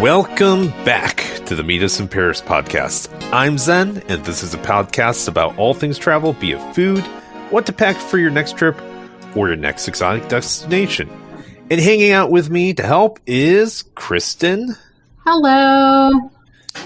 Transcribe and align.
Welcome 0.00 0.68
back 0.86 1.18
to 1.44 1.54
the 1.54 1.62
Meet 1.62 1.82
Us 1.82 2.00
in 2.00 2.08
Paris 2.08 2.40
podcast. 2.40 3.10
I'm 3.34 3.58
Zen, 3.58 4.02
and 4.08 4.24
this 4.24 4.42
is 4.42 4.54
a 4.54 4.56
podcast 4.56 5.28
about 5.28 5.58
all 5.58 5.74
things 5.74 5.98
travel, 5.98 6.32
be 6.32 6.52
it 6.52 6.74
food, 6.74 7.04
what 7.50 7.66
to 7.66 7.74
pack 7.74 7.96
for 7.96 8.16
your 8.16 8.30
next 8.30 8.56
trip, 8.56 8.80
or 9.36 9.48
your 9.48 9.58
next 9.58 9.88
exotic 9.88 10.26
destination. 10.28 11.10
And 11.70 11.78
hanging 11.78 12.12
out 12.12 12.30
with 12.30 12.48
me 12.48 12.72
to 12.72 12.82
help 12.82 13.20
is 13.26 13.84
Kristen. 13.94 14.74
Hello. 15.26 16.30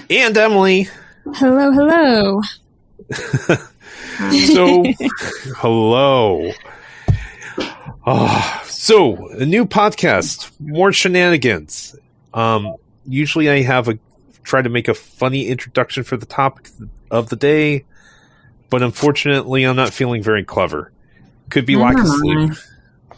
And 0.09 0.37
Emily. 0.37 0.89
Hello, 1.35 1.71
hello. 1.71 2.41
so, 4.45 4.83
hello. 5.55 6.51
Oh, 8.05 8.63
so, 8.65 9.29
a 9.29 9.45
new 9.45 9.65
podcast, 9.65 10.51
more 10.59 10.91
shenanigans. 10.91 11.95
Um, 12.33 12.75
usually 13.07 13.49
I 13.49 13.61
have 13.61 13.87
a 13.87 13.99
try 14.43 14.61
to 14.61 14.69
make 14.69 14.87
a 14.87 14.93
funny 14.93 15.47
introduction 15.47 16.03
for 16.03 16.17
the 16.17 16.25
topic 16.25 16.69
of 17.09 17.29
the 17.29 17.35
day, 17.35 17.85
but 18.69 18.83
unfortunately 18.83 19.63
I'm 19.63 19.75
not 19.75 19.91
feeling 19.91 20.21
very 20.21 20.43
clever. 20.43 20.91
Could 21.49 21.65
be 21.65 21.75
lack 21.75 21.97
of 21.97 22.07
sleep. 22.07 22.51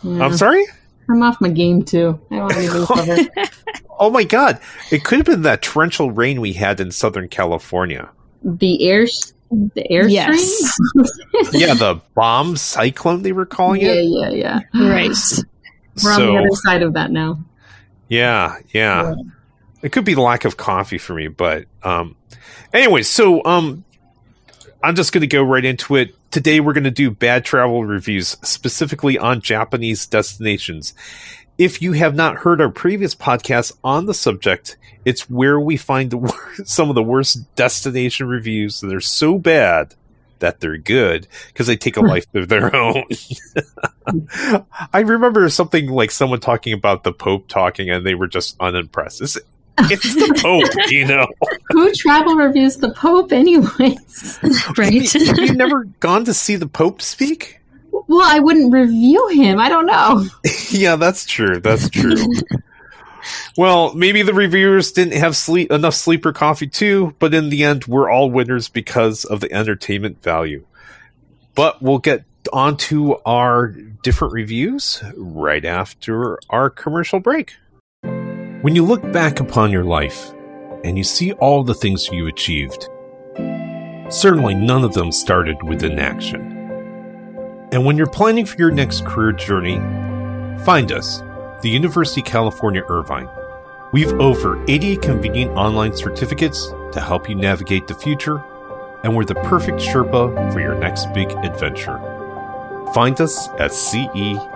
Yeah. 0.04 0.26
I'm 0.26 0.38
sorry? 0.38 0.66
I'm 1.10 1.24
off 1.24 1.40
my 1.40 1.50
game 1.50 1.84
too. 1.84 2.20
I 2.32 2.36
don't 2.36 2.58
even 2.58 2.86
clever. 2.86 3.30
oh 4.00 4.10
my 4.10 4.24
god. 4.24 4.60
It 4.92 5.04
could 5.04 5.20
have 5.20 5.26
been 5.26 5.44
that 5.44 5.62
torrential 5.62 6.12
rain 6.12 6.42
we 6.42 6.54
had 6.54 6.80
in 6.80 6.92
Southern 6.92 7.28
California. 7.28 8.10
The 8.44 8.88
air 8.90 9.08
the 9.50 9.90
air 9.90 10.08
yes. 10.08 10.78
yeah, 11.54 11.74
the 11.74 12.02
bomb 12.16 12.58
cyclone 12.58 13.22
they 13.22 13.32
were 13.32 13.46
calling 13.46 13.82
yeah, 13.82 13.92
it. 13.92 14.04
Yeah, 14.04 14.30
yeah, 14.30 14.60
yeah. 14.74 14.90
Right. 14.90 15.08
We're 15.08 16.14
so, 16.16 16.28
on 16.28 16.34
the 16.34 16.40
other 16.40 16.56
side 16.56 16.84
of 16.84 16.94
that 16.94 17.12
now. 17.12 17.40
Yeah, 18.10 18.58
yeah. 18.74 19.04
yeah. 19.04 19.16
It 19.82 19.92
could 19.92 20.06
be 20.06 20.14
the 20.14 20.22
lack 20.22 20.46
of 20.46 20.58
coffee 20.58 20.98
for 20.98 21.14
me, 21.14 21.28
but 21.28 21.66
um 21.84 22.16
anyway, 22.74 23.04
so 23.04 23.44
um 23.46 23.84
I'm 24.84 24.96
just 24.96 25.12
going 25.12 25.22
to 25.22 25.28
go 25.28 25.42
right 25.42 25.66
into 25.66 25.96
it. 25.96 26.16
Today 26.32 26.60
we're 26.60 26.74
going 26.74 26.84
to 26.84 26.92
do 26.92 27.10
bad 27.10 27.44
travel 27.44 27.84
reviews 27.84 28.38
specifically 28.44 29.18
on 29.18 29.42
Japanese 29.42 30.06
destinations. 30.06 30.94
If 31.58 31.82
you 31.82 31.94
have 31.94 32.16
not 32.16 32.38
heard 32.38 32.62
our 32.62 32.70
previous 32.70 33.16
podcast 33.16 33.76
on 33.84 34.06
the 34.06 34.14
subject, 34.14 34.78
it's 35.04 35.30
where 35.30 35.60
we 35.60 35.78
find 35.78 36.12
the 36.12 36.18
worst, 36.20 36.68
some 36.68 36.90
of 36.90 36.96
the 36.96 37.04
worst 37.04 37.54
destination 37.56 38.28
reviews 38.28 38.82
that 38.82 38.94
are 38.94 39.02
so 39.02 39.40
bad 39.40 39.96
that 40.40 40.60
they're 40.60 40.78
good 40.78 41.28
because 41.48 41.66
they 41.66 41.76
take 41.76 41.98
a 41.98 42.02
life 42.02 42.28
of 42.36 42.48
their 42.48 42.76
own. 42.76 43.06
I 44.94 45.00
remember 45.00 45.50
something 45.50 45.90
like 45.90 46.12
someone 46.12 46.40
talking 46.40 46.74
about 46.74 47.04
the 47.04 47.12
Pope 47.12 47.48
talking 47.48 47.90
and 47.90 48.06
they 48.06 48.14
were 48.14 48.28
just 48.28 48.56
unimpressed. 48.60 49.22
It's, 49.22 49.38
it's 49.80 50.14
the 50.14 50.40
Pope, 50.42 50.88
you 50.92 51.06
know. 51.06 51.28
Who 51.70 51.92
travel 51.94 52.36
reviews 52.36 52.78
the 52.78 52.92
Pope, 52.92 53.32
anyways? 53.32 54.40
right? 54.78 55.12
Have 55.12 55.40
you 55.40 55.54
never 55.54 55.86
gone 56.00 56.26
to 56.26 56.34
see 56.34 56.56
the 56.56 56.68
Pope 56.68 57.02
speak? 57.02 57.60
Well, 57.92 58.22
I 58.24 58.40
wouldn't 58.40 58.72
review 58.72 59.28
him. 59.30 59.60
I 59.60 59.70
don't 59.70 59.86
know. 59.86 60.26
yeah, 60.70 60.96
that's 60.96 61.26
true. 61.26 61.60
That's 61.60 61.90
true. 61.90 62.16
well, 63.58 63.94
maybe 63.94 64.22
the 64.22 64.34
reviewers 64.34 64.92
didn't 64.92 65.18
have 65.18 65.36
sleep 65.36 65.72
enough 65.72 65.96
sleeper 65.96 66.32
coffee 66.32 66.68
too, 66.68 67.16
but 67.20 67.34
in 67.34 67.50
the 67.50 67.64
end, 67.64 67.86
we're 67.86 68.10
all 68.10 68.30
winners 68.32 68.70
because 68.70 69.26
of 69.26 69.42
the 69.42 69.52
entertainment 69.52 70.22
value. 70.22 70.66
But 71.56 71.82
we'll 71.82 71.98
get 71.98 72.24
onto 72.54 73.16
our 73.26 73.68
different 74.04 74.34
reviews 74.34 75.04
right 75.16 75.66
after 75.66 76.40
our 76.50 76.70
commercial 76.70 77.20
break. 77.20 77.56
When 78.62 78.76
you 78.76 78.84
look 78.84 79.12
back 79.12 79.40
upon 79.40 79.72
your 79.72 79.84
life 79.84 80.32
and 80.84 80.98
you 80.98 81.04
see 81.04 81.32
all 81.34 81.64
the 81.64 81.76
things 81.76 82.10
you 82.12 82.26
achieved, 82.26 82.90
certainly 84.10 84.56
none 84.56 84.84
of 84.84 84.96
them 84.96 85.12
started 85.12 85.62
with 85.62 85.84
inaction. 85.84 86.42
And 87.72 87.86
when 87.86 87.98
you're 87.98 88.08
planning 88.08 88.48
for 88.48 88.58
your 88.58 88.72
next 88.72 89.06
career 89.06 89.32
journey, 89.32 89.78
find 90.66 90.92
us, 90.92 91.22
the 91.62 91.70
University 91.70 92.22
of 92.22 92.28
California 92.28 92.82
Irvine. 92.90 93.30
We've 93.92 94.14
over 94.14 94.60
80 94.68 94.98
convenient 94.98 95.52
online 95.52 95.96
certificates 95.96 96.74
to 96.94 97.00
help 97.00 97.30
you 97.30 97.36
navigate 97.36 97.86
the 97.86 97.94
future, 97.94 98.44
and 99.04 99.16
we're 99.16 99.26
the 99.26 99.36
perfect 99.36 99.78
Sherpa 99.78 100.52
for 100.52 100.60
your 100.60 100.74
next 100.74 101.14
big 101.14 101.30
adventure. 101.32 102.00
Find 102.92 103.22
us 103.22 103.50
at 103.60 103.72
ce.uci.edu. 103.72 104.48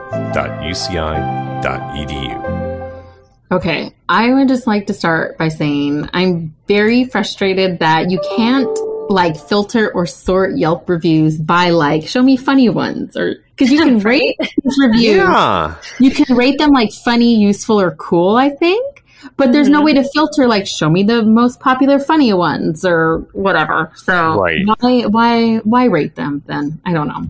Okay, 3.52 3.94
I 4.08 4.34
would 4.34 4.48
just 4.48 4.66
like 4.66 4.88
to 4.88 4.94
start 4.94 5.38
by 5.38 5.50
saying 5.50 6.10
I'm 6.14 6.56
very 6.68 7.04
frustrated 7.04 7.80
that 7.80 8.10
you 8.10 8.22
can't 8.38 8.70
like 9.10 9.36
filter 9.36 9.92
or 9.94 10.06
sort 10.06 10.58
Yelp 10.58 10.88
reviews 10.88 11.38
by 11.38 11.72
like 11.72 12.08
show 12.08 12.24
me 12.24 12.38
funny 12.38 12.70
ones 12.70 13.18
or 13.18 13.36
because 13.50 13.70
you 13.70 13.80
can 13.80 14.00
rate 14.12 14.38
reviews. 14.80 15.18
Yeah. 15.18 15.76
You 16.00 16.12
can 16.12 16.36
rate 16.36 16.60
them 16.60 16.72
like 16.72 16.94
funny, 16.94 17.36
useful, 17.36 17.82
or 17.82 17.92
cool, 17.92 18.38
I 18.38 18.52
think. 18.52 19.04
But 19.36 19.52
there's 19.52 19.68
mm-hmm. 19.68 19.74
no 19.74 19.82
way 19.84 19.94
to 19.96 20.04
filter 20.14 20.48
like 20.48 20.66
show 20.66 20.90
me 20.90 21.04
the 21.04 21.22
most 21.22 21.60
popular 21.60 22.00
funny 22.00 22.32
ones 22.32 22.86
or 22.86 23.20
whatever. 23.34 23.92
So 23.96 24.40
right. 24.40 24.66
why 24.80 25.02
why 25.02 25.58
why 25.58 25.86
rate 25.86 26.16
them 26.16 26.42
then? 26.48 26.80
I 26.86 26.94
don't 26.94 27.08
know. 27.10 27.30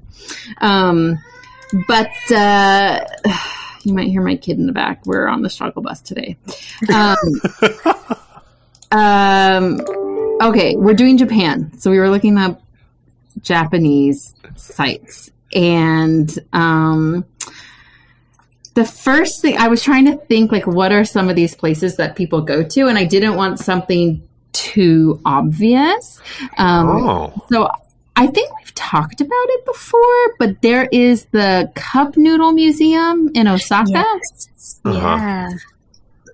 Um 0.60 1.20
but 1.88 2.12
uh 2.32 3.04
you 3.84 3.94
might 3.94 4.10
hear 4.10 4.22
my 4.22 4.36
kid 4.36 4.58
in 4.58 4.68
the 4.68 4.74
back. 4.74 5.06
We're 5.06 5.28
on 5.28 5.42
the 5.42 5.50
struggle 5.50 5.82
bus 5.82 6.02
today. 6.02 6.38
Um, 6.94 7.18
um, 8.92 9.82
okay, 10.42 10.76
we're 10.76 10.94
doing 10.94 11.18
Japan. 11.18 11.78
So 11.78 11.92
we 11.92 12.00
were 12.00 12.10
looking 12.10 12.38
up 12.38 12.62
Japanese 13.42 14.34
sites. 14.56 15.32
And 15.54 16.38
um, 16.54 17.26
the 18.74 18.86
first 18.86 19.42
thing 19.42 19.58
I 19.58 19.68
was 19.68 19.84
trying 19.84 20.06
to 20.06 20.18
think, 20.18 20.52
like, 20.52 20.68
what 20.68 20.92
are 20.92 21.04
some 21.04 21.30
of 21.30 21.36
these 21.36 21.56
places 21.56 21.98
that 21.98 22.16
people 22.16 22.42
go 22.42 22.64
to? 22.64 22.88
And 22.88 22.98
I 22.98 23.04
didn't 23.04 23.36
want 23.36 23.60
something 23.60 24.28
too 24.54 25.20
obvious. 25.26 26.22
Um, 26.58 26.90
oh. 26.90 27.46
So 27.52 27.70
I 28.16 28.28
think 28.28 28.52
we've 28.72 28.76
talked 28.76 29.22
about 29.22 29.32
it 29.32 29.66
before, 29.66 30.36
but 30.40 30.62
there 30.62 30.88
is 30.92 31.26
the 31.32 31.72
Cup 31.76 32.16
Noodle 32.18 32.54
Museum 32.54 33.30
in 33.36 33.48
Osaka. 33.48 33.92
Yes. 33.92 34.80
Uh-huh. 34.86 34.98
Yeah. 34.98 35.50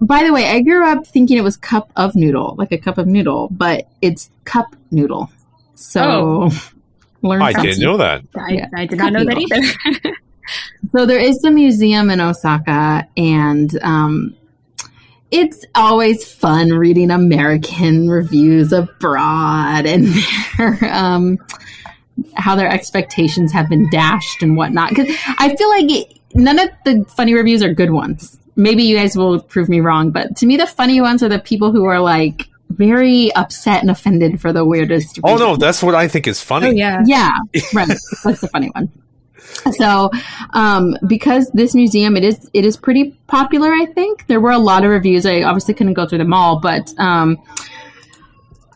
By 0.02 0.24
the 0.24 0.32
way, 0.32 0.46
I 0.46 0.62
grew 0.62 0.86
up 0.86 1.08
thinking 1.08 1.38
it 1.38 1.44
was 1.44 1.58
cup 1.58 1.92
of 1.96 2.16
noodle, 2.16 2.56
like 2.58 2.72
a 2.72 2.78
cup 2.78 3.00
of 3.00 3.08
noodle, 3.08 3.50
but 3.50 3.88
it's 4.02 4.30
cup 4.46 4.76
noodle. 4.92 5.32
So 5.74 6.50
oh. 6.52 6.72
learn. 7.28 7.42
I 7.42 7.54
didn't 7.54 7.80
know 7.80 7.98
that. 7.98 8.22
I, 8.36 8.52
yeah. 8.52 8.68
I 8.76 8.86
did 8.86 9.00
not 9.00 9.14
know 9.14 9.24
noodle. 9.24 9.48
that 9.50 9.78
either. 10.04 10.18
so 10.96 11.06
there 11.08 11.20
is 11.20 11.40
the 11.40 11.50
museum 11.50 12.12
in 12.12 12.22
Osaka, 12.22 13.08
and 13.18 13.78
um, 13.82 14.36
it's 15.32 15.66
always 15.74 16.32
fun 16.32 16.70
reading 16.70 17.10
American 17.10 18.08
reviews 18.08 18.72
abroad 18.72 19.88
and 19.88 20.08
their 20.58 20.78
um, 20.94 21.40
how 22.36 22.56
their 22.56 22.70
expectations 22.70 23.52
have 23.52 23.70
been 23.70 23.90
dashed 23.90 24.42
and 24.44 24.56
whatnot. 24.56 24.90
Because 24.90 25.16
I 25.38 25.56
feel 25.56 25.70
like 25.70 25.92
it, 25.92 26.20
none 26.34 26.60
of 26.60 26.70
the 26.86 27.06
funny 27.16 27.34
reviews 27.34 27.64
are 27.64 27.74
good 27.74 27.92
ones. 27.92 28.38
Maybe 28.56 28.84
you 28.84 28.96
guys 28.96 29.16
will 29.16 29.40
prove 29.42 29.70
me 29.70 29.82
wrong, 29.82 30.12
but 30.12 30.36
to 30.38 30.46
me, 30.46 30.58
the 30.58 30.66
funny 30.66 31.00
ones 31.00 31.22
are 31.22 31.30
the 31.30 31.40
people 31.40 31.72
who 31.72 31.86
are 31.86 32.00
like 32.00 32.48
very 32.70 33.34
upset 33.36 33.82
and 33.82 33.90
offended 33.90 34.42
for 34.42 34.52
the 34.52 34.66
weirdest. 34.66 35.20
Oh 35.24 35.38
no, 35.38 35.56
that's 35.56 35.82
what 35.84 35.96
I 35.96 36.08
think 36.08 36.28
is 36.28 36.42
funny. 36.42 36.68
Oh, 36.68 36.72
yeah, 36.72 37.02
yeah, 37.06 37.32
right. 37.74 37.88
that's 38.24 38.42
the 38.42 38.50
funny 38.52 38.70
one. 38.70 38.92
So, 39.74 40.12
um, 40.54 40.96
because 41.08 41.50
this 41.52 41.74
museum 41.74 42.18
it 42.18 42.24
is 42.24 42.50
it 42.54 42.66
is 42.66 42.78
pretty 42.78 43.12
popular, 43.28 43.72
I 43.72 43.86
think 43.86 44.28
there 44.28 44.40
were 44.40 44.52
a 44.52 44.58
lot 44.58 44.84
of 44.84 44.92
reviews. 44.92 45.26
I 45.26 45.42
obviously 45.42 45.74
couldn't 45.74 45.94
go 45.94 46.08
through 46.08 46.20
them 46.20 46.34
all, 46.34 46.60
but 46.60 46.94
um, 46.98 47.38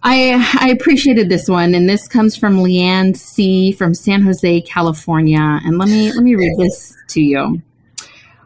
I 0.04 0.58
I 0.60 0.70
appreciated 0.70 1.30
this 1.30 1.48
one, 1.48 1.76
and 1.76 1.88
this 1.88 2.08
comes 2.08 2.36
from 2.36 2.58
Leanne 2.58 3.16
C 3.16 3.72
from 3.72 3.94
San 3.94 4.22
Jose, 4.22 4.62
California. 4.62 5.40
And 5.40 5.78
let 5.78 5.90
me 5.90 6.12
let 6.12 6.24
me 6.24 6.36
read 6.36 6.58
this 6.58 6.96
to 7.10 7.22
you. 7.22 7.62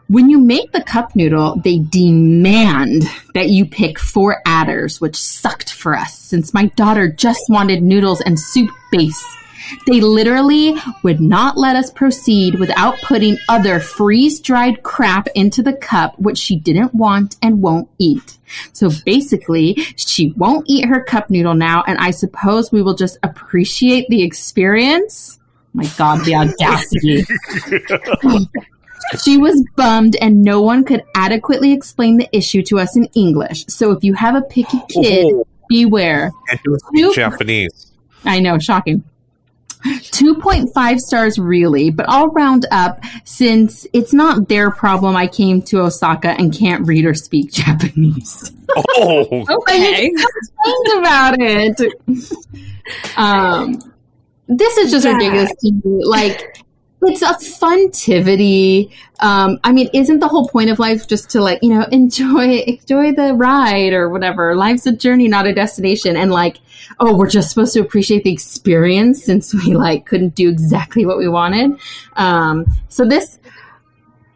When 0.08 0.30
you 0.30 0.38
make 0.38 0.70
the 0.70 0.82
cup 0.82 1.16
noodle, 1.16 1.60
they 1.64 1.78
demand 1.78 3.04
that 3.34 3.48
you 3.48 3.66
pick 3.66 3.98
four 3.98 4.40
adders, 4.46 5.00
which 5.00 5.16
sucked 5.16 5.72
for 5.72 5.96
us 5.96 6.16
since 6.16 6.54
my 6.54 6.66
daughter 6.76 7.10
just 7.10 7.40
wanted 7.48 7.82
noodles 7.82 8.20
and 8.20 8.38
soup 8.38 8.70
base. 8.92 9.24
They 9.86 10.00
literally 10.00 10.74
would 11.02 11.20
not 11.20 11.56
let 11.56 11.76
us 11.76 11.90
proceed 11.90 12.58
without 12.58 12.96
putting 13.02 13.36
other 13.48 13.80
freeze 13.80 14.40
dried 14.40 14.82
crap 14.82 15.28
into 15.34 15.62
the 15.62 15.72
cup, 15.72 16.18
which 16.18 16.38
she 16.38 16.56
didn't 16.56 16.94
want 16.94 17.36
and 17.42 17.62
won't 17.62 17.88
eat. 17.98 18.38
So 18.72 18.90
basically, 19.04 19.74
she 19.96 20.32
won't 20.36 20.66
eat 20.68 20.86
her 20.86 21.02
cup 21.02 21.30
noodle 21.30 21.54
now, 21.54 21.82
and 21.86 21.98
I 21.98 22.10
suppose 22.10 22.70
we 22.70 22.82
will 22.82 22.94
just 22.94 23.18
appreciate 23.22 24.06
the 24.08 24.22
experience. 24.22 25.38
My 25.72 25.84
God, 25.98 26.24
the 26.24 26.34
audacity. 26.34 27.24
She 29.22 29.36
was 29.38 29.62
bummed 29.76 30.16
and 30.20 30.42
no 30.42 30.62
one 30.62 30.82
could 30.84 31.04
adequately 31.14 31.72
explain 31.72 32.16
the 32.16 32.28
issue 32.36 32.62
to 32.64 32.80
us 32.80 32.96
in 32.96 33.04
English. 33.14 33.64
So 33.68 33.92
if 33.92 34.02
you 34.02 34.14
have 34.14 34.34
a 34.34 34.42
picky 34.42 34.80
kid, 34.88 35.26
Oh, 35.32 35.46
beware. 35.68 36.32
it 36.50 36.60
was 36.66 37.14
Japanese. 37.14 37.92
I 38.24 38.40
know, 38.40 38.58
shocking. 38.58 39.04
2.5 39.86 40.98
stars, 40.98 41.38
really, 41.38 41.90
but 41.90 42.06
I'll 42.08 42.28
round 42.28 42.66
up 42.70 43.00
since 43.24 43.86
it's 43.92 44.12
not 44.12 44.48
their 44.48 44.70
problem. 44.70 45.16
I 45.16 45.26
came 45.26 45.62
to 45.62 45.80
Osaka 45.82 46.30
and 46.30 46.52
can't 46.52 46.86
read 46.86 47.04
or 47.04 47.14
speak 47.14 47.52
Japanese. 47.52 48.52
Oh, 48.76 49.44
Okay. 49.60 50.10
Think 50.10 50.98
about 50.98 51.36
it. 51.40 51.80
Um, 53.16 53.80
this 54.46 54.76
is 54.78 54.92
just 54.92 55.04
Yeah. 55.04 55.14
ridiculous 55.14 55.50
to 55.60 55.72
me. 55.72 56.04
Like, 56.04 56.64
it's 57.02 57.22
a 57.22 57.34
funtivity. 57.34 58.90
Um, 59.20 59.58
I 59.64 59.72
mean, 59.72 59.88
isn't 59.92 60.18
the 60.20 60.28
whole 60.28 60.48
point 60.48 60.70
of 60.70 60.78
life 60.78 61.06
just 61.08 61.30
to 61.30 61.40
like 61.40 61.58
you 61.62 61.70
know 61.70 61.82
enjoy 61.92 62.58
enjoy 62.66 63.12
the 63.12 63.34
ride 63.34 63.92
or 63.92 64.08
whatever? 64.08 64.54
Life's 64.56 64.86
a 64.86 64.92
journey, 64.92 65.28
not 65.28 65.46
a 65.46 65.54
destination. 65.54 66.16
And 66.16 66.30
like, 66.30 66.58
oh, 67.00 67.16
we're 67.16 67.30
just 67.30 67.48
supposed 67.50 67.74
to 67.74 67.80
appreciate 67.80 68.24
the 68.24 68.32
experience 68.32 69.22
since 69.24 69.54
we 69.54 69.74
like 69.74 70.06
couldn't 70.06 70.34
do 70.34 70.48
exactly 70.48 71.06
what 71.06 71.18
we 71.18 71.28
wanted. 71.28 71.78
Um, 72.14 72.66
so 72.88 73.04
this 73.06 73.38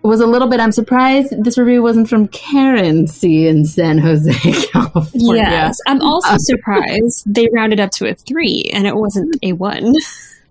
was 0.03 0.21
a 0.21 0.27
little 0.27 0.49
bit. 0.49 0.61
I'm 0.61 0.73
surprised 0.73 1.45
this 1.45 1.59
review 1.59 1.83
wasn't 1.83 2.09
from 2.09 2.27
Karen 2.29 3.06
C 3.06 3.47
in 3.47 3.67
San 3.67 3.99
Jose, 3.99 4.33
California. 4.73 5.43
Yes. 5.43 5.79
I'm 5.87 6.01
also 6.01 6.31
Uh, 6.31 6.39
surprised 6.39 7.25
they 7.27 7.49
rounded 7.53 7.81
up 7.81 7.91
to 7.93 8.06
a 8.09 8.15
three 8.15 8.71
and 8.73 8.87
it 8.87 8.97
wasn't 8.97 9.37
a 9.43 9.53
one. 9.53 9.95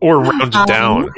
or 0.02 0.22
rounded 0.22 0.56
Um, 0.56 0.66
down. 0.68 1.10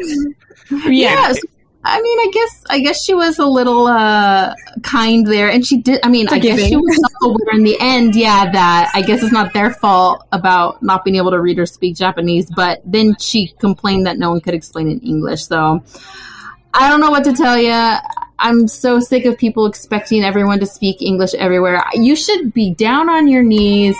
Yes. 0.89 1.39
I 1.83 1.99
mean, 1.99 2.19
I 2.19 2.31
guess 2.31 2.63
I 2.69 2.79
guess 2.79 3.03
she 3.03 3.15
was 3.15 3.39
a 3.39 3.45
little 3.45 3.87
uh, 3.87 4.53
kind 4.83 5.25
there, 5.25 5.49
and 5.49 5.65
she 5.65 5.77
did. 5.77 5.99
I 6.03 6.09
mean, 6.09 6.27
I 6.29 6.37
guess 6.37 6.59
she 6.59 6.75
was 6.75 6.95
self-aware 6.95 7.55
in 7.55 7.63
the 7.63 7.75
end. 7.79 8.15
Yeah, 8.15 8.51
that 8.51 8.91
I 8.93 9.01
guess 9.01 9.23
it's 9.23 9.31
not 9.31 9.51
their 9.53 9.71
fault 9.71 10.23
about 10.31 10.83
not 10.83 11.03
being 11.03 11.15
able 11.15 11.31
to 11.31 11.39
read 11.41 11.57
or 11.57 11.65
speak 11.65 11.95
Japanese. 11.95 12.51
But 12.55 12.81
then 12.85 13.15
she 13.19 13.47
complained 13.59 14.05
that 14.05 14.19
no 14.19 14.29
one 14.29 14.41
could 14.41 14.53
explain 14.53 14.89
in 14.89 14.99
English. 14.99 15.45
So 15.45 15.83
I 16.73 16.87
don't 16.87 16.99
know 16.99 17.09
what 17.09 17.23
to 17.23 17.33
tell 17.33 17.57
you. 17.57 17.97
I'm 18.37 18.67
so 18.67 18.99
sick 18.99 19.25
of 19.25 19.37
people 19.37 19.65
expecting 19.65 20.23
everyone 20.23 20.59
to 20.59 20.67
speak 20.67 21.01
English 21.01 21.33
everywhere. 21.33 21.83
You 21.93 22.15
should 22.15 22.53
be 22.53 22.73
down 22.75 23.09
on 23.09 23.27
your 23.27 23.43
knees, 23.43 23.95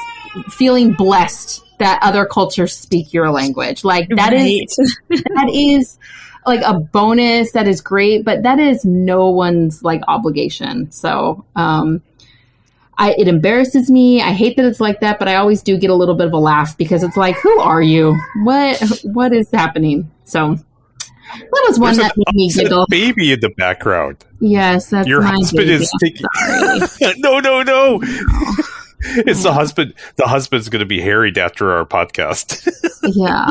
feeling 0.50 0.94
blessed 0.94 1.64
that 1.80 2.00
other 2.04 2.26
cultures 2.26 2.76
speak 2.78 3.12
your 3.12 3.32
language. 3.32 3.84
Like 3.84 4.08
that 4.16 4.34
is 4.34 4.78
Right. 5.10 5.24
that 5.36 5.50
is 5.52 5.98
like 6.46 6.62
a 6.66 6.74
bonus 6.80 7.52
that 7.52 7.68
is 7.68 7.82
great 7.82 8.26
but 8.26 8.44
that 8.44 8.60
is 8.60 8.84
no 8.86 9.30
one's 9.30 9.84
like 9.84 10.02
obligation 10.08 10.92
so 10.92 11.46
um 11.56 12.02
I, 12.98 13.16
it 13.18 13.28
embarrasses 13.28 13.90
me. 13.90 14.22
I 14.22 14.32
hate 14.32 14.58
that 14.58 14.66
it's 14.66 14.80
like 14.80 15.00
that, 15.00 15.18
but 15.18 15.28
I 15.28 15.36
always 15.38 15.64
do 15.64 15.76
get 15.76 15.90
a 15.90 15.96
little 15.96 16.14
bit 16.14 16.28
of 16.28 16.34
a 16.34 16.38
laugh 16.38 16.78
because 16.78 17.02
it's 17.02 17.18
like, 17.18 17.36
who 17.38 17.60
are 17.60 17.82
you? 17.82 18.16
What 18.44 18.80
what 19.06 19.34
is 19.34 19.50
happening? 19.50 20.12
So 20.26 20.56
that 21.32 21.66
was 21.68 21.80
one 21.80 21.96
There's 21.96 22.10
that 22.10 22.14
made 22.16 22.36
me 22.36 22.52
giggle. 22.54 22.86
baby 22.90 23.32
in 23.32 23.40
the 23.40 23.50
background. 23.58 24.24
Yes, 24.40 24.92
that's 24.92 25.08
Your 25.08 25.24
husband 25.24 25.66
baby. 25.68 25.84
is 25.84 25.92
taking. 26.00 26.28
No, 27.24 27.40
no, 27.40 27.64
no. 27.64 28.02
It's 29.04 29.44
the 29.44 29.54
husband. 29.54 29.94
The 30.16 30.28
husband's 30.28 30.70
going 30.70 30.82
to 30.82 30.86
be 30.86 31.02
harried 31.02 31.38
after 31.38 31.74
our 31.74 31.86
podcast. 31.86 32.68
yeah, 33.04 33.46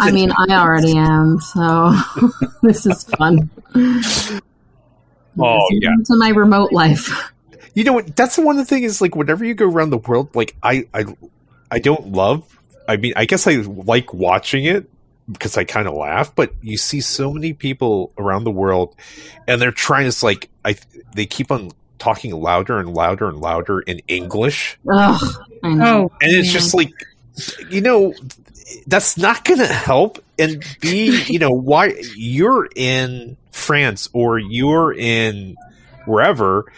I 0.00 0.10
mean, 0.10 0.32
I 0.32 0.46
already 0.54 0.96
am, 0.96 1.40
so 1.40 1.92
this 2.62 2.86
is 2.86 3.04
fun. 3.04 3.50
Oh, 5.40 5.66
yeah. 5.70 5.90
To 6.06 6.16
my 6.16 6.30
remote 6.30 6.72
life. 6.72 7.32
you 7.74 7.84
know 7.84 7.92
what? 7.92 8.16
That's 8.16 8.36
the 8.36 8.42
one 8.42 8.58
of 8.58 8.66
the 8.66 8.74
thing 8.74 8.82
is 8.82 9.00
like 9.00 9.14
whenever 9.14 9.44
you 9.44 9.54
go 9.54 9.66
around 9.66 9.90
the 9.90 9.98
world, 9.98 10.34
like 10.34 10.56
I, 10.62 10.86
I, 10.94 11.04
I 11.70 11.78
don't 11.78 12.12
love. 12.12 12.44
I 12.88 12.96
mean, 12.96 13.12
I 13.16 13.26
guess 13.26 13.46
I 13.46 13.56
like 13.56 14.14
watching 14.14 14.64
it 14.64 14.88
because 15.30 15.56
I 15.56 15.64
kind 15.64 15.86
of 15.86 15.94
laugh. 15.94 16.34
But 16.34 16.54
you 16.62 16.78
see 16.78 17.00
so 17.00 17.32
many 17.32 17.52
people 17.52 18.12
around 18.16 18.44
the 18.44 18.50
world, 18.50 18.96
and 19.46 19.60
they're 19.60 19.70
trying 19.70 20.10
to 20.10 20.24
like 20.24 20.48
I. 20.64 20.76
They 21.14 21.26
keep 21.26 21.50
on 21.50 21.72
talking 21.98 22.32
louder 22.32 22.78
and 22.78 22.94
louder 22.94 23.28
and 23.28 23.40
louder 23.40 23.80
in 23.80 24.00
English. 24.08 24.78
Ugh, 24.90 25.20
I 25.62 25.74
know. 25.74 26.10
Oh, 26.10 26.16
and 26.20 26.32
it's 26.32 26.48
yeah. 26.48 26.52
just 26.54 26.74
like 26.74 26.92
you 27.70 27.80
know 27.80 28.14
that's 28.86 29.16
not 29.16 29.44
going 29.44 29.60
to 29.60 29.66
help 29.66 30.22
and 30.38 30.64
be 30.80 31.22
you 31.26 31.38
know 31.38 31.50
why 31.50 31.94
you're 32.16 32.68
in 32.74 33.36
france 33.50 34.08
or 34.12 34.38
you're 34.38 34.92
in 34.92 35.56
wherever 36.04 36.70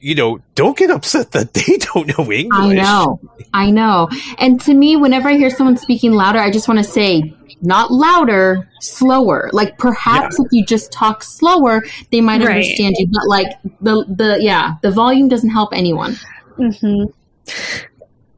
you 0.00 0.14
know 0.14 0.40
don't 0.54 0.76
get 0.76 0.90
upset 0.90 1.32
that 1.32 1.52
they 1.54 1.78
don't 1.78 2.16
know 2.16 2.30
english 2.30 2.60
I 2.60 2.74
know. 2.74 3.20
I 3.54 3.70
know. 3.70 4.08
And 4.38 4.60
to 4.62 4.72
me, 4.72 4.96
whenever 4.96 5.28
I 5.28 5.34
hear 5.34 5.50
someone 5.50 5.76
speaking 5.76 6.12
louder, 6.12 6.38
I 6.38 6.50
just 6.50 6.68
want 6.68 6.78
to 6.78 6.84
say, 6.84 7.34
not 7.62 7.90
louder, 7.92 8.68
slower. 8.80 9.48
Like 9.52 9.78
perhaps 9.78 10.38
if 10.38 10.46
you 10.52 10.64
just 10.66 10.92
talk 10.92 11.22
slower, 11.22 11.82
they 12.10 12.20
might 12.20 12.40
Right. 12.40 12.50
understand 12.56 12.96
you. 12.98 13.06
But 13.06 13.26
like 13.28 13.56
the 13.80 14.04
the 14.08 14.38
yeah, 14.40 14.74
the 14.82 14.90
volume 14.90 15.28
doesn't 15.28 15.50
help 15.50 15.72
anyone. 15.72 16.16
Mm-hmm. 16.58 17.04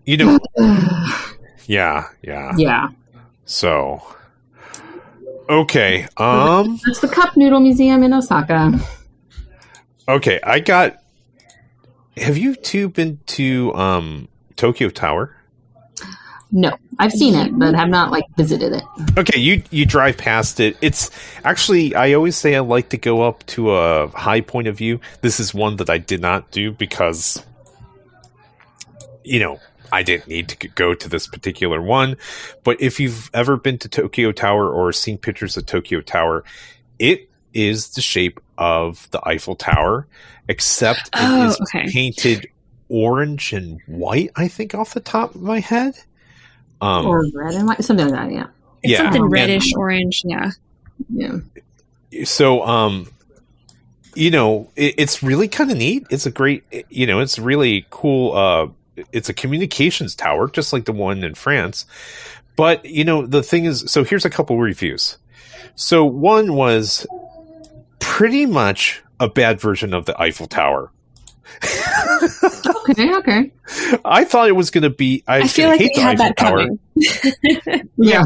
you 0.04 0.16
know 0.16 0.38
yeah 1.66 2.08
yeah 2.22 2.52
yeah. 2.56 2.88
so 3.44 4.00
okay 5.48 6.06
um 6.16 6.78
That's 6.86 7.00
the 7.00 7.08
Cup 7.08 7.36
Noodle 7.36 7.60
Museum 7.60 8.02
in 8.02 8.12
Osaka. 8.12 8.78
okay 10.08 10.38
i 10.44 10.60
got 10.60 11.02
have 12.16 12.38
you 12.38 12.54
two 12.54 12.88
been 12.88 13.18
to 13.26 13.74
um 13.74 14.28
tokyo 14.56 14.88
tower 14.90 15.33
No, 16.56 16.76
I've 17.00 17.10
seen 17.10 17.34
it, 17.34 17.58
but 17.58 17.74
have 17.74 17.88
not 17.88 18.12
like 18.12 18.24
visited 18.36 18.72
it. 18.74 18.84
Okay, 19.18 19.40
you 19.40 19.64
you 19.72 19.84
drive 19.84 20.16
past 20.16 20.60
it. 20.60 20.76
It's 20.80 21.10
actually 21.42 21.96
I 21.96 22.12
always 22.12 22.36
say 22.36 22.54
I 22.54 22.60
like 22.60 22.90
to 22.90 22.96
go 22.96 23.22
up 23.22 23.44
to 23.46 23.72
a 23.72 24.06
high 24.08 24.40
point 24.40 24.68
of 24.68 24.78
view. 24.78 25.00
This 25.20 25.40
is 25.40 25.52
one 25.52 25.76
that 25.78 25.90
I 25.90 25.98
did 25.98 26.20
not 26.20 26.52
do 26.52 26.70
because 26.70 27.44
you 29.24 29.40
know, 29.40 29.58
I 29.90 30.04
didn't 30.04 30.28
need 30.28 30.48
to 30.50 30.68
go 30.68 30.94
to 30.94 31.08
this 31.08 31.26
particular 31.26 31.82
one. 31.82 32.16
But 32.62 32.80
if 32.80 33.00
you've 33.00 33.30
ever 33.34 33.56
been 33.56 33.78
to 33.78 33.88
Tokyo 33.88 34.30
Tower 34.30 34.70
or 34.70 34.92
seen 34.92 35.18
pictures 35.18 35.56
of 35.56 35.66
Tokyo 35.66 36.02
Tower, 36.02 36.44
it 37.00 37.28
is 37.52 37.90
the 37.90 38.00
shape 38.00 38.38
of 38.58 39.10
the 39.10 39.26
Eiffel 39.26 39.56
Tower, 39.56 40.06
except 40.48 41.08
it 41.08 41.10
Oh, 41.14 41.46
is 41.48 41.60
okay. 41.62 41.90
painted 41.90 42.48
orange 42.88 43.52
and 43.52 43.80
white, 43.86 44.30
I 44.36 44.46
think 44.46 44.74
off 44.74 44.94
the 44.94 45.00
top 45.00 45.34
of 45.34 45.42
my 45.42 45.58
head. 45.60 45.94
Um 46.84 47.06
or 47.06 47.24
red 47.34 47.54
and 47.54 47.66
white, 47.66 47.82
something 47.84 48.08
like 48.08 48.14
that. 48.28 48.32
Yeah, 48.32 48.46
It's 48.82 48.92
Yeah. 48.92 48.98
something 49.04 49.22
And- 49.22 49.32
reddish 49.32 49.74
orange. 49.74 50.22
Yeah. 50.24 50.50
yeah. 51.12 51.38
so 52.24 52.64
um 52.66 53.08
you 54.14 54.30
know 54.30 54.70
it, 54.76 54.94
it's 54.96 55.22
really 55.24 55.48
kind 55.48 55.72
of 55.72 55.76
neat 55.76 56.06
it's 56.10 56.24
a 56.26 56.30
great 56.30 56.62
you 56.88 57.04
know 57.06 57.18
it's 57.18 57.36
really 57.36 57.84
cool 57.90 58.36
uh 58.36 58.68
it's 59.12 59.28
a 59.28 59.34
communications 59.34 60.14
tower 60.14 60.48
just 60.48 60.72
like 60.72 60.84
the 60.84 60.92
one 60.92 61.24
in 61.24 61.34
france 61.34 61.84
but 62.54 62.84
you 62.84 63.02
know 63.04 63.26
the 63.26 63.42
thing 63.42 63.64
is 63.64 63.90
so 63.90 64.04
here's 64.04 64.24
a 64.24 64.30
couple 64.30 64.56
reviews 64.56 65.18
so 65.74 66.04
one 66.04 66.54
was 66.54 67.04
pretty 67.98 68.46
much 68.46 69.02
a 69.18 69.28
bad 69.28 69.60
version 69.60 69.92
of 69.92 70.04
the 70.06 70.16
eiffel 70.22 70.46
tower 70.46 70.92
Okay, 72.90 73.14
okay. 73.14 73.52
i 74.04 74.24
thought 74.24 74.48
it 74.48 74.52
was 74.52 74.70
going 74.70 74.82
to 74.82 74.90
be 74.90 75.24
i, 75.26 75.38
I 75.38 75.48
feel 75.48 75.66
gonna 75.66 75.72
like 75.72 75.80
hate 75.80 75.92
they 75.94 76.02
had 76.02 76.18
that 76.18 76.36
tower 76.36 76.58
coming. 76.58 76.78
Yeah. 77.96 78.24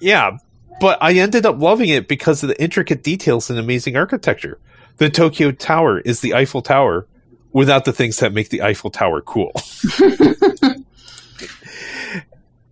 Yeah, 0.00 0.38
but 0.80 0.98
I 1.02 1.12
ended 1.14 1.44
up 1.44 1.60
loving 1.60 1.90
it 1.90 2.08
because 2.08 2.42
of 2.42 2.48
the 2.48 2.60
intricate 2.60 3.02
details 3.02 3.50
and 3.50 3.58
amazing 3.58 3.96
architecture. 3.96 4.58
The 4.96 5.10
Tokyo 5.10 5.52
Tower 5.52 6.00
is 6.00 6.20
the 6.20 6.34
Eiffel 6.34 6.62
Tower 6.62 7.06
without 7.52 7.84
the 7.84 7.92
things 7.92 8.18
that 8.18 8.32
make 8.32 8.48
the 8.48 8.62
Eiffel 8.62 8.90
Tower 8.90 9.20
cool. 9.20 9.52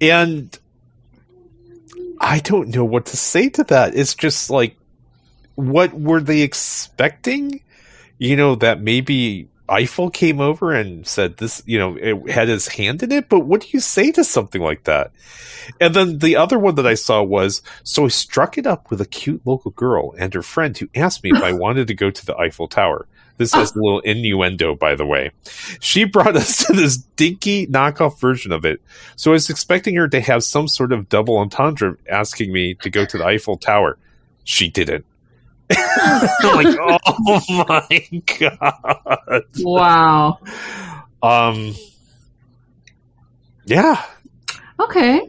and 0.00 0.58
I 2.20 2.40
don't 2.40 2.74
know 2.74 2.84
what 2.84 3.06
to 3.06 3.16
say 3.16 3.48
to 3.50 3.64
that. 3.64 3.94
It's 3.94 4.14
just 4.14 4.50
like, 4.50 4.76
what 5.54 5.92
were 5.92 6.20
they 6.20 6.40
expecting? 6.40 7.62
You 8.18 8.36
know, 8.36 8.54
that 8.56 8.80
maybe 8.80 9.48
Eiffel 9.68 10.10
came 10.10 10.40
over 10.40 10.72
and 10.72 11.06
said 11.06 11.36
this, 11.36 11.62
you 11.66 11.78
know, 11.78 11.96
it 11.96 12.30
had 12.30 12.48
his 12.48 12.68
hand 12.68 13.02
in 13.02 13.12
it, 13.12 13.28
but 13.28 13.40
what 13.40 13.60
do 13.62 13.68
you 13.70 13.80
say 13.80 14.10
to 14.12 14.24
something 14.24 14.62
like 14.62 14.84
that? 14.84 15.12
And 15.80 15.94
then 15.94 16.18
the 16.18 16.36
other 16.36 16.58
one 16.58 16.76
that 16.76 16.86
I 16.86 16.94
saw 16.94 17.22
was 17.22 17.62
so 17.82 18.06
I 18.06 18.08
struck 18.08 18.56
it 18.56 18.66
up 18.66 18.90
with 18.90 19.00
a 19.00 19.06
cute 19.06 19.42
local 19.44 19.70
girl 19.72 20.14
and 20.18 20.32
her 20.32 20.42
friend 20.42 20.76
who 20.76 20.88
asked 20.94 21.22
me 21.22 21.30
if 21.32 21.42
I 21.42 21.52
wanted 21.54 21.88
to 21.88 21.94
go 21.94 22.10
to 22.10 22.26
the 22.26 22.36
Eiffel 22.36 22.68
Tower. 22.68 23.06
This 23.36 23.52
has 23.54 23.74
a 23.74 23.78
little 23.78 24.00
innuendo, 24.00 24.74
by 24.74 24.96
the 24.96 25.06
way. 25.06 25.30
She 25.80 26.04
brought 26.04 26.36
us 26.36 26.66
to 26.66 26.72
this 26.72 26.96
dinky 26.96 27.68
knockoff 27.68 28.20
version 28.20 28.50
of 28.50 28.64
it. 28.64 28.82
So 29.14 29.30
I 29.30 29.34
was 29.34 29.48
expecting 29.48 29.94
her 29.94 30.08
to 30.08 30.20
have 30.20 30.42
some 30.42 30.66
sort 30.66 30.92
of 30.92 31.08
double 31.08 31.38
entendre 31.38 31.96
asking 32.10 32.52
me 32.52 32.74
to 32.74 32.90
go 32.90 33.04
to 33.04 33.18
the 33.18 33.24
Eiffel 33.24 33.56
Tower. 33.56 33.96
She 34.42 34.68
didn't. 34.68 35.04
like, 36.42 36.76
oh 36.80 37.64
my 37.68 38.22
god. 38.38 39.42
Wow. 39.60 40.38
Um. 41.22 41.74
Yeah. 43.66 44.02
Okay. 44.80 45.28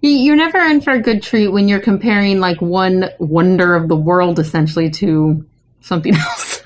You're 0.00 0.36
never 0.36 0.58
in 0.58 0.80
for 0.80 0.92
a 0.92 1.00
good 1.00 1.22
treat 1.22 1.48
when 1.48 1.68
you're 1.68 1.80
comparing 1.80 2.38
like 2.38 2.60
one 2.60 3.10
wonder 3.18 3.74
of 3.74 3.88
the 3.88 3.96
world 3.96 4.38
essentially 4.38 4.90
to 4.90 5.44
something 5.80 6.14
else. 6.16 6.62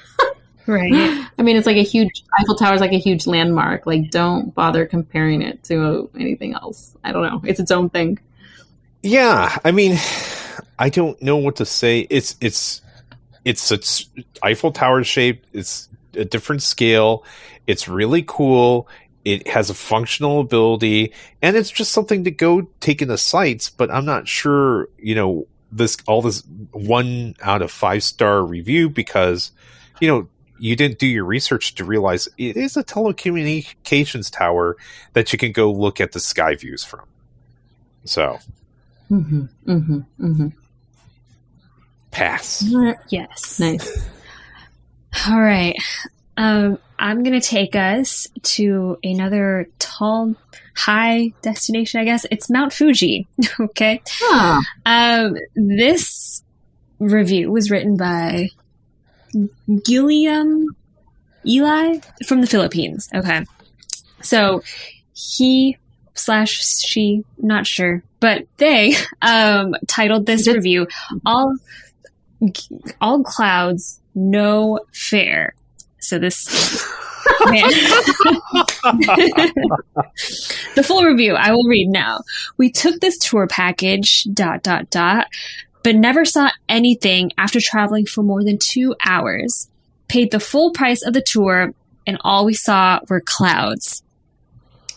Right. 0.66 0.92
I 1.36 1.42
mean, 1.42 1.56
it's 1.56 1.66
like 1.66 1.78
a 1.78 1.82
huge 1.82 2.22
Eiffel 2.38 2.54
Tower 2.54 2.74
is 2.74 2.80
like 2.80 2.92
a 2.92 2.98
huge 2.98 3.26
landmark. 3.26 3.86
Like, 3.86 4.10
don't 4.10 4.54
bother 4.54 4.86
comparing 4.86 5.42
it 5.42 5.64
to 5.64 6.10
anything 6.14 6.54
else. 6.54 6.96
I 7.02 7.12
don't 7.12 7.22
know. 7.22 7.40
It's 7.44 7.58
its 7.58 7.70
own 7.72 7.90
thing. 7.90 8.18
Yeah. 9.02 9.56
I 9.64 9.72
mean, 9.72 9.98
I 10.80 10.88
don't 10.88 11.20
know 11.20 11.36
what 11.36 11.56
to 11.56 11.66
say. 11.66 12.06
It's 12.08 12.36
it's 12.40 12.80
it's 13.44 13.70
it's 13.70 14.08
Eiffel 14.42 14.72
Tower 14.72 15.04
shaped. 15.04 15.46
It's 15.52 15.90
a 16.14 16.24
different 16.24 16.62
scale. 16.62 17.22
It's 17.66 17.86
really 17.86 18.24
cool. 18.26 18.88
It 19.22 19.46
has 19.46 19.68
a 19.68 19.74
functional 19.74 20.40
ability, 20.40 21.12
and 21.42 21.54
it's 21.54 21.70
just 21.70 21.92
something 21.92 22.24
to 22.24 22.30
go 22.30 22.62
take 22.80 23.02
in 23.02 23.08
the 23.08 23.18
sights. 23.18 23.68
But 23.68 23.90
I'm 23.90 24.06
not 24.06 24.26
sure, 24.26 24.88
you 24.98 25.14
know, 25.14 25.46
this 25.70 25.98
all 26.06 26.22
this 26.22 26.42
one 26.72 27.36
out 27.42 27.60
of 27.60 27.70
five 27.70 28.02
star 28.02 28.42
review 28.42 28.88
because, 28.88 29.52
you 30.00 30.08
know, 30.08 30.28
you 30.58 30.76
didn't 30.76 30.98
do 30.98 31.06
your 31.06 31.26
research 31.26 31.74
to 31.74 31.84
realize 31.84 32.26
it 32.38 32.56
is 32.56 32.78
a 32.78 32.82
telecommunications 32.82 34.30
tower 34.30 34.78
that 35.12 35.30
you 35.30 35.38
can 35.38 35.52
go 35.52 35.70
look 35.70 36.00
at 36.00 36.12
the 36.12 36.20
sky 36.20 36.54
views 36.54 36.84
from. 36.84 37.04
So 38.06 38.38
Mm-hmm. 39.10 39.42
Mm-hmm. 39.66 40.24
Mm-hmm. 40.24 40.46
Pass. 42.10 42.64
Yes. 43.08 43.58
Nice. 43.60 44.08
All 45.28 45.40
right. 45.40 45.76
Um, 46.36 46.78
I'm 46.98 47.22
going 47.22 47.38
to 47.38 47.46
take 47.46 47.74
us 47.76 48.26
to 48.42 48.98
another 49.02 49.68
tall, 49.78 50.34
high 50.76 51.32
destination, 51.42 52.00
I 52.00 52.04
guess. 52.04 52.26
It's 52.30 52.50
Mount 52.50 52.72
Fuji. 52.72 53.26
okay. 53.60 54.02
Huh. 54.08 54.60
Um, 54.86 55.36
this 55.54 56.42
review 56.98 57.50
was 57.50 57.70
written 57.70 57.96
by 57.96 58.48
Gilliam 59.84 60.66
Eli 61.46 61.98
from 62.26 62.40
the 62.40 62.46
Philippines. 62.46 63.08
Okay. 63.14 63.44
So 64.22 64.62
he 65.14 65.78
slash 66.14 66.60
she, 66.78 67.24
not 67.38 67.66
sure, 67.66 68.02
but 68.20 68.44
they 68.58 68.94
um, 69.22 69.74
titled 69.86 70.26
this 70.26 70.44
Did- 70.44 70.56
review 70.56 70.86
"All 71.24 71.56
All 73.00 73.22
Clouds 73.22 74.00
No 74.14 74.80
Fair." 74.92 75.54
So 75.98 76.18
this. 76.18 76.86
The 80.74 80.82
full 80.82 81.04
review 81.04 81.34
I 81.34 81.52
will 81.52 81.68
read 81.68 81.88
now. 81.88 82.20
We 82.56 82.70
took 82.70 83.00
this 83.00 83.18
tour 83.18 83.46
package 83.46 84.24
dot 84.32 84.62
dot 84.62 84.88
dot 84.88 85.26
but 85.82 85.96
never 85.96 86.24
saw 86.24 86.50
anything 86.68 87.32
after 87.38 87.60
traveling 87.60 88.06
for 88.06 88.22
more 88.22 88.44
than 88.44 88.58
2 88.58 88.94
hours. 89.06 89.68
Paid 90.08 90.30
the 90.30 90.40
full 90.40 90.72
price 90.72 91.02
of 91.04 91.14
the 91.14 91.22
tour 91.22 91.72
and 92.06 92.18
all 92.22 92.44
we 92.44 92.54
saw 92.54 93.00
were 93.08 93.22
clouds. 93.24 94.02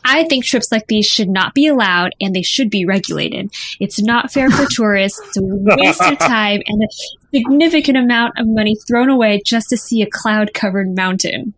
I 0.06 0.26
think 0.26 0.44
trips 0.44 0.72
like 0.72 0.88
these 0.88 1.06
should 1.06 1.30
not 1.30 1.54
be 1.54 1.68
allowed 1.68 2.12
and 2.20 2.36
they 2.36 2.42
should 2.42 2.70
be 2.70 2.86
regulated. 2.86 3.54
It's 3.80 4.02
not 4.02 4.34
fair 4.34 4.50
for 4.50 4.66
tourists. 4.70 5.22
It's 5.28 5.38
a 5.38 5.42
waste 5.44 6.02
of 6.02 6.20
time 6.20 6.62
and 6.66 6.84
a 6.84 6.88
significant 7.34 7.98
amount 7.98 8.34
of 8.38 8.48
money 8.48 8.76
thrown 8.88 9.10
away 9.10 9.42
just 9.46 9.70
to 9.70 9.78
see 9.78 10.02
a 10.02 10.10
cloud 10.10 10.54
covered 10.54 10.96
mountain. 10.96 11.54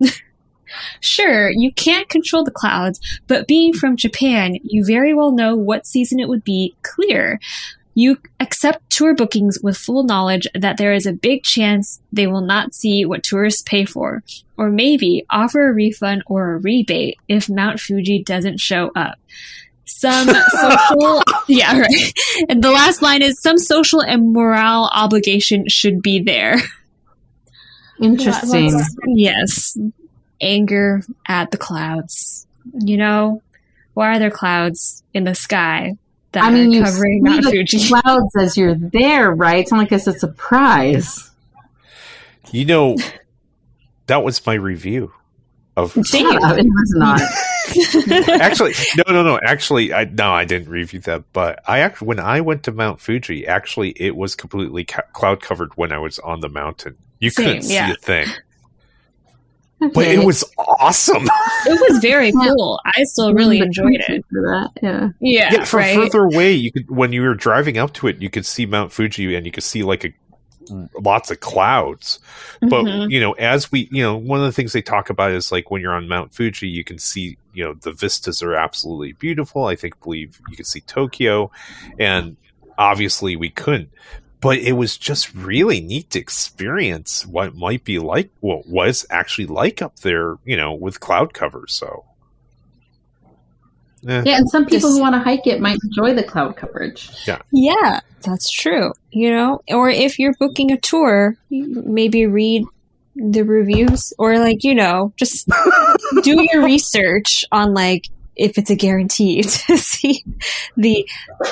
sure, 1.02 1.50
you 1.50 1.72
can't 1.74 2.10
control 2.10 2.44
the 2.44 2.52
clouds, 2.52 3.00
but 3.28 3.48
being 3.48 3.74
from 3.74 3.98
Japan, 3.98 4.58
you 4.64 4.86
very 4.86 5.14
well 5.14 5.32
know 5.32 5.56
what 5.56 5.86
season 5.86 6.20
it 6.20 6.30
would 6.30 6.44
be 6.44 6.76
clear. 6.82 7.40
You 7.98 8.18
accept 8.42 8.90
tour 8.90 9.16
bookings 9.16 9.58
with 9.64 9.78
full 9.78 10.04
knowledge 10.04 10.48
that 10.54 10.78
there 10.78 10.92
is 10.92 11.06
a 11.06 11.14
big 11.14 11.44
chance 11.44 12.02
they 12.12 12.28
will 12.28 12.42
not 12.42 12.74
see 12.74 13.06
what 13.06 13.24
tourists 13.24 13.62
pay 13.62 13.86
for, 13.86 14.22
or 14.58 14.70
maybe 14.70 15.26
offer 15.30 15.70
a 15.70 15.74
refund 15.74 16.24
or 16.28 16.54
a 16.54 16.58
rebate 16.58 17.18
if 17.30 17.50
Mount 17.50 17.80
Fuji 17.80 18.22
doesn't 18.22 18.60
show 18.60 18.92
up. 18.98 19.18
Some 19.86 20.28
social, 20.28 21.22
yeah, 21.48 21.80
right. 21.80 22.14
And 22.50 22.64
the 22.64 22.72
last 22.72 23.02
line 23.02 23.22
is 23.22 23.40
some 23.42 23.58
social 23.58 24.02
and 24.02 24.34
moral 24.34 24.90
obligation 24.92 25.68
should 25.68 26.02
be 26.02 26.22
there. 26.22 26.58
Interesting. 28.02 28.80
Yes. 29.08 29.78
Anger 30.42 31.02
at 31.28 31.52
the 31.52 31.58
clouds. 31.58 32.48
You 32.74 32.98
know, 32.98 33.42
why 33.94 34.16
are 34.16 34.20
there 34.20 34.32
clouds 34.32 35.04
in 35.14 35.24
the 35.24 35.36
sky 35.36 35.94
that 36.32 36.44
I 36.44 36.52
mean, 36.52 36.70
are 36.70 36.78
you 36.78 36.84
covering 36.84 37.24
see 37.24 37.30
Mount 37.30 37.44
the 37.44 37.52
Fuji? 37.52 37.88
clouds 37.88 38.36
as 38.38 38.58
you're 38.58 38.76
there, 38.76 39.32
right? 39.32 39.60
It's 39.60 39.72
not 39.72 39.78
like 39.78 39.92
it's 39.92 40.08
a 40.08 40.14
surprise. 40.14 41.30
You 42.52 42.66
know, 42.66 42.98
that 44.08 44.24
was 44.24 44.46
my 44.46 44.56
review 44.56 45.14
of. 45.78 45.94
Damn. 45.94 46.04
Shut 46.04 46.60
It 46.60 46.66
was 46.66 46.94
not. 46.96 47.22
actually, 48.42 48.74
no, 48.98 49.14
no, 49.14 49.24
no. 49.24 49.40
Actually, 49.44 49.94
I 49.94 50.06
no, 50.06 50.32
I 50.32 50.46
didn't 50.46 50.70
review 50.70 51.00
that. 51.02 51.24
But 51.34 51.62
I 51.68 51.80
actually, 51.80 52.08
when 52.08 52.20
I 52.20 52.42
went 52.42 52.64
to 52.64 52.72
Mount 52.72 53.00
Fuji, 53.00 53.48
actually, 53.48 53.92
it 53.92 54.16
was 54.16 54.36
completely 54.36 54.86
ca- 54.86 55.04
cloud 55.14 55.42
covered 55.42 55.76
when 55.76 55.92
I 55.92 55.98
was 55.98 56.20
on 56.20 56.42
the 56.42 56.50
mountain. 56.50 56.98
You 57.20 57.30
Same, 57.30 57.46
couldn't 57.46 57.62
see 57.64 57.74
yeah. 57.74 57.92
a 57.92 57.96
thing, 57.96 58.28
but 59.94 60.08
it 60.08 60.24
was 60.24 60.44
awesome. 60.58 61.24
It 61.66 61.90
was 61.90 62.00
very 62.00 62.32
cool. 62.32 62.80
I 62.86 63.04
still 63.04 63.34
really 63.34 63.60
enjoyed 63.60 64.02
it. 64.08 64.26
For 64.30 64.42
that, 64.42 64.72
yeah. 64.82 65.10
Yeah, 65.20 65.54
yeah, 65.54 65.64
from 65.66 65.80
right. 65.80 65.96
further 65.96 66.24
away, 66.24 66.54
you 66.54 66.72
could 66.72 66.90
when 66.90 67.14
you 67.14 67.22
were 67.22 67.36
driving 67.36 67.78
up 67.78 67.94
to 67.96 68.08
it, 68.08 68.22
you 68.22 68.30
could 68.30 68.46
see 68.46 68.66
Mount 68.66 68.92
Fuji, 68.92 69.36
and 69.36 69.46
you 69.46 69.52
could 69.52 69.64
see 69.64 69.84
like 69.84 70.04
a 70.04 70.14
lots 71.00 71.32
of 71.32 71.40
clouds. 71.40 72.20
But 72.62 72.84
Mhm. 72.84 73.12
you 73.12 73.20
know, 73.20 73.34
as 73.34 73.72
we, 73.72 73.88
you 73.92 74.02
know, 74.04 74.16
one 74.16 74.40
of 74.40 74.46
the 74.46 74.52
things 74.52 74.74
they 74.74 74.82
talk 74.82 75.10
about 75.10 75.32
is 75.32 75.52
like 75.52 75.72
when 75.72 75.82
you're 75.82 75.94
on 75.94 76.08
Mount 76.08 76.34
Fuji, 76.34 76.68
you 76.68 76.84
can 76.84 76.98
see, 77.00 77.38
you 77.54 77.64
know, 77.64 77.74
the 77.74 77.92
vistas 77.92 78.42
are 78.42 78.56
absolutely 78.56 79.14
beautiful. 79.14 79.66
I 79.66 79.76
think, 79.76 80.02
believe 80.02 80.40
you 80.50 80.56
can 80.56 80.66
see 80.66 80.82
Tokyo, 80.82 81.52
and 82.00 82.38
obviously 82.78 83.36
we 83.36 83.50
couldn't. 83.50 83.90
But 84.42 84.60
it 84.60 84.74
was 84.74 84.98
just 84.98 85.34
really 85.34 85.82
neat 85.82 86.12
to 86.12 86.20
experience 86.20 87.26
what 87.26 87.56
might 87.56 87.84
be 87.84 87.98
like, 87.98 88.30
what 88.42 88.68
was 88.68 89.06
actually 89.10 89.48
like 89.48 89.82
up 89.82 90.00
there, 90.02 90.36
you 90.46 90.56
know, 90.56 90.74
with 90.74 91.00
cloud 91.00 91.34
cover. 91.34 91.66
So, 91.68 92.06
Eh. 94.08 94.24
Yeah, 94.26 94.38
and 94.38 94.50
some 94.50 94.66
people 94.66 94.90
This- 94.90 94.98
who 94.98 95.02
want 95.02 95.16
to 95.16 95.20
hike 95.20 95.48
it 95.48 95.60
might 95.60 95.78
enjoy 95.84 96.14
the 96.14 96.24
cloud 96.24 96.56
coverage. 96.56 97.10
Yeah, 97.28 97.40
Yeah, 97.52 98.00
that's 98.22 98.50
true. 98.50 98.94
You 99.12 99.32
know, 99.32 99.62
or 99.70 99.90
if 99.90 100.20
you're 100.20 100.34
booking 100.40 100.72
a 100.72 100.78
tour, 100.78 101.36
maybe 101.50 102.26
read 102.28 102.66
the 103.16 103.44
reviews 103.44 104.14
or 104.20 104.38
like, 104.40 104.64
you 104.64 104.76
know, 104.76 105.14
just 105.18 105.48
do 106.24 106.48
your 106.52 106.64
research 106.66 107.46
on 107.52 107.74
like 107.74 108.08
if 108.36 108.58
it's 108.58 108.70
a 108.70 108.76
guarantee 108.76 109.42
to 109.44 109.78
see 109.78 110.24
the 110.76 111.08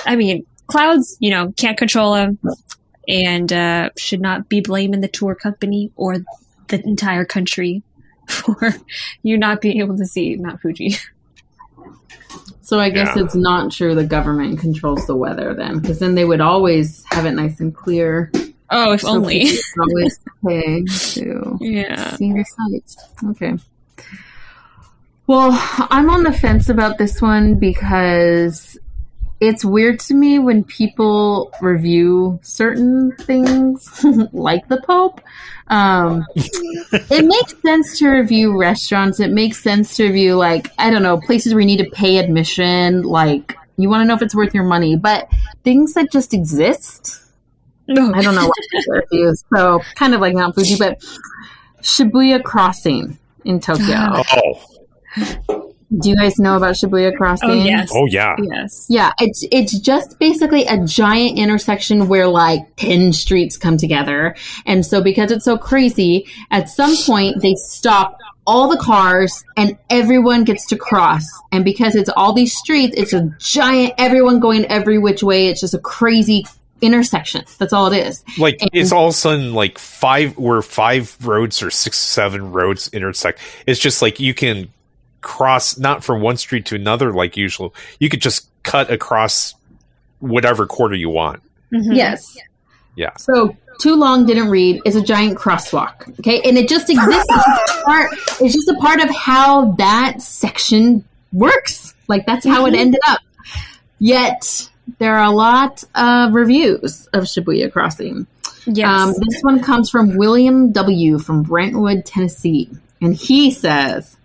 I 0.06 0.16
mean, 0.18 0.46
clouds, 0.68 1.16
you 1.20 1.32
know, 1.32 1.54
can't 1.56 1.78
control 1.78 2.14
them 2.14 2.38
and 3.08 3.52
uh, 3.52 3.90
should 3.98 4.22
not 4.22 4.50
be 4.50 4.62
blaming 4.62 5.02
the 5.02 5.08
tour 5.08 5.36
company 5.36 5.92
or 5.96 6.18
the 6.68 6.82
entire 6.86 7.26
country 7.26 7.82
for 8.28 8.74
you 9.24 9.38
not 9.38 9.62
being 9.62 9.80
able 9.80 9.98
to 9.98 10.06
see 10.06 10.36
Mount 10.36 10.62
Fuji. 10.62 10.96
So 12.62 12.80
I 12.80 12.90
guess 12.90 13.16
Yeah. 13.16 13.24
it's 13.24 13.36
not 13.36 13.72
true 13.72 13.94
the 13.94 14.04
government 14.06 14.60
controls 14.60 15.06
the 15.06 15.16
weather 15.16 15.54
then, 15.54 15.80
because 15.80 16.00
then 16.00 16.16
they 16.16 16.26
would 16.26 16.42
always 16.42 17.04
have 17.12 17.26
it 17.26 17.34
nice 17.34 17.60
and 17.60 17.76
clear. 17.76 18.32
Oh, 18.70 18.94
if 18.94 19.02
so 19.02 19.10
only. 19.10 19.48
always 19.80 20.20
pay 20.48 20.84
to 20.84 21.58
Yeah. 21.62 22.16
see 22.16 22.32
the 22.32 22.44
sights. 22.72 22.98
Okay. 23.32 23.54
Well, 25.28 25.50
I'm 25.90 26.10
on 26.10 26.24
the 26.24 26.32
fence 26.34 26.70
about 26.70 26.98
this 26.98 27.22
one 27.22 27.56
because 27.56 28.78
it's 29.44 29.66
weird 29.66 30.00
to 30.00 30.14
me 30.14 30.40
when 30.40 30.64
people 30.64 31.52
review 31.62 32.40
certain 32.44 33.14
things, 33.18 34.04
like 34.32 34.68
the 34.70 34.82
Pope. 34.82 35.20
Um, 35.68 36.26
it 36.36 37.26
makes 37.26 37.62
sense 37.62 38.00
to 38.00 38.08
review 38.08 38.58
restaurants. 38.58 39.20
It 39.20 39.32
makes 39.32 39.62
sense 39.62 39.98
to 39.98 40.06
review, 40.06 40.36
like, 40.36 40.72
I 40.78 40.90
don't 40.90 41.04
know, 41.04 41.20
places 41.20 41.54
where 41.54 41.60
you 41.60 41.68
need 41.68 41.84
to 41.84 41.90
pay 41.90 42.18
admission. 42.18 43.04
Like, 43.04 43.58
you 43.76 43.90
want 43.90 44.02
to 44.02 44.06
know 44.06 44.14
if 44.14 44.22
it's 44.22 44.36
worth 44.36 44.54
your 44.54 44.64
money. 44.64 44.96
But 44.96 45.30
things 45.64 45.94
that 45.96 46.10
just 46.10 46.34
exist. 46.34 47.22
I 47.90 47.94
don't 47.94 48.36
know 48.36 48.48
what 48.48 48.56
to 48.72 48.92
review. 49.12 49.36
So, 49.54 49.82
kind 49.96 50.14
of 50.14 50.22
like 50.22 50.36
Mount 50.36 50.56
Fuji, 50.56 50.78
but 50.78 51.00
Shibuya 51.82 52.42
Crossing 52.42 53.18
in 53.44 53.60
Tokyo. 53.60 54.24
oh, 55.50 55.63
Do 56.00 56.10
you 56.10 56.16
guys 56.16 56.40
know 56.40 56.58
about 56.58 56.76
Shibuya 56.76 57.16
Crossing? 57.16 57.50
Oh 57.50 57.54
yes. 57.54 57.92
Oh 57.94 58.06
yeah. 58.06 58.36
Yes. 58.42 58.88
Yeah, 58.90 59.12
it's 59.20 59.46
it's 59.52 59.78
just 59.80 60.18
basically 60.20 60.66
a 60.66 60.84
giant 60.86 61.38
intersection 61.38 62.08
where 62.08 62.28
like 62.28 62.76
10 62.78 63.14
streets 63.14 63.58
come 63.58 63.78
together. 63.78 64.36
And 64.66 64.86
so 64.86 65.02
because 65.02 65.32
it's 65.32 65.46
so 65.46 65.58
crazy, 65.58 66.26
at 66.50 66.70
some 66.70 66.96
point 67.06 67.42
they 67.42 67.56
stop 67.56 68.18
all 68.46 68.68
the 68.68 68.78
cars 68.78 69.44
and 69.56 69.78
everyone 69.90 70.44
gets 70.44 70.66
to 70.68 70.78
cross. 70.78 71.26
And 71.52 71.64
because 71.64 71.96
it's 71.96 72.10
all 72.10 72.34
these 72.34 72.56
streets, 72.58 72.96
it's 72.98 73.14
a 73.14 73.32
giant 73.40 73.94
everyone 73.98 74.40
going 74.40 74.66
every 74.66 74.98
which 74.98 75.22
way. 75.24 75.48
It's 75.48 75.62
just 75.62 75.74
a 75.74 75.80
crazy 75.80 76.46
intersection. 76.82 77.46
That's 77.60 77.72
all 77.72 77.92
it 77.92 77.98
is. 77.98 78.24
Like 78.38 78.62
And- 78.62 78.70
it's 78.74 78.92
all 78.92 79.08
of 79.08 79.14
a 79.14 79.18
sudden 79.18 79.54
like 79.54 79.78
five 79.78 80.38
where 80.38 80.62
five 80.62 81.16
roads 81.26 81.62
or 81.62 81.70
six, 81.72 81.98
seven 82.00 82.52
roads 82.52 82.90
intersect. 82.92 83.40
It's 83.68 83.80
just 83.80 84.02
like 84.02 84.20
you 84.20 84.34
can 84.34 84.70
cross 85.24 85.78
not 85.78 86.04
from 86.04 86.22
one 86.22 86.38
street 86.38 86.66
to 86.68 86.76
another 86.76 87.12
like 87.14 87.36
usual. 87.38 87.74
You 88.00 88.10
could 88.10 88.22
just 88.22 88.48
cut 88.64 88.92
across 88.92 89.56
whatever 90.20 90.66
quarter 90.68 90.96
you 90.96 91.10
want. 91.10 91.42
Mhm. 91.74 91.96
Yes. 91.96 92.38
Yeah. 92.96 93.16
So 93.18 93.56
too 93.82 93.96
long 93.96 94.26
didn't 94.26 94.50
read 94.50 94.82
is 94.86 94.96
a 94.96 95.02
giant 95.02 95.38
crosswalk. 95.38 96.08
Okay, 96.20 96.42
and 96.42 96.58
it 96.58 96.70
just 96.70 96.90
exists. 96.90 97.26
It's 97.30 97.46
just 97.46 97.80
a 97.80 97.84
part. 97.84 98.12
It's 98.42 98.54
just 98.54 98.70
a 98.70 98.76
part 98.76 99.02
of 99.02 99.10
how 99.10 99.72
that 99.74 100.22
section 100.22 101.04
works. 101.32 101.96
Like 102.08 102.26
that's 102.26 102.46
how 102.46 102.66
it 102.68 102.76
ended 102.76 103.02
up. 103.08 103.20
Yet 104.00 104.70
there 105.00 105.16
are 105.18 105.24
a 105.26 105.32
lot 105.32 105.84
of 105.96 106.34
reviews 106.34 107.08
of 107.14 107.24
Shibuya 107.24 107.72
Crossing. 107.72 108.28
Yes. 108.66 108.88
Um, 108.88 109.14
this 109.28 109.42
one 109.42 109.62
comes 109.62 109.90
from 109.90 110.16
William 110.16 110.72
W. 110.72 111.20
from 111.20 111.44
Brentwood, 111.44 112.06
Tennessee. 112.06 112.70
And 113.02 113.14
he 113.14 113.52
says, 113.52 114.16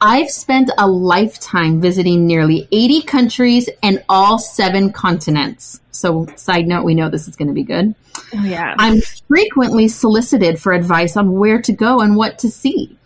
I've 0.00 0.30
spent 0.30 0.70
a 0.76 0.86
lifetime 0.86 1.80
visiting 1.80 2.26
nearly 2.26 2.68
80 2.70 3.02
countries 3.02 3.70
and 3.82 4.04
all 4.08 4.38
seven 4.38 4.92
continents. 4.92 5.80
So, 5.90 6.26
side 6.36 6.66
note, 6.66 6.84
we 6.84 6.94
know 6.94 7.08
this 7.08 7.28
is 7.28 7.36
going 7.36 7.48
to 7.48 7.54
be 7.54 7.62
good. 7.62 7.94
oh 8.34 8.44
yeah. 8.44 8.74
I'm 8.78 9.00
frequently 9.00 9.88
solicited 9.88 10.60
for 10.60 10.74
advice 10.74 11.16
on 11.16 11.32
where 11.32 11.62
to 11.62 11.72
go 11.72 12.00
and 12.00 12.16
what 12.16 12.38
to 12.40 12.50
see. 12.50 12.98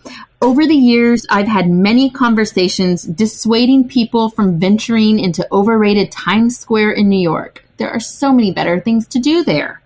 Over 0.43 0.67
the 0.67 0.75
years, 0.75 1.27
I've 1.31 1.47
had 1.47 1.71
many 1.71 2.11
conversations 2.11 3.05
dissuading 3.05 3.89
people 3.89 4.31
from 4.31 4.59
venturing 4.59 5.21
into 5.21 5.47
overrated 5.53 6.11
Times 6.11 6.59
Square 6.59 6.93
in 6.93 7.09
New 7.09 7.21
York. 7.21 7.65
There 7.77 7.91
are 7.91 8.01
so 8.01 8.33
many 8.33 8.53
better 8.53 8.81
things 8.81 9.07
to 9.09 9.21
do 9.21 9.45
there. 9.45 9.81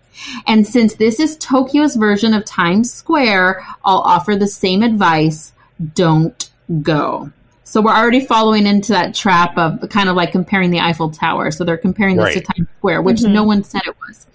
And 0.47 0.67
since 0.67 0.95
this 0.95 1.21
is 1.21 1.37
Tokyo's 1.37 1.97
version 1.97 2.33
of 2.33 2.45
Times 2.47 2.93
Square, 2.93 3.67
I'll 3.85 3.99
offer 3.99 4.37
the 4.37 4.47
same 4.47 4.83
advice 4.83 5.53
don't 5.95 6.51
go. 6.83 7.31
So 7.65 7.81
we're 7.81 7.95
already 7.95 8.21
following 8.21 8.67
into 8.67 8.93
that 8.93 9.15
trap 9.15 9.57
of 9.57 9.89
kind 9.89 10.09
of 10.09 10.17
like 10.17 10.33
comparing 10.33 10.71
the 10.71 10.81
Eiffel 10.81 11.11
Tower. 11.11 11.51
So 11.51 11.65
they're 11.65 11.77
comparing 11.79 12.17
this 12.17 12.25
Right. 12.25 12.35
to 12.35 12.41
Times 12.41 12.69
Square, 12.79 13.03
which 13.03 13.21
Mhm. 13.21 13.33
no 13.33 13.45
one 13.45 13.65
said 13.65 13.83
it 13.87 13.95
was. 14.07 14.27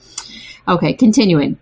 Okay, 0.67 0.93
continuing. 0.93 1.57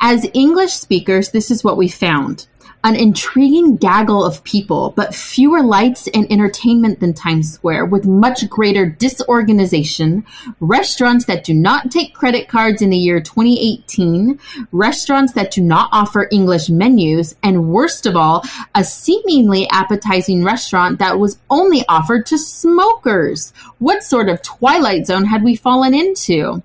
As 0.00 0.26
English 0.32 0.72
speakers, 0.74 1.30
this 1.30 1.50
is 1.50 1.62
what 1.64 1.76
we 1.76 1.88
found. 1.88 2.46
An 2.84 2.94
intriguing 2.94 3.76
gaggle 3.76 4.24
of 4.24 4.44
people, 4.44 4.92
but 4.96 5.14
fewer 5.14 5.62
lights 5.62 6.08
and 6.14 6.30
entertainment 6.30 7.00
than 7.00 7.12
Times 7.12 7.52
Square, 7.52 7.86
with 7.86 8.06
much 8.06 8.48
greater 8.48 8.86
disorganization, 8.86 10.24
restaurants 10.60 11.24
that 11.24 11.42
do 11.42 11.54
not 11.54 11.90
take 11.90 12.14
credit 12.14 12.48
cards 12.48 12.80
in 12.80 12.90
the 12.90 12.96
year 12.96 13.20
2018, 13.20 14.38
restaurants 14.70 15.32
that 15.32 15.50
do 15.50 15.60
not 15.60 15.88
offer 15.92 16.28
English 16.30 16.68
menus, 16.68 17.34
and 17.42 17.68
worst 17.68 18.06
of 18.06 18.14
all, 18.14 18.44
a 18.76 18.84
seemingly 18.84 19.68
appetizing 19.70 20.44
restaurant 20.44 21.00
that 21.00 21.18
was 21.18 21.38
only 21.50 21.84
offered 21.88 22.26
to 22.26 22.38
smokers. 22.38 23.52
What 23.78 24.04
sort 24.04 24.28
of 24.28 24.42
twilight 24.42 25.06
zone 25.06 25.24
had 25.24 25.42
we 25.42 25.56
fallen 25.56 25.94
into? 25.94 26.62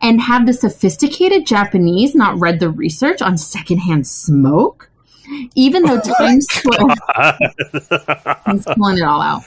And 0.00 0.22
have 0.22 0.46
the 0.46 0.54
sophisticated 0.54 1.46
Japanese 1.46 2.14
not 2.14 2.38
read 2.38 2.60
the 2.60 2.70
research 2.70 3.20
on 3.20 3.36
secondhand 3.36 4.06
smoke? 4.06 4.89
Even 5.54 5.82
though 5.82 6.00
oh 6.02 6.14
Times 6.18 6.46
Square, 6.50 6.96
he's 8.52 8.64
pulling 8.64 8.98
it 8.98 9.04
all 9.04 9.22
out. 9.22 9.44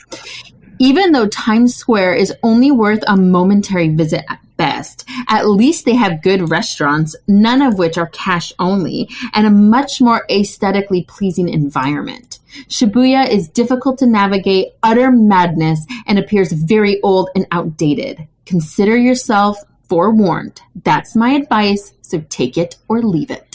Even 0.79 1.12
though 1.12 1.27
Times 1.27 1.75
Square 1.75 2.15
is 2.15 2.33
only 2.43 2.71
worth 2.71 3.03
a 3.07 3.15
momentary 3.15 3.89
visit 3.89 4.23
at 4.29 4.39
best, 4.57 5.07
at 5.27 5.47
least 5.47 5.86
they 5.86 5.95
have 5.95 6.21
good 6.21 6.49
restaurants, 6.49 7.15
none 7.27 7.62
of 7.62 7.77
which 7.77 7.97
are 7.97 8.07
cash 8.07 8.51
only, 8.59 9.09
and 9.33 9.45
a 9.45 9.51
much 9.51 10.01
more 10.01 10.25
aesthetically 10.29 11.03
pleasing 11.03 11.49
environment. 11.49 12.39
Shibuya 12.69 13.29
is 13.29 13.47
difficult 13.47 13.97
to 13.99 14.05
navigate, 14.05 14.73
utter 14.83 15.12
madness, 15.12 15.86
and 16.05 16.19
appears 16.19 16.51
very 16.51 17.01
old 17.01 17.29
and 17.36 17.47
outdated. 17.51 18.27
Consider 18.45 18.97
yourself 18.97 19.57
forewarned. 19.89 20.62
That's 20.83 21.15
my 21.15 21.31
advice, 21.31 21.93
so 22.01 22.23
take 22.29 22.57
it 22.57 22.77
or 22.88 23.01
leave 23.01 23.31
it. 23.31 23.52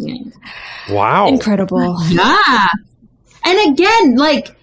Yeah. 0.00 0.94
wow. 0.94 1.28
Incredible. 1.28 1.96
Yeah. 2.08 2.66
And 3.44 3.72
again, 3.72 4.16
like, 4.16 4.56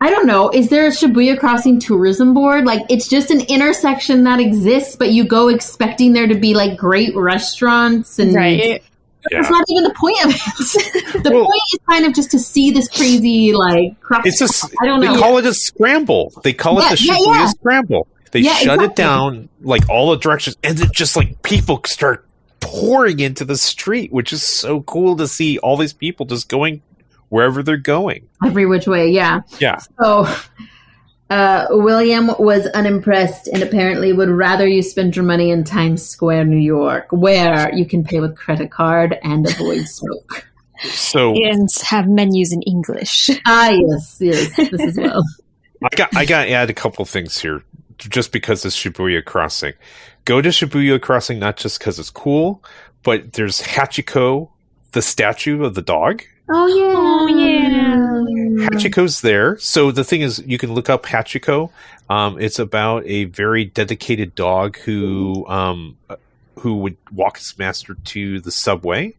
I 0.00 0.10
don't 0.10 0.26
know, 0.26 0.50
is 0.50 0.68
there 0.68 0.86
a 0.86 0.90
Shibuya 0.90 1.38
Crossing 1.38 1.80
tourism 1.80 2.34
board? 2.34 2.64
Like, 2.66 2.82
it's 2.90 3.08
just 3.08 3.30
an 3.30 3.40
intersection 3.42 4.24
that 4.24 4.40
exists, 4.40 4.96
but 4.96 5.10
you 5.12 5.24
go 5.24 5.48
expecting 5.48 6.12
there 6.12 6.26
to 6.26 6.34
be 6.34 6.54
like 6.54 6.76
great 6.78 7.14
restaurants 7.16 8.18
and 8.18 8.34
Right. 8.34 8.82
that's 9.30 9.50
not 9.50 9.64
even 9.68 9.84
the 9.84 9.94
point 9.94 10.24
of 10.24 10.30
it. 10.34 11.22
the 11.24 11.30
Well- 11.30 11.44
point 11.46 11.62
is 11.72 11.78
kind 11.88 12.04
of 12.04 12.14
just 12.14 12.30
to 12.32 12.38
see 12.38 12.70
this 12.70 12.88
crazy 12.88 13.52
like 13.54 13.98
cross. 14.00 14.22
It's 14.26 14.38
just 14.38 14.64
I 14.82 14.86
don't 14.86 15.00
know. 15.00 15.14
they 15.14 15.20
call 15.20 15.38
it 15.38 15.46
a 15.46 15.54
scramble. 15.54 16.32
They 16.44 16.52
call 16.52 16.80
Yeah, 16.80 16.92
it 16.92 16.98
the 16.98 17.04
yeah, 17.04 17.14
Shibuya 17.14 17.34
yeah. 17.34 17.46
scramble. 17.48 18.06
They 18.32 18.40
Yeah, 18.40 18.54
shut 18.54 18.82
it 18.82 18.96
down 18.96 19.48
like 19.62 19.88
all 19.88 20.10
the 20.10 20.16
directions, 20.18 20.56
and 20.62 20.76
then 20.76 20.90
just 20.92 21.16
like 21.16 21.42
people 21.42 21.80
start 21.86 22.25
pouring 22.60 23.20
into 23.20 23.44
the 23.44 23.56
street, 23.56 24.12
which 24.12 24.32
is 24.32 24.42
so 24.42 24.82
cool 24.82 25.16
to 25.16 25.28
see 25.28 25.58
all 25.58 25.76
these 25.76 25.92
people 25.92 26.26
just 26.26 26.48
going 26.48 26.82
wherever 27.28 27.62
they're 27.62 27.76
going. 27.76 28.28
Every 28.44 28.66
which 28.66 28.86
way, 28.86 29.10
yeah. 29.10 29.40
Yeah. 29.58 29.78
So, 30.00 30.26
uh, 31.28 31.66
William 31.70 32.30
was 32.38 32.66
unimpressed 32.68 33.48
and 33.48 33.62
apparently 33.62 34.12
would 34.12 34.28
rather 34.28 34.66
you 34.66 34.82
spend 34.82 35.16
your 35.16 35.24
money 35.24 35.50
in 35.50 35.64
Times 35.64 36.06
Square, 36.06 36.44
New 36.44 36.56
York, 36.56 37.08
where 37.10 37.74
you 37.74 37.84
can 37.84 38.04
pay 38.04 38.20
with 38.20 38.36
credit 38.36 38.70
card 38.70 39.18
and 39.22 39.46
avoid 39.46 39.88
smoke. 39.88 40.46
So 40.84 41.34
And 41.34 41.68
have 41.84 42.06
menus 42.06 42.52
in 42.52 42.62
English. 42.62 43.30
Ah, 43.46 43.70
yes, 43.70 44.18
yes, 44.20 44.56
this 44.56 44.80
as 44.80 44.96
well. 44.96 45.22
I 45.82 45.96
got 45.96 46.16
I 46.16 46.24
got 46.24 46.44
to 46.44 46.50
add 46.50 46.70
a 46.70 46.74
couple 46.74 47.04
things 47.04 47.38
here, 47.38 47.62
just 47.98 48.32
because 48.32 48.64
it's 48.64 48.76
Shibuya 48.76 49.24
Crossing. 49.24 49.74
Go 50.24 50.40
to 50.42 50.48
Shibuya 50.48 51.00
Crossing 51.00 51.38
not 51.38 51.56
just 51.56 51.78
because 51.78 51.98
it's 51.98 52.10
cool, 52.10 52.62
but 53.02 53.34
there's 53.34 53.62
Hachiko, 53.62 54.50
the 54.92 55.02
statue 55.02 55.64
of 55.64 55.74
the 55.74 55.82
dog. 55.82 56.22
Oh 56.48 56.66
yeah, 56.66 56.96
Oh, 57.18 57.26
yeah. 57.28 58.68
Hachiko's 58.68 59.20
there. 59.20 59.58
So 59.58 59.90
the 59.90 60.04
thing 60.04 60.22
is, 60.22 60.42
you 60.46 60.58
can 60.58 60.74
look 60.74 60.88
up 60.88 61.04
Hachiko. 61.04 61.70
Um, 62.08 62.40
it's 62.40 62.58
about 62.58 63.04
a 63.06 63.24
very 63.24 63.64
dedicated 63.64 64.34
dog 64.34 64.76
who 64.78 65.46
um, 65.48 65.96
uh, 66.08 66.16
who 66.58 66.76
would 66.76 66.96
walk 67.12 67.38
his 67.38 67.58
master 67.58 67.94
to 67.94 68.40
the 68.40 68.50
subway, 68.50 69.14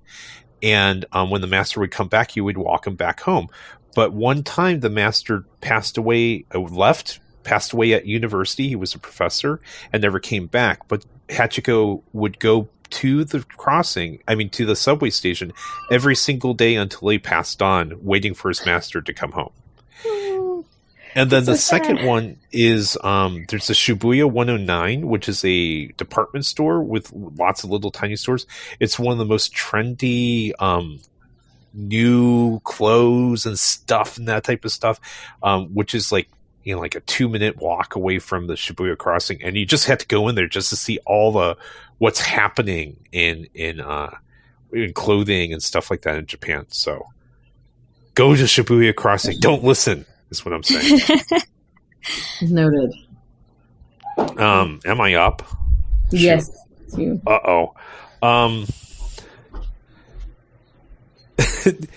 and 0.63 1.05
um, 1.11 1.29
when 1.29 1.41
the 1.41 1.47
master 1.47 1.79
would 1.79 1.91
come 1.91 2.07
back, 2.07 2.31
he 2.31 2.41
would 2.41 2.57
walk 2.57 2.87
him 2.87 2.95
back 2.95 3.19
home. 3.19 3.49
But 3.93 4.13
one 4.13 4.43
time, 4.43 4.79
the 4.79 4.89
master 4.89 5.43
passed 5.59 5.97
away, 5.97 6.45
uh, 6.53 6.59
left, 6.59 7.19
passed 7.47 7.71
away 7.71 7.93
at 7.93 8.05
university. 8.05 8.67
He 8.67 8.75
was 8.75 8.93
a 8.93 8.99
professor 8.99 9.61
and 9.93 10.01
never 10.01 10.19
came 10.19 10.47
back. 10.47 10.85
But 10.89 11.05
Hachiko 11.29 12.01
would 12.11 12.39
go 12.39 12.67
to 12.89 13.23
the 13.23 13.39
crossing, 13.55 14.19
I 14.27 14.35
mean, 14.35 14.49
to 14.51 14.65
the 14.65 14.75
subway 14.75 15.09
station 15.09 15.53
every 15.89 16.15
single 16.15 16.53
day 16.53 16.75
until 16.75 17.07
he 17.07 17.19
passed 17.19 17.61
on, 17.61 17.93
waiting 18.03 18.33
for 18.33 18.49
his 18.49 18.65
master 18.65 19.01
to 19.01 19.13
come 19.13 19.31
home. 19.31 19.53
And 21.15 21.29
then 21.31 21.45
So 21.45 21.51
the 21.53 21.57
second 21.57 21.97
sad. 21.97 22.05
one 22.05 22.37
is 22.51 22.97
um, 23.03 23.45
there's 23.49 23.69
a 23.69 23.73
Shibuya 23.73 24.29
109, 24.29 25.07
which 25.07 25.27
is 25.29 25.43
a 25.45 25.87
department 25.93 26.45
store 26.45 26.83
with 26.83 27.11
lots 27.13 27.63
of 27.63 27.71
little 27.71 27.91
tiny 27.91 28.17
stores. 28.17 28.45
It's 28.79 28.99
one 28.99 29.13
of 29.13 29.17
the 29.17 29.25
most 29.25 29.55
trendy 29.55 30.51
um, 30.59 30.99
new 31.73 32.59
clothes 32.59 33.45
and 33.45 33.57
stuff 33.57 34.17
and 34.17 34.27
that 34.27 34.43
type 34.43 34.65
of 34.65 34.71
stuff, 34.71 34.99
um, 35.41 35.73
which 35.73 35.95
is 35.95 36.11
like 36.11 36.27
you 36.67 36.75
know 36.75 36.81
like 36.81 36.95
a 36.95 36.99
two 36.99 37.29
minute 37.29 37.55
walk 37.61 37.95
away 37.95 38.19
from 38.19 38.47
the 38.47 38.55
Shibuya 38.55 38.97
crossing, 38.97 39.41
and 39.41 39.55
you 39.55 39.65
just 39.65 39.85
have 39.85 39.99
to 39.99 40.07
go 40.07 40.27
in 40.27 40.35
there 40.35 40.49
just 40.49 40.69
to 40.71 40.75
see 40.75 40.99
all 41.05 41.31
the 41.31 41.55
what's 41.97 42.19
happening 42.19 42.97
in 43.13 43.47
in 43.53 43.79
uh, 43.79 44.13
in 44.73 44.91
clothing 44.91 45.53
and 45.53 45.63
stuff 45.63 45.89
like 45.89 46.01
that 46.01 46.17
in 46.17 46.25
Japan. 46.25 46.65
So 46.67 47.07
go 48.15 48.35
to 48.35 48.43
Shibuya 48.43 48.93
crossing. 48.93 49.39
Don't 49.39 49.63
listen. 49.63 50.05
Is 50.29 50.43
what 50.43 50.53
I'm 50.53 50.63
saying. 50.63 50.99
Noted. 52.41 52.93
Um, 54.17 54.81
am 54.83 54.99
I 54.99 55.13
up? 55.13 55.43
Yes. 56.11 56.51
Uh 56.97 57.39
oh. 57.45 57.75
Um. 58.21 58.65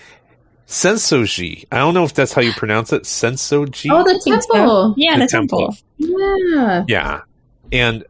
Sensoji. 0.70 1.64
I 1.72 1.78
don't 1.78 1.94
know 1.94 2.04
if 2.04 2.14
that's 2.14 2.32
how 2.32 2.42
you 2.42 2.52
pronounce 2.52 2.92
it. 2.92 3.02
Sensoji. 3.02 3.90
Oh, 3.90 4.04
the 4.04 4.20
temple. 4.24 4.94
Yeah, 4.96 5.18
the, 5.18 5.26
temple. 5.26 5.76
Yeah. 5.98 6.84
Yeah, 6.86 7.20
and 7.72 8.04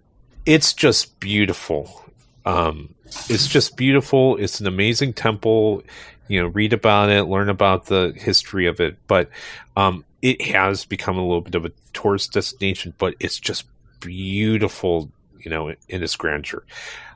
it's 0.44 0.75
just 0.75 1.18
beautiful. 1.20 2.05
Um, 2.44 2.94
it's 3.31 3.49
just 3.49 3.79
beautiful. 3.79 4.37
It's 4.37 4.61
an 4.61 4.66
amazing 4.66 5.14
temple. 5.14 5.83
You 6.29 6.42
know, 6.42 6.49
read 6.49 6.75
about 6.75 7.09
it, 7.09 7.25
learn 7.25 7.49
about 7.49 7.87
the 7.87 8.12
history 8.14 8.66
of 8.66 8.79
it. 8.79 8.99
But 9.07 9.31
um, 9.75 10.05
it 10.20 10.42
has 10.42 10.85
become 10.85 11.16
a 11.16 11.23
little 11.23 11.40
bit 11.40 11.55
of 11.55 11.64
a 11.64 11.73
tourist 11.94 12.35
destination. 12.35 12.92
But 12.99 13.14
it's 13.20 13.40
just 13.40 13.64
beautiful. 14.01 15.11
You 15.42 15.50
know, 15.50 15.68
in 15.68 16.03
its 16.03 16.16
grandeur. 16.16 16.64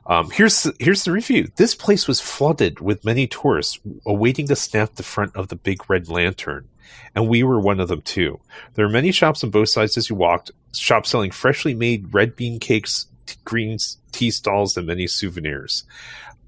Um, 0.07 0.29
here's 0.29 0.67
here's 0.79 1.03
the 1.03 1.11
review. 1.11 1.49
This 1.55 1.73
place 1.73 2.07
was 2.07 2.21
flooded 2.21 2.79
with 2.79 3.05
many 3.05 3.27
tourists 3.27 3.79
awaiting 4.05 4.47
to 4.47 4.55
snap 4.55 4.95
the 4.95 5.03
front 5.03 5.35
of 5.35 5.47
the 5.47 5.55
big 5.55 5.89
red 5.89 6.09
lantern, 6.09 6.67
and 7.15 7.27
we 7.27 7.43
were 7.43 7.59
one 7.59 7.79
of 7.79 7.87
them 7.87 8.01
too. 8.01 8.39
There 8.75 8.85
are 8.85 8.89
many 8.89 9.11
shops 9.11 9.43
on 9.43 9.49
both 9.49 9.69
sides 9.69 9.97
as 9.97 10.09
you 10.09 10.15
walked. 10.15 10.51
Shops 10.73 11.09
selling 11.09 11.31
freshly 11.31 11.73
made 11.73 12.13
red 12.13 12.35
bean 12.35 12.59
cakes, 12.59 13.07
t- 13.25 13.35
green 13.45 13.77
tea 14.11 14.31
stalls, 14.31 14.77
and 14.77 14.85
many 14.85 15.07
souvenirs. 15.07 15.85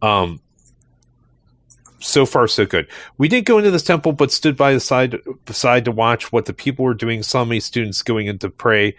Um, 0.01 0.41
so 1.99 2.25
far, 2.25 2.47
so 2.47 2.65
good. 2.65 2.87
We 3.17 3.27
didn't 3.27 3.47
go 3.47 3.57
into 3.57 3.71
this 3.71 3.83
temple, 3.83 4.13
but 4.13 4.31
stood 4.31 4.55
by 4.55 4.73
the 4.73 4.79
side 4.79 5.17
beside 5.45 5.85
to 5.85 5.91
watch 5.91 6.31
what 6.31 6.45
the 6.45 6.53
people 6.53 6.85
were 6.85 6.93
doing. 6.93 7.23
Saw 7.23 7.43
many 7.43 7.59
students 7.59 8.03
going 8.03 8.27
in 8.27 8.37
to 8.39 8.49
pray. 8.49 8.95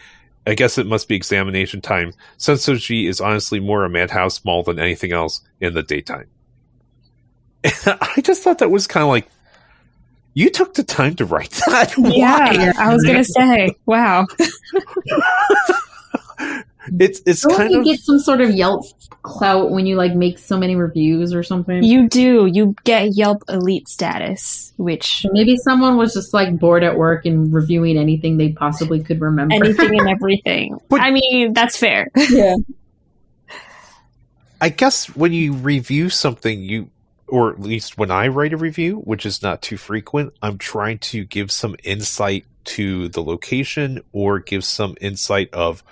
I 0.48 0.54
guess 0.54 0.78
it 0.78 0.86
must 0.86 1.08
be 1.08 1.14
examination 1.14 1.82
time. 1.82 2.14
Sensoji 2.38 3.06
is 3.06 3.20
honestly 3.20 3.60
more 3.60 3.84
a 3.84 3.90
madhouse 3.90 4.42
mall 4.46 4.62
than 4.62 4.78
anything 4.78 5.12
else 5.12 5.42
in 5.60 5.74
the 5.74 5.82
daytime. 5.82 6.26
I 7.64 8.22
just 8.22 8.42
thought 8.42 8.56
that 8.58 8.70
was 8.70 8.86
kind 8.86 9.02
of 9.02 9.10
like 9.10 9.28
you 10.32 10.48
took 10.48 10.72
the 10.72 10.84
time 10.84 11.16
to 11.16 11.26
write 11.26 11.50
that. 11.66 11.92
Yeah, 11.98 12.72
I 12.78 12.94
was 12.94 13.04
gonna 13.04 13.24
say, 13.24 13.74
wow. 13.84 14.26
It's 16.98 17.20
it's 17.26 17.42
Don't 17.42 17.56
kind 17.56 17.70
you 17.72 17.78
of 17.80 17.84
get 17.84 18.00
some 18.00 18.18
sort 18.18 18.40
of 18.40 18.50
Yelp 18.50 18.84
clout 19.22 19.70
when 19.70 19.84
you 19.86 19.96
like 19.96 20.14
make 20.14 20.38
so 20.38 20.56
many 20.56 20.76
reviews 20.76 21.34
or 21.34 21.42
something? 21.42 21.82
You 21.82 22.08
do. 22.08 22.46
You 22.46 22.74
get 22.84 23.16
Yelp 23.16 23.42
elite 23.48 23.88
status, 23.88 24.72
which 24.76 25.26
Maybe 25.32 25.56
someone 25.56 25.96
was 25.96 26.14
just 26.14 26.32
like 26.32 26.58
bored 26.58 26.82
at 26.84 26.96
work 26.96 27.26
and 27.26 27.52
reviewing 27.52 27.96
anything 27.98 28.36
they 28.36 28.52
possibly 28.52 29.02
could 29.02 29.20
remember. 29.20 29.54
anything 29.54 29.98
and 29.98 30.08
everything. 30.16 30.78
But- 30.88 31.00
I 31.00 31.10
mean, 31.10 31.52
that's 31.52 31.76
fair. 31.76 32.08
yeah. 32.30 32.56
I 34.60 34.70
guess 34.70 35.14
when 35.14 35.32
you 35.32 35.52
review 35.52 36.10
something, 36.10 36.60
you, 36.60 36.90
or 37.28 37.52
at 37.52 37.60
least 37.60 37.96
when 37.96 38.10
I 38.10 38.26
write 38.28 38.52
a 38.52 38.56
review, 38.56 38.96
which 38.98 39.24
is 39.24 39.42
not 39.42 39.62
too 39.62 39.76
frequent, 39.76 40.32
I'm 40.42 40.58
trying 40.58 40.98
to 40.98 41.24
give 41.24 41.52
some 41.52 41.76
insight 41.84 42.44
to 42.64 43.08
the 43.08 43.22
location 43.22 44.02
or 44.12 44.40
give 44.40 44.64
some 44.64 44.96
insight 45.00 45.52
of 45.54 45.84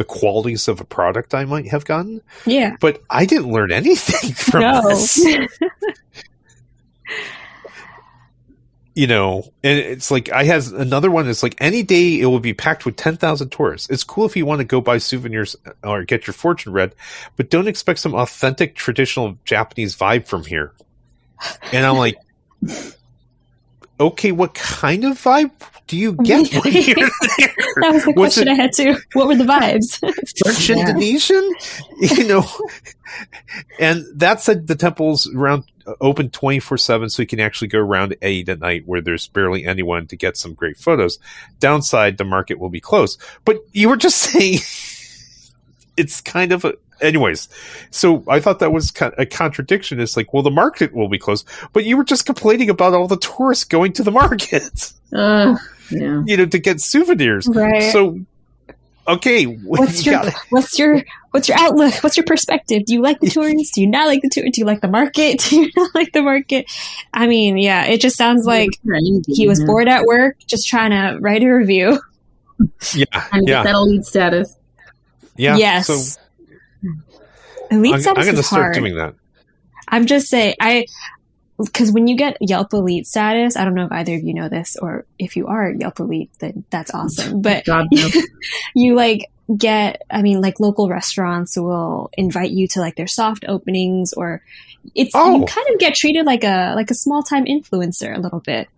the 0.00 0.04
qualities 0.06 0.66
of 0.66 0.80
a 0.80 0.84
product 0.84 1.34
I 1.34 1.44
might 1.44 1.68
have 1.68 1.84
gotten. 1.84 2.22
Yeah. 2.46 2.74
But 2.80 3.02
I 3.10 3.26
didn't 3.26 3.52
learn 3.52 3.70
anything 3.70 4.32
from 4.32 4.62
No. 4.62 4.80
this. 4.88 5.22
you 8.94 9.06
know, 9.06 9.52
and 9.62 9.78
it's 9.78 10.10
like 10.10 10.32
I 10.32 10.44
has 10.44 10.72
another 10.72 11.10
one. 11.10 11.28
It's 11.28 11.42
like 11.42 11.54
any 11.60 11.82
day 11.82 12.18
it 12.18 12.24
will 12.24 12.40
be 12.40 12.54
packed 12.54 12.86
with 12.86 12.96
ten 12.96 13.18
thousand 13.18 13.50
tourists. 13.50 13.90
It's 13.90 14.02
cool 14.02 14.24
if 14.24 14.38
you 14.38 14.46
want 14.46 14.60
to 14.60 14.64
go 14.64 14.80
buy 14.80 14.96
souvenirs 14.96 15.54
uh, 15.66 15.72
or 15.84 16.04
get 16.04 16.26
your 16.26 16.32
fortune 16.32 16.72
read, 16.72 16.94
but 17.36 17.50
don't 17.50 17.68
expect 17.68 17.98
some 17.98 18.14
authentic 18.14 18.74
traditional 18.74 19.36
Japanese 19.44 19.94
vibe 19.94 20.26
from 20.26 20.46
here. 20.46 20.72
And 21.72 21.84
I'm 21.84 21.98
like, 21.98 22.16
okay, 24.00 24.32
what 24.32 24.54
kind 24.54 25.04
of 25.04 25.18
vibe 25.18 25.50
do 25.86 25.96
you 25.96 26.14
get 26.14 26.52
when 26.64 26.72
you're 26.72 26.94
there? 26.94 27.10
That 27.82 27.92
was 27.92 28.04
the 28.04 28.12
Was 28.16 28.34
question 28.34 28.48
it 28.48 28.52
I 28.52 28.54
had 28.54 28.72
too. 28.72 28.96
What 29.12 29.28
were 29.28 29.36
the 29.36 29.44
vibes? 29.44 29.98
French 30.44 30.68
Yeah. 30.68 30.78
Indonesian? 30.78 31.54
You 31.98 32.26
know, 32.26 32.46
and 33.78 34.06
that 34.14 34.40
said, 34.40 34.66
the 34.66 34.74
temple's 34.76 35.28
around 35.34 35.64
uh, 35.86 35.94
open 36.00 36.30
24 36.30 36.78
7 36.78 37.10
so 37.10 37.22
you 37.22 37.26
can 37.26 37.40
actually 37.40 37.68
go 37.68 37.78
around 37.78 38.16
8 38.22 38.48
at 38.48 38.60
night 38.60 38.82
where 38.86 39.00
there's 39.00 39.28
barely 39.28 39.64
anyone 39.66 40.06
to 40.08 40.16
get 40.16 40.36
some 40.36 40.52
great 40.54 40.76
photos 40.76 41.18
downside 41.58 42.18
the 42.18 42.24
market 42.24 42.58
will 42.58 42.68
be 42.68 42.80
closed 42.80 43.18
but 43.46 43.56
you 43.72 43.88
were 43.88 43.96
just 43.96 44.16
saying 44.30 44.58
it's 45.96 46.20
kind 46.20 46.52
of 46.52 46.64
a 46.66 46.74
anyways 47.02 47.48
so 47.90 48.22
i 48.28 48.38
thought 48.40 48.58
that 48.58 48.72
was 48.72 48.92
a 49.18 49.26
contradiction 49.26 50.00
it's 50.00 50.16
like 50.16 50.32
well 50.32 50.42
the 50.42 50.50
market 50.50 50.94
will 50.94 51.08
be 51.08 51.18
closed 51.18 51.46
but 51.72 51.84
you 51.84 51.96
were 51.96 52.04
just 52.04 52.26
complaining 52.26 52.70
about 52.70 52.94
all 52.94 53.06
the 53.08 53.16
tourists 53.18 53.64
going 53.64 53.92
to 53.92 54.02
the 54.02 54.10
market 54.22 54.92
Uh, 55.12 55.56
yeah. 55.90 56.22
you 56.26 56.36
know 56.36 56.46
to 56.46 56.58
get 56.58 56.80
souvenirs 56.80 57.48
Right. 57.48 57.90
so 57.92 58.18
okay 59.08 59.44
What's 59.64 60.04
you 60.06 60.12
your 60.12 60.22
gotta- 60.22 60.36
what's 60.50 60.78
your 60.78 61.02
what's 61.32 61.48
your 61.48 61.58
outlook? 61.60 61.94
What's 62.02 62.16
your 62.16 62.24
perspective? 62.26 62.84
Do 62.86 62.92
you 62.94 63.02
like 63.02 63.20
the 63.20 63.30
tourists? 63.30 63.72
Do 63.74 63.80
you 63.80 63.86
not 63.86 64.06
like 64.08 64.20
the 64.20 64.28
tour? 64.28 64.44
Do 64.44 64.50
you 64.60 64.64
like 64.64 64.80
the 64.80 64.88
market? 64.88 65.38
Do 65.48 65.60
you 65.60 65.70
not 65.76 65.94
like 65.94 66.12
the 66.12 66.22
market? 66.22 66.66
I 67.14 67.28
mean, 67.28 67.56
yeah, 67.56 67.84
it 67.84 68.00
just 68.00 68.16
sounds 68.16 68.44
like 68.46 68.70
he 69.28 69.46
was 69.46 69.60
Yeah. 69.60 69.66
bored 69.66 69.88
at 69.88 70.04
work, 70.06 70.38
just 70.46 70.66
trying 70.68 70.90
to 70.90 71.18
write 71.20 71.42
a 71.44 71.48
review. 71.48 72.00
yeah 72.94 73.04
And 73.32 73.46
yeah 73.48 73.62
get 73.62 73.64
that 73.64 73.74
elite 73.74 74.04
status. 74.04 74.56
yeah 75.36 75.56
yes. 75.56 75.86
so 75.86 76.20
Elite 77.70 77.92
I'm, 77.92 77.94
I'm 77.94 78.00
status 78.00 78.24
going 78.24 78.34
to 78.34 78.40
is 78.40 78.46
start 78.46 78.62
hard. 78.62 78.74
doing 78.74 78.96
that. 78.96 79.14
I'm 79.88 80.06
just 80.06 80.28
saying, 80.28 80.54
I 80.60 80.86
because 81.64 81.92
when 81.92 82.06
you 82.06 82.16
get 82.16 82.38
Yelp 82.40 82.72
Elite 82.72 83.06
status, 83.06 83.56
I 83.56 83.64
don't 83.64 83.74
know 83.74 83.84
if 83.84 83.92
either 83.92 84.14
of 84.14 84.22
you 84.22 84.34
know 84.34 84.48
this, 84.48 84.76
or 84.80 85.04
if 85.18 85.36
you 85.36 85.46
are 85.48 85.70
Yelp 85.70 86.00
Elite, 86.00 86.30
then 86.38 86.64
that's 86.70 86.92
awesome. 86.94 87.42
But 87.42 87.64
God 87.64 87.86
knows. 87.90 88.16
you 88.74 88.94
like 88.94 89.30
get, 89.54 90.02
I 90.10 90.22
mean, 90.22 90.40
like 90.40 90.58
local 90.60 90.88
restaurants 90.88 91.58
will 91.58 92.10
invite 92.16 92.50
you 92.50 92.66
to 92.68 92.80
like 92.80 92.96
their 92.96 93.06
soft 93.06 93.44
openings, 93.46 94.12
or 94.14 94.42
it's 94.94 95.10
Oh. 95.14 95.40
you 95.40 95.44
kind 95.44 95.66
of 95.72 95.78
get 95.78 95.94
treated 95.94 96.24
like 96.24 96.44
a 96.44 96.74
like 96.74 96.90
a 96.90 96.94
small 96.94 97.22
time 97.22 97.44
influencer 97.44 98.16
a 98.16 98.20
little 98.20 98.40
bit. 98.40 98.68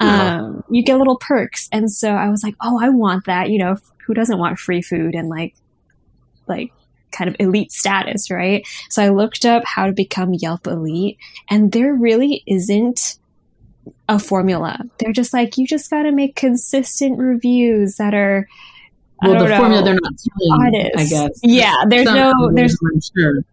Uh-huh. 0.00 0.24
Um, 0.24 0.64
you 0.70 0.82
get 0.82 0.98
little 0.98 1.18
perks, 1.18 1.68
and 1.72 1.90
so 1.90 2.10
I 2.10 2.28
was 2.28 2.42
like, 2.44 2.54
oh, 2.60 2.78
I 2.80 2.90
want 2.90 3.26
that. 3.26 3.50
You 3.50 3.58
know, 3.58 3.76
who 4.06 4.14
doesn't 4.14 4.38
want 4.38 4.58
free 4.58 4.82
food 4.82 5.14
and 5.14 5.28
like 5.28 5.54
like 6.46 6.72
kind 7.10 7.28
of 7.28 7.36
elite 7.38 7.72
status, 7.72 8.30
right? 8.30 8.66
So 8.90 9.02
I 9.02 9.08
looked 9.08 9.44
up 9.44 9.64
how 9.64 9.86
to 9.86 9.92
become 9.92 10.34
Yelp 10.34 10.66
elite, 10.66 11.18
and 11.48 11.72
there 11.72 11.94
really 11.94 12.42
isn't 12.46 13.18
a 14.08 14.18
formula. 14.18 14.78
They're 14.98 15.12
just 15.12 15.32
like, 15.32 15.56
you 15.56 15.66
just 15.66 15.90
got 15.90 16.02
to 16.02 16.12
make 16.12 16.36
consistent 16.36 17.18
reviews 17.18 17.96
that 17.96 18.14
are. 18.14 18.48
Well, 19.22 19.42
the 19.42 19.48
know, 19.48 19.56
formula 19.58 19.84
they're 19.84 19.98
not 20.00 20.12
telling, 20.16 20.74
honest. 20.74 20.96
I 20.96 21.04
guess. 21.06 21.40
Yeah, 21.42 21.74
there's 21.88 22.06
Some 22.06 22.16
no, 22.16 22.50
there's 22.54 22.76
I'm 22.82 23.00
sure. 23.00 23.44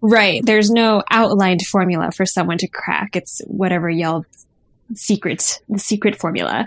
right, 0.00 0.44
there's 0.44 0.70
no 0.70 1.02
outlined 1.10 1.62
formula 1.62 2.10
for 2.10 2.26
someone 2.26 2.58
to 2.58 2.68
crack. 2.68 3.14
It's 3.14 3.40
whatever 3.46 3.88
Yelp 3.88 4.26
secret, 4.94 5.60
the 5.68 5.78
secret 5.78 6.18
formula. 6.18 6.66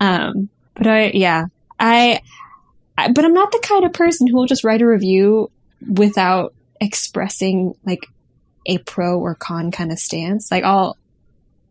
Um, 0.00 0.48
but 0.74 0.86
I, 0.86 1.10
yeah, 1.14 1.46
I, 1.80 2.20
I, 2.96 3.10
but 3.10 3.24
I'm 3.24 3.34
not 3.34 3.50
the 3.50 3.62
kind 3.62 3.84
of 3.84 3.92
person 3.92 4.26
who 4.26 4.36
will 4.36 4.46
just 4.46 4.64
write 4.64 4.82
a 4.82 4.86
review 4.86 5.50
without 5.80 6.54
expressing 6.80 7.74
like 7.84 8.06
a 8.66 8.78
pro 8.78 9.18
or 9.18 9.34
con 9.34 9.70
kind 9.70 9.92
of 9.92 9.98
stance. 9.98 10.50
Like 10.50 10.64
I'll 10.64 10.96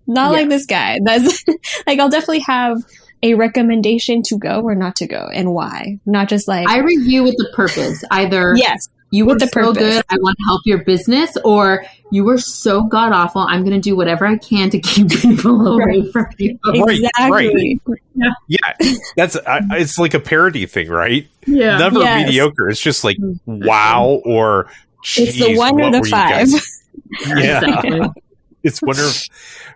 not 0.08 0.32
Yeah. 0.32 0.38
like 0.40 0.50
this 0.50 0.66
guy. 0.66 1.00
That's 1.04 1.44
like 1.88 2.00
I'll 2.00 2.10
definitely 2.10 2.40
have 2.40 2.78
a 3.24 3.34
recommendation 3.34 4.22
to 4.24 4.38
go 4.38 4.62
or 4.62 4.76
not 4.76 4.98
to 4.98 5.08
go 5.08 5.28
and 5.34 5.54
why. 5.54 6.00
Not 6.06 6.30
just 6.30 6.48
like 6.48 6.68
I 6.68 6.80
review 6.80 7.24
with 7.24 7.36
the 7.38 7.50
purpose. 7.56 8.04
Either 8.12 8.54
yes, 8.56 8.88
you 9.12 9.26
were 9.26 9.36
the 9.38 9.48
so 9.48 9.52
purpose. 9.52 9.78
good, 9.78 10.04
I 10.10 10.18
want 10.18 10.38
to 10.38 10.44
help 10.46 10.62
your 10.66 10.84
business, 10.84 11.38
or 11.46 11.86
you 12.12 12.24
were 12.24 12.38
so 12.38 12.84
god 12.84 13.12
awful, 13.14 13.42
I'm 13.42 13.62
going 13.64 13.74
to 13.76 13.80
do 13.80 13.96
whatever 13.96 14.26
I 14.26 14.38
can 14.38 14.70
to 14.72 14.80
keep 14.80 15.10
people 15.22 15.68
away 15.68 16.02
Right. 16.02 16.12
from 16.12 16.26
you. 16.38 16.60
Right, 16.66 17.00
exactly. 17.00 17.80
Yeah, 18.48 18.58
that's 19.16 19.36
I, 19.36 19.62
it's 19.72 19.98
like 19.98 20.14
a 20.14 20.20
parody 20.20 20.66
thing, 20.66 20.90
right? 20.90 21.28
Yeah. 21.46 21.78
Never 21.78 22.00
Yes. 22.00 22.26
mediocre. 22.28 22.70
It's 22.70 22.82
just 22.82 23.04
like 23.04 23.18
mm-hmm. 23.18 23.66
wow 23.66 24.22
or 24.26 24.68
It's 25.18 25.38
the 25.40 25.56
one 25.56 25.80
or 25.82 25.92
the 25.92 26.04
five. 26.10 26.48
Yeah, 27.28 27.62
Exactly. 27.64 28.02
it's 28.64 28.82
one 28.82 29.00
of 29.00 29.24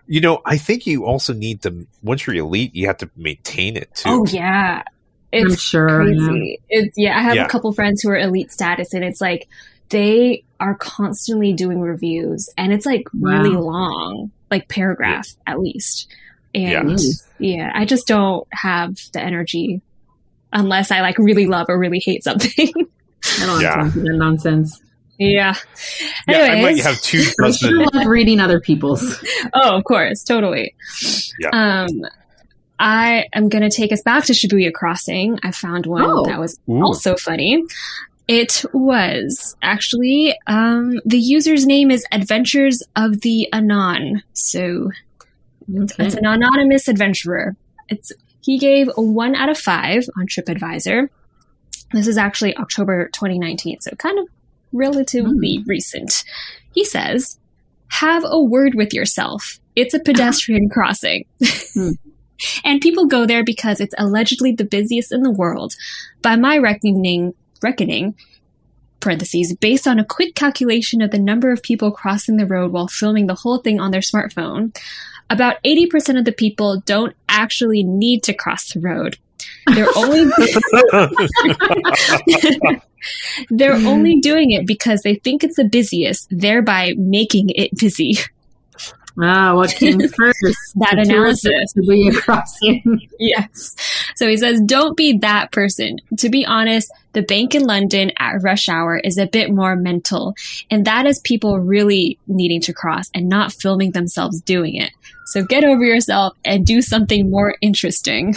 you 0.08 0.20
know. 0.20 0.42
I 0.44 0.56
think 0.58 0.86
you 0.86 1.04
also 1.04 1.32
need 1.32 1.62
to 1.62 1.86
once 2.02 2.26
you're 2.26 2.34
elite, 2.36 2.74
you 2.74 2.86
have 2.88 2.98
to 2.98 3.10
maintain 3.16 3.76
it 3.76 3.94
too. 3.94 4.08
Oh 4.10 4.26
yeah, 4.26 4.82
I'm 5.32 5.46
it's 5.46 5.60
sure. 5.60 6.10
yeah. 6.10 6.56
It's 6.68 6.94
yeah. 6.96 7.18
I 7.18 7.22
have 7.22 7.36
Yeah. 7.36 7.44
a 7.44 7.48
couple 7.48 7.72
friends 7.72 8.02
who 8.02 8.10
are 8.10 8.18
elite 8.18 8.50
status, 8.50 8.92
and 8.94 9.04
it's 9.04 9.20
like 9.20 9.48
they 9.90 10.44
are 10.58 10.74
constantly 10.74 11.52
doing 11.52 11.80
reviews, 11.80 12.48
and 12.58 12.72
it's 12.72 12.86
like 12.86 13.04
really 13.14 13.50
long, 13.50 14.30
like 14.50 14.68
paragraph 14.68 15.26
at 15.46 15.60
least. 15.60 16.08
And 16.54 16.90
Yes. 16.90 17.26
yeah, 17.38 17.70
I 17.74 17.84
just 17.84 18.06
don't 18.08 18.46
have 18.52 18.96
the 19.12 19.20
energy 19.22 19.80
unless 20.52 20.90
I 20.90 21.00
like 21.00 21.16
really 21.18 21.46
love 21.46 21.66
or 21.68 21.78
really 21.78 22.00
hate 22.04 22.24
something. 22.24 22.50
I 23.40 23.46
don't 23.46 23.60
Yeah. 23.60 23.68
have 23.68 23.78
time 23.78 23.90
for 23.92 23.98
that 24.00 24.16
nonsense. 24.16 24.82
Yeah. 25.18 25.54
Yeah, 26.26 26.38
I 26.38 26.40
might 26.40 26.50
Anyways. 26.54 26.84
have 26.86 27.00
two 27.02 27.22
I 27.44 27.50
sure 27.50 27.86
love 27.92 28.06
reading 28.06 28.40
other 28.40 28.58
people's. 28.58 29.22
Oh, 29.54 29.76
of 29.76 29.84
course, 29.84 30.24
totally. 30.24 30.74
Yeah. 31.38 31.50
Um, 31.84 31.88
I 32.80 33.26
am 33.34 33.48
going 33.50 33.62
to 33.68 33.74
take 33.74 33.92
us 33.92 34.00
back 34.02 34.24
to 34.24 34.32
Shibuya 34.32 34.72
Crossing. 34.72 35.38
I 35.44 35.50
found 35.52 35.84
one 35.86 36.02
Oh. 36.04 36.24
that 36.24 36.40
was 36.40 36.58
Ooh. 36.68 36.82
also 36.82 37.14
funny. 37.14 37.62
It 38.26 38.64
was 38.72 39.54
actually 39.62 40.34
um, 40.46 40.98
the 41.04 41.18
user's 41.18 41.66
name 41.66 41.90
is 41.90 42.06
Adventures 42.10 42.82
of 42.96 43.20
the 43.20 43.48
Anon. 43.52 44.22
So 44.32 44.90
it's 45.68 46.14
an 46.14 46.24
anonymous 46.26 46.88
adventurer. 46.88 47.54
It's 47.88 48.12
he 48.40 48.58
gave 48.58 48.88
a 48.96 49.02
one 49.02 49.34
out 49.34 49.50
of 49.50 49.58
five 49.58 50.04
on 50.18 50.26
TripAdvisor. 50.26 51.08
This 51.92 52.06
is 52.06 52.16
actually 52.16 52.56
October 52.56 53.08
2019, 53.12 53.80
so 53.80 53.90
kind 53.96 54.18
of 54.18 54.26
relatively 54.72 55.62
recent. 55.66 56.24
He 56.72 56.84
says, 56.84 57.38
"Have 57.88 58.24
a 58.26 58.40
word 58.40 58.74
with 58.74 58.94
yourself. 58.94 59.58
It's 59.76 59.92
a 59.92 59.98
pedestrian 60.00 60.68
crossing." 60.72 61.24
Hmm. 61.74 61.90
And 62.64 62.80
people 62.80 63.06
go 63.06 63.26
there 63.26 63.44
because 63.44 63.80
it's 63.80 63.94
allegedly 63.98 64.52
the 64.52 64.64
busiest 64.64 65.12
in 65.12 65.22
the 65.22 65.30
world. 65.30 65.74
By 66.22 66.36
my 66.36 66.58
reckoning, 66.58 67.34
reckoning, 67.62 68.14
parentheses, 69.00 69.54
based 69.54 69.86
on 69.86 69.98
a 69.98 70.04
quick 70.04 70.34
calculation 70.34 71.02
of 71.02 71.10
the 71.10 71.18
number 71.18 71.52
of 71.52 71.62
people 71.62 71.90
crossing 71.90 72.36
the 72.36 72.46
road 72.46 72.72
while 72.72 72.88
filming 72.88 73.26
the 73.26 73.34
whole 73.34 73.58
thing 73.58 73.80
on 73.80 73.90
their 73.90 74.00
smartphone, 74.00 74.76
about 75.28 75.62
80% 75.64 76.18
of 76.18 76.24
the 76.24 76.32
people 76.32 76.80
don't 76.86 77.14
actually 77.28 77.82
need 77.82 78.22
to 78.24 78.34
cross 78.34 78.72
the 78.72 78.80
road. 78.80 79.18
They're 79.74 79.86
only 79.96 80.30
they're 83.50 83.74
only 83.74 84.20
doing 84.20 84.50
it 84.50 84.66
because 84.66 85.02
they 85.02 85.16
think 85.16 85.44
it's 85.44 85.56
the 85.56 85.68
busiest, 85.68 86.28
thereby 86.30 86.94
making 86.96 87.50
it 87.50 87.70
busy. 87.78 88.18
Ah, 89.18 89.54
what 89.54 89.70
came 89.70 89.98
first? 90.08 90.38
That 90.76 90.92
The 90.96 91.00
analysis. 91.02 91.50
or 91.76 91.82
Shibuya 91.82 92.14
Crossing. 92.14 93.08
Yes. 93.18 93.74
So 94.16 94.26
he 94.28 94.36
says, 94.38 94.60
don't 94.64 94.96
be 94.96 95.18
that 95.18 95.52
person. 95.52 95.98
To 96.18 96.30
be 96.30 96.46
honest, 96.46 96.90
the 97.12 97.20
bank 97.22 97.54
in 97.54 97.64
London 97.64 98.12
at 98.18 98.42
rush 98.42 98.68
hour 98.68 98.96
is 98.96 99.18
a 99.18 99.26
bit 99.26 99.50
more 99.52 99.76
mental. 99.76 100.34
And 100.70 100.86
that 100.86 101.06
is 101.06 101.18
people 101.18 101.58
really 101.58 102.18
needing 102.26 102.60
to 102.62 102.72
cross 102.72 103.10
and 103.14 103.28
not 103.28 103.52
filming 103.52 103.90
themselves 103.90 104.40
doing 104.40 104.74
it. 104.76 104.90
So 105.26 105.44
get 105.44 105.64
over 105.64 105.84
yourself 105.84 106.34
and 106.44 106.64
do 106.64 106.80
something 106.80 107.30
more 107.30 107.56
interesting. 107.60 108.34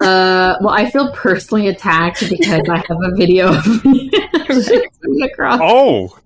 Uh, 0.00 0.56
well, 0.60 0.70
I 0.70 0.90
feel 0.90 1.12
personally 1.12 1.68
attacked 1.68 2.28
because 2.28 2.68
I 2.68 2.78
have 2.78 2.98
a 3.02 3.14
video 3.14 3.54
of 3.54 3.84
me 3.84 4.10
across. 5.22 5.60
Oh, 5.62 6.18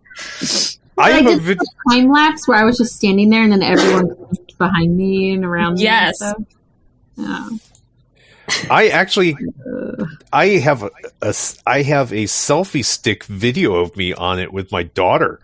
I 0.98 1.02
I 1.02 1.10
have 1.12 1.26
a 1.26 1.30
did 1.30 1.42
vid- 1.42 1.58
a 1.60 1.90
time 1.94 2.10
lapse 2.10 2.46
where 2.48 2.58
I 2.58 2.64
was 2.64 2.78
just 2.78 2.94
standing 2.96 3.30
there 3.30 3.42
and 3.42 3.52
then 3.52 3.62
everyone 3.62 4.10
behind 4.58 4.96
me 4.96 5.32
and 5.32 5.44
around 5.44 5.74
me. 5.74 5.80
and 5.86 6.06
Yes. 6.06 6.16
stuff. 6.16 6.36
Yeah. 7.16 7.48
I 8.70 8.88
actually 8.88 9.36
I 10.32 10.46
have 10.58 10.82
a, 10.84 10.90
a 11.22 11.28
s- 11.28 11.58
I 11.66 11.82
have 11.82 12.12
a 12.12 12.24
selfie 12.24 12.84
stick 12.84 13.24
video 13.24 13.74
of 13.76 13.96
me 13.96 14.12
on 14.14 14.38
it 14.38 14.52
with 14.52 14.70
my 14.70 14.84
daughter. 14.84 15.40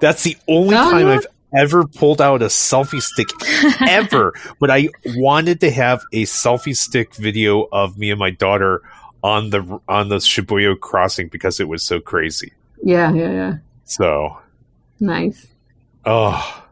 That's 0.00 0.24
the 0.24 0.36
only 0.48 0.74
Oh, 0.76 0.90
time 0.90 1.06
yeah? 1.06 1.14
I've 1.14 1.26
ever 1.56 1.86
pulled 1.86 2.20
out 2.20 2.42
a 2.42 2.46
selfie 2.46 3.02
stick 3.02 3.28
ever. 3.88 4.34
but 4.58 4.70
I 4.70 4.88
wanted 5.16 5.60
to 5.60 5.70
have 5.70 6.02
a 6.12 6.24
selfie 6.24 6.76
stick 6.76 7.14
video 7.14 7.68
of 7.70 7.96
me 7.98 8.10
and 8.10 8.18
my 8.18 8.30
daughter 8.30 8.82
on 9.22 9.50
the 9.50 9.80
on 9.88 10.08
the 10.08 10.16
Shibuya 10.16 10.78
crossing 10.80 11.28
because 11.28 11.60
it 11.60 11.68
was 11.68 11.82
so 11.82 12.00
crazy. 12.00 12.52
yeah, 12.82 13.12
yeah, 13.12 13.30
yeah. 13.32 13.54
So, 13.84 14.38
Nice. 15.00 15.46
oh, 16.04 16.64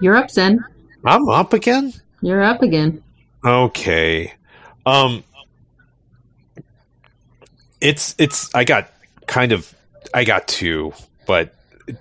You're 0.00 0.16
up, 0.16 0.30
Zen. 0.30 0.64
I'm 1.04 1.28
up 1.28 1.52
again. 1.52 1.92
You're 2.20 2.42
up 2.42 2.62
again. 2.62 3.02
Okay. 3.44 4.32
Um 4.86 5.24
it's 7.80 8.14
it's 8.18 8.54
I 8.54 8.64
got 8.64 8.90
kind 9.26 9.52
of 9.52 9.74
I 10.14 10.24
got 10.24 10.46
two, 10.46 10.92
but 11.26 11.54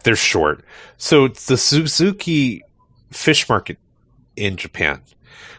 they're 0.03 0.15
short. 0.15 0.63
So 0.97 1.25
it's 1.25 1.45
the 1.47 1.55
Tsukiji 1.55 2.61
fish 3.11 3.49
market 3.49 3.77
in 4.35 4.57
Japan. 4.57 5.01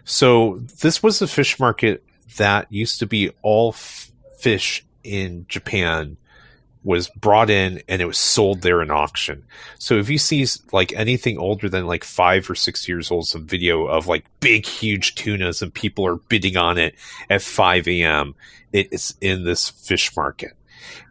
So 0.05 0.59
this 0.81 1.03
was 1.03 1.21
a 1.23 1.27
fish 1.27 1.59
market 1.59 2.05
that 2.37 2.71
used 2.73 2.99
to 3.01 3.07
be 3.07 3.31
all 3.43 3.71
f- 3.71 4.11
fish 4.39 4.85
in 5.05 5.47
Japan 5.49 6.17
was 6.85 7.09
brought 7.11 7.49
in 7.49 7.83
and 7.89 8.03
it 8.03 8.07
was 8.07 8.19
sold 8.19 8.63
there 8.63 8.83
in 8.83 8.91
auction. 8.91 9.45
So 9.79 9.99
if 9.99 10.09
you 10.09 10.19
see 10.19 10.47
like 10.73 10.93
anything 10.95 11.39
older 11.39 11.69
than 11.69 11.87
like 11.87 12.05
five 12.05 12.49
or 12.51 12.55
six 12.55 12.89
years 12.89 13.11
old, 13.11 13.29
some 13.29 13.47
video 13.47 13.87
of 13.87 14.09
like 14.09 14.25
big, 14.41 14.67
huge 14.67 15.15
tunas 15.15 15.63
and 15.63 15.73
people 15.73 16.07
are 16.07 16.17
bidding 16.17 16.57
on 16.57 16.79
it 16.79 16.95
at 17.31 17.43
5 17.43 17.87
a.m., 17.89 18.35
it's 18.73 19.15
in 19.21 19.45
this 19.45 19.69
fish 19.71 20.17
market. 20.17 20.53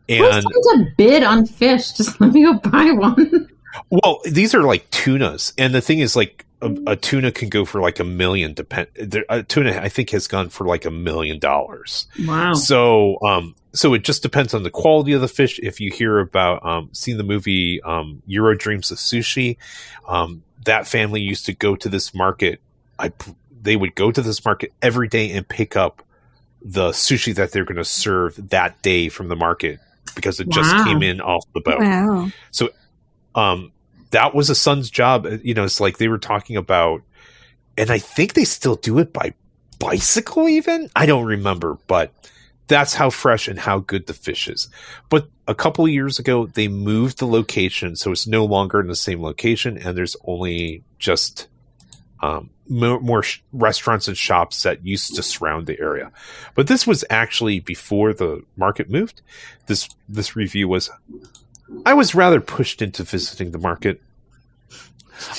Who's 0.07 0.35
And 0.35 0.45
trying 0.45 0.85
to 0.85 0.91
bid 0.97 1.23
on 1.23 1.45
fish? 1.45 1.91
Just 1.93 2.19
let 2.21 2.33
me 2.33 2.43
go 2.43 2.53
buy 2.55 2.91
one. 2.91 3.49
well, 3.89 4.19
these 4.25 4.53
are 4.53 4.63
like 4.63 4.89
tunas. 4.89 5.53
And 5.57 5.73
the 5.73 5.81
thing 5.81 5.99
is, 5.99 6.15
like, 6.15 6.45
a, 6.61 6.91
a 6.91 6.95
tuna 6.95 7.31
can 7.31 7.49
go 7.49 7.65
for 7.65 7.81
like 7.81 7.99
a 7.99 8.03
million. 8.03 8.53
Depend. 8.53 8.87
there- 8.95 9.25
A 9.29 9.43
tuna, 9.43 9.79
I 9.81 9.89
think, 9.89 10.11
has 10.11 10.27
gone 10.27 10.49
for 10.49 10.65
like 10.65 10.85
a 10.85 10.91
million 10.91 11.39
dollars. 11.39 12.07
Wow. 12.25 12.53
So, 12.53 13.17
um, 13.23 13.55
so 13.73 13.93
it 13.93 14.03
just 14.03 14.21
depends 14.21 14.53
on 14.53 14.63
the 14.63 14.69
quality 14.69 15.13
of 15.13 15.21
the 15.21 15.27
fish. 15.27 15.59
If 15.63 15.79
you 15.79 15.91
hear 15.91 16.19
about, 16.19 16.65
um, 16.65 16.89
seen 16.93 17.17
the 17.17 17.23
movie, 17.23 17.81
um, 17.81 18.21
Jiro 18.27 18.53
Dreams 18.55 18.91
of 18.91 18.97
Sushi, 18.97 19.57
um, 20.07 20.43
that 20.65 20.87
family 20.87 21.21
used 21.21 21.45
to 21.47 21.53
go 21.53 21.75
to 21.75 21.89
this 21.89 22.13
market. 22.13 22.61
I, 22.99 23.11
they 23.61 23.75
would 23.75 23.95
go 23.95 24.11
to 24.11 24.21
this 24.21 24.43
market 24.45 24.73
every 24.81 25.07
day 25.07 25.31
and 25.31 25.47
pick 25.47 25.75
up 25.75 26.03
the 26.63 26.89
sushi 26.89 27.33
that 27.35 27.51
they're 27.51 27.65
going 27.65 27.77
to 27.77 27.83
serve 27.85 28.49
that 28.49 28.79
day 28.83 29.09
from 29.09 29.27
the 29.29 29.35
market 29.35 29.79
because 30.15 30.39
it 30.39 30.47
just 30.49 30.69
came 30.85 31.01
in 31.01 31.19
off 31.21 31.43
the 31.55 31.61
boat 31.61 31.79
Wow. 31.79 32.29
So, 32.51 32.69
um 33.33 33.71
that 34.11 34.33
was 34.33 34.49
a 34.49 34.55
son's 34.55 34.89
job 34.89 35.27
you 35.43 35.53
know 35.53 35.63
it's 35.63 35.81
like 35.81 35.97
they 35.97 36.07
were 36.07 36.17
talking 36.17 36.55
about 36.55 37.01
and 37.77 37.89
i 37.89 37.97
think 37.97 38.33
they 38.33 38.45
still 38.45 38.75
do 38.75 38.99
it 38.99 39.11
by 39.11 39.33
bicycle 39.79 40.47
even? 40.47 40.89
I 40.95 41.05
don't 41.05 41.25
remember 41.25 41.77
but 41.87 42.13
that's 42.67 42.93
how 42.93 43.09
fresh 43.09 43.49
and 43.49 43.59
how 43.59 43.79
good 43.79 44.07
the 44.07 44.13
fish 44.13 44.47
is. 44.47 44.69
But 45.09 45.27
a 45.45 45.53
couple 45.53 45.85
years 45.89 46.19
ago 46.19 46.45
they 46.45 46.69
moved 46.69 47.19
the 47.19 47.27
location 47.27 47.95
so 47.97 48.11
it's 48.11 48.27
no 48.27 48.45
longer 48.45 48.79
in 48.79 48.87
the 48.87 48.95
same 48.95 49.21
location 49.21 49.77
and 49.77 49.97
there's 49.97 50.15
only 50.25 50.83
just 50.97 51.47
um, 52.21 52.51
more, 52.69 53.01
more 53.01 53.23
sh- 53.23 53.41
restaurants 53.51 54.07
and 54.07 54.15
shops 54.15 54.63
that 54.63 54.85
used 54.85 55.15
to 55.15 55.23
surround 55.23 55.67
the 55.67 55.79
area. 55.81 56.11
But 56.55 56.67
this 56.67 56.87
was 56.87 57.03
actually 57.09 57.59
before 57.59 58.13
the 58.13 58.43
market 58.55 58.89
moved. 58.89 59.21
This 59.65 59.89
this 60.07 60.35
review 60.35 60.67
was 60.67 60.89
I 61.85 61.93
was 61.93 62.15
rather 62.15 62.41
pushed 62.41 62.81
into 62.81 63.03
visiting 63.03 63.51
the 63.51 63.57
market. 63.57 64.01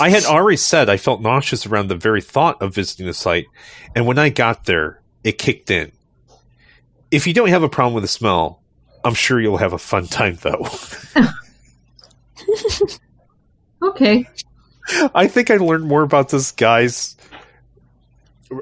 I 0.00 0.10
had 0.10 0.24
already 0.24 0.56
said 0.56 0.88
I 0.88 0.96
felt 0.96 1.20
nauseous 1.20 1.66
around 1.66 1.88
the 1.88 1.96
very 1.96 2.22
thought 2.22 2.62
of 2.62 2.74
visiting 2.74 3.06
the 3.06 3.14
site, 3.14 3.46
and 3.94 4.06
when 4.06 4.18
I 4.18 4.28
got 4.28 4.64
there, 4.64 5.02
it 5.24 5.38
kicked 5.38 5.70
in. 5.70 5.92
If 7.10 7.26
you 7.26 7.34
don't 7.34 7.48
have 7.48 7.62
a 7.62 7.68
problem 7.68 7.94
with 7.94 8.04
the 8.04 8.08
smell, 8.08 8.60
I'm 9.04 9.14
sure 9.14 9.40
you'll 9.40 9.56
have 9.56 9.72
a 9.72 9.78
fun 9.78 10.06
time, 10.06 10.38
though. 10.40 10.68
Okay. 13.82 14.28
I 15.14 15.26
think 15.26 15.50
I 15.50 15.56
learned 15.56 15.84
more 15.84 16.02
about 16.02 16.28
this 16.28 16.52
guy's, 16.52 17.16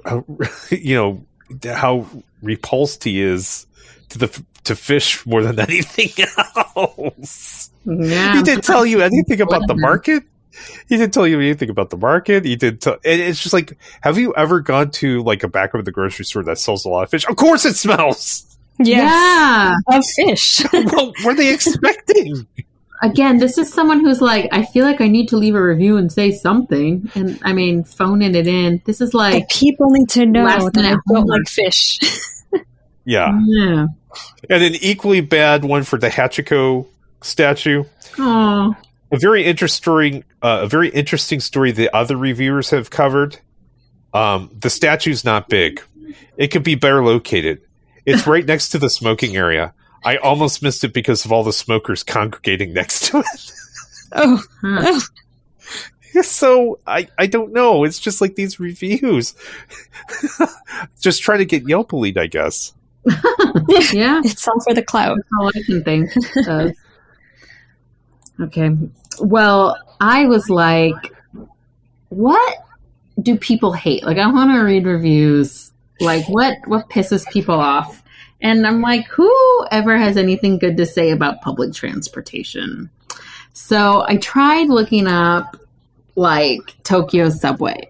uh, 0.05 0.23
you 0.71 0.95
know, 0.95 1.25
how 1.65 2.07
repulsed 2.43 3.05
he 3.05 3.21
is 3.21 3.67
to 4.11 4.19
the 4.19 4.45
to 4.65 4.77
fish 4.77 5.25
more 5.27 5.43
than 5.43 5.59
anything 5.69 6.11
else. 6.77 7.71
Yeah. 7.85 8.37
he 8.37 8.43
didn't 8.43 8.65
tell 8.65 8.85
you 8.85 9.01
anything 9.01 9.41
about 9.41 9.67
the 9.67 9.75
market. 9.75 10.25
He 10.89 10.97
didn't 10.97 11.15
tell 11.15 11.27
you 11.27 11.39
anything 11.41 11.71
about 11.71 11.91
the 11.91 11.97
market. 11.97 12.45
He 12.45 12.57
didn't 12.57 12.83
tell. 12.83 12.95
And 13.05 13.21
it's 13.21 13.41
just 13.41 13.53
like, 13.53 13.79
have 14.03 14.19
you 14.19 14.35
ever 14.37 14.61
gone 14.61 14.91
to 14.93 15.23
like 15.23 15.43
a 15.43 15.49
back 15.49 15.75
of 15.75 15.85
the 15.85 15.93
grocery 15.93 16.25
store 16.25 16.43
that 16.45 16.59
sells 16.59 16.85
a 16.85 16.89
lot 16.89 17.05
of 17.05 17.11
fish? 17.11 17.27
Of 17.29 17.37
course, 17.37 17.65
it 17.65 17.77
smells. 17.77 18.59
Yeah. 18.79 19.77
Of 19.89 20.05
fish. 20.17 20.63
well, 20.73 21.13
what 21.23 21.27
are 21.27 21.35
they 21.35 21.55
expecting? 21.55 22.47
Again, 23.03 23.39
this 23.39 23.57
is 23.57 23.73
someone 23.73 24.01
who's 24.01 24.21
like, 24.21 24.49
I 24.53 24.67
feel 24.67 24.85
like 24.85 25.01
I 25.01 25.09
need 25.09 25.29
to 25.29 25.37
leave 25.37 25.55
a 25.55 25.63
review 25.63 25.97
and 25.97 26.13
say 26.13 26.33
something. 26.33 27.11
And 27.15 27.39
I 27.43 27.55
mean, 27.55 27.85
phoning 27.85 28.35
it 28.35 28.47
in. 28.47 28.83
This 28.85 29.01
is 29.01 29.15
like, 29.15 29.49
people 29.49 29.89
need 29.91 30.11
to 30.11 30.27
know 30.27 30.45
Last 30.45 30.75
that 30.75 30.85
I 30.85 30.97
don't 31.09 31.27
like 31.27 31.49
fish. 31.49 31.99
Yeah, 33.05 33.41
yeah. 33.47 33.87
And 34.49 34.63
an 34.63 34.75
equally 34.77 35.21
bad 35.21 35.65
one 35.65 35.85
for 35.85 35.99
the 35.99 36.09
Hachiko 36.09 36.87
statue. 37.23 37.85
Oh, 38.19 38.75
A 39.13 39.19
very 39.19 39.45
interesting, 39.45 40.25
uh, 40.43 40.61
a 40.63 40.69
very 40.69 40.89
interesting 40.91 41.41
story. 41.41 41.73
The 41.73 41.95
other 41.95 42.17
reviewers 42.17 42.71
have 42.71 42.91
covered. 42.91 43.39
Um, 44.13 44.51
the 44.59 44.71
statue's 44.71 45.25
not 45.25 45.49
big. 45.49 45.83
It 46.37 46.49
could 46.49 46.65
be 46.65 46.75
better 46.75 47.05
located. 47.05 47.61
It's 48.07 48.27
right 48.27 48.45
next 48.45 48.71
to 48.71 48.79
the 48.79 48.91
smoking 48.91 49.37
area. 49.37 49.75
I 50.05 50.17
almost 50.17 50.63
missed 50.63 50.83
it 50.85 50.93
because 50.95 51.25
of 51.25 51.33
all 51.33 51.45
the 51.45 51.53
smokers 51.53 52.03
congregating 52.03 52.73
next 52.73 53.07
to 53.07 53.19
it. 53.21 53.53
Oh, 54.13 54.43
oh, 54.65 55.01
so 56.23 56.81
I, 56.85 57.07
I 57.17 57.27
don't 57.27 57.53
know. 57.53 57.85
It's 57.85 58.01
just 58.01 58.21
like 58.21 58.35
these 58.35 58.59
reviews. 58.59 59.35
just 61.01 61.23
trying 61.23 61.39
to 61.39 61.45
get 61.45 61.69
Yelp 61.69 61.93
elite, 61.93 62.19
I 62.19 62.27
guess. 62.27 62.73
Yeah, 63.93 64.21
it's 64.25 64.47
all 64.47 64.61
for 64.61 64.75
the 64.75 64.83
clout. 64.83 65.17
that's 65.17 65.29
all 65.39 65.49
I 65.49 65.63
can 65.63 65.85
think. 65.85 66.11
of. 66.47 66.73
okay. 68.41 68.71
Well, 69.21 69.77
I 70.01 70.27
was 70.27 70.49
like, 70.49 71.13
what 72.09 72.57
do 73.21 73.37
people 73.37 73.73
hate? 73.73 74.05
Like, 74.05 74.19
I 74.19 74.27
want 74.31 74.51
to 74.51 74.61
read 74.61 74.87
reviews. 74.87 75.73
Like, 76.01 76.29
what 76.29 76.57
what 76.67 76.89
pisses 76.89 77.29
people 77.31 77.55
off? 77.55 78.03
And 78.43 78.67
I'm 78.67 78.81
like, 78.81 79.07
who 79.09 79.31
ever 79.71 79.99
has 79.99 80.17
anything 80.17 80.59
good 80.59 80.77
to 80.79 80.87
say 80.87 81.11
about 81.11 81.43
public 81.43 81.75
transportation? 81.75 82.89
So 83.53 84.05
I 84.07 84.17
tried 84.17 84.69
looking 84.69 85.07
up 85.07 85.57
like 86.17 86.75
Tokyo 86.83 87.29
subway, 87.29 87.89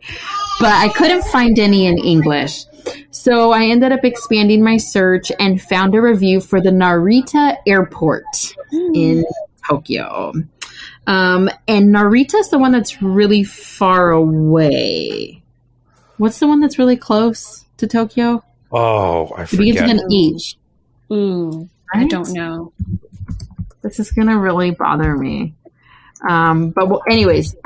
but 0.58 0.72
I 0.72 0.88
couldn't 0.88 1.24
find 1.24 1.58
any 1.58 1.86
in 1.86 1.98
English. 1.98 2.64
So 3.10 3.52
I 3.52 3.64
ended 3.64 3.92
up 3.92 4.04
expanding 4.04 4.62
my 4.62 4.76
search 4.76 5.30
and 5.38 5.60
found 5.60 5.94
a 5.94 6.00
review 6.00 6.40
for 6.40 6.60
the 6.60 6.70
Narita 6.70 7.56
Airport 7.66 8.24
in 8.72 9.24
Tokyo. 9.68 10.32
Um, 11.06 11.50
and 11.66 11.94
Narita's 11.94 12.50
the 12.50 12.58
one 12.58 12.72
that's 12.72 13.02
really 13.02 13.42
far 13.44 14.10
away. 14.10 15.42
What's 16.18 16.38
the 16.38 16.46
one 16.46 16.60
that's 16.60 16.78
really 16.78 16.96
close 16.96 17.64
to 17.78 17.86
Tokyo? 17.86 18.44
Oh, 18.72 19.26
I 19.36 19.42
It 19.42 19.50
begins 19.50 19.78
forget. 19.80 19.94
with 19.96 20.04
an 20.04 20.12
H. 20.12 20.56
Ooh, 21.12 21.68
I 21.92 22.06
don't 22.06 22.32
know. 22.32 22.72
This 23.82 23.98
is 23.98 24.12
gonna 24.12 24.38
really 24.38 24.70
bother 24.70 25.16
me. 25.16 25.54
Um, 26.28 26.70
but 26.70 26.88
well, 26.88 27.02
anyways, 27.08 27.56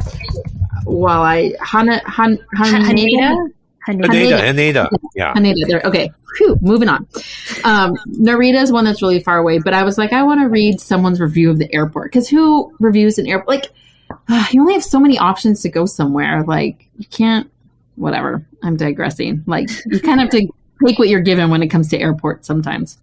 while 0.85 1.23
I 1.23 1.53
Hana, 1.61 2.01
Han, 2.09 2.39
Haneda, 2.57 2.85
Haneda? 2.85 3.53
Haneda, 3.89 4.41
Haneda. 4.41 4.89
Yeah. 5.15 5.35
Haneda, 5.35 5.67
there. 5.67 5.83
Okay, 5.85 6.11
Phew, 6.37 6.59
moving 6.61 6.89
on. 6.89 7.07
Um, 7.65 7.97
Narita 8.09 8.63
is 8.63 8.73
one 8.73 8.85
that's 8.85 9.03
really 9.03 9.21
far 9.21 9.39
away, 9.39 9.59
but 9.59 9.75
I 9.75 9.85
was 9.85 9.99
like, 9.99 10.13
I 10.13 10.23
want 10.23 10.41
to 10.41 10.49
read 10.49 10.81
someone's 10.81 11.21
review 11.21 11.51
of 11.51 11.59
the 11.59 11.73
airport 11.75 12.13
because 12.13 12.29
who 12.29 12.75
reviews 12.81 13.19
an 13.19 13.27
airport? 13.27 13.49
Like, 13.49 13.73
ah, 14.29 14.49
you 14.51 14.61
only 14.61 14.75
have 14.75 14.85
so 14.85 14.99
many 14.99 15.19
options 15.19 15.63
to 15.63 15.69
go 15.69 15.87
somewhere. 15.87 16.43
Like, 16.45 16.89
you 16.97 17.07
can't. 17.07 17.51
Whatever. 17.97 18.45
I'm 18.63 18.77
digressing. 18.77 19.45
Like, 19.47 19.69
you 19.87 20.01
kind 20.01 20.21
of 20.21 20.25
have 20.25 20.31
to 20.31 20.49
take 20.85 20.99
what 20.99 21.09
you're 21.09 21.21
given 21.21 21.51
when 21.51 21.63
it 21.63 21.69
comes 21.69 21.89
to 21.91 21.99
airports 21.99 22.47
sometimes. 22.47 22.99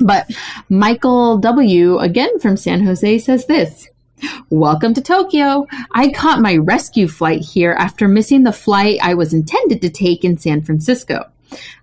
But 0.00 0.30
Michael 0.68 1.38
W. 1.38 1.98
again 1.98 2.38
from 2.40 2.56
San 2.56 2.84
Jose 2.84 3.18
says 3.20 3.46
this. 3.46 3.88
Welcome 4.50 4.94
to 4.94 5.02
Tokyo. 5.02 5.66
I 5.92 6.10
caught 6.10 6.40
my 6.40 6.56
rescue 6.56 7.06
flight 7.06 7.40
here 7.40 7.72
after 7.72 8.08
missing 8.08 8.42
the 8.42 8.52
flight 8.52 8.98
I 9.02 9.14
was 9.14 9.34
intended 9.34 9.82
to 9.82 9.90
take 9.90 10.24
in 10.24 10.38
San 10.38 10.62
Francisco. 10.62 11.30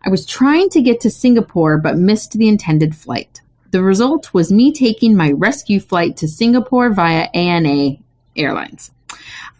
I 0.03 0.09
was 0.09 0.25
trying 0.25 0.69
to 0.69 0.81
get 0.81 0.99
to 1.01 1.09
Singapore 1.09 1.77
but 1.77 1.97
missed 1.97 2.33
the 2.33 2.47
intended 2.47 2.95
flight. 2.95 3.41
The 3.71 3.83
result 3.83 4.33
was 4.33 4.51
me 4.51 4.71
taking 4.71 5.15
my 5.15 5.31
rescue 5.31 5.79
flight 5.79 6.17
to 6.17 6.27
Singapore 6.27 6.91
via 6.91 7.29
ANA 7.33 7.97
Airlines. 8.35 8.91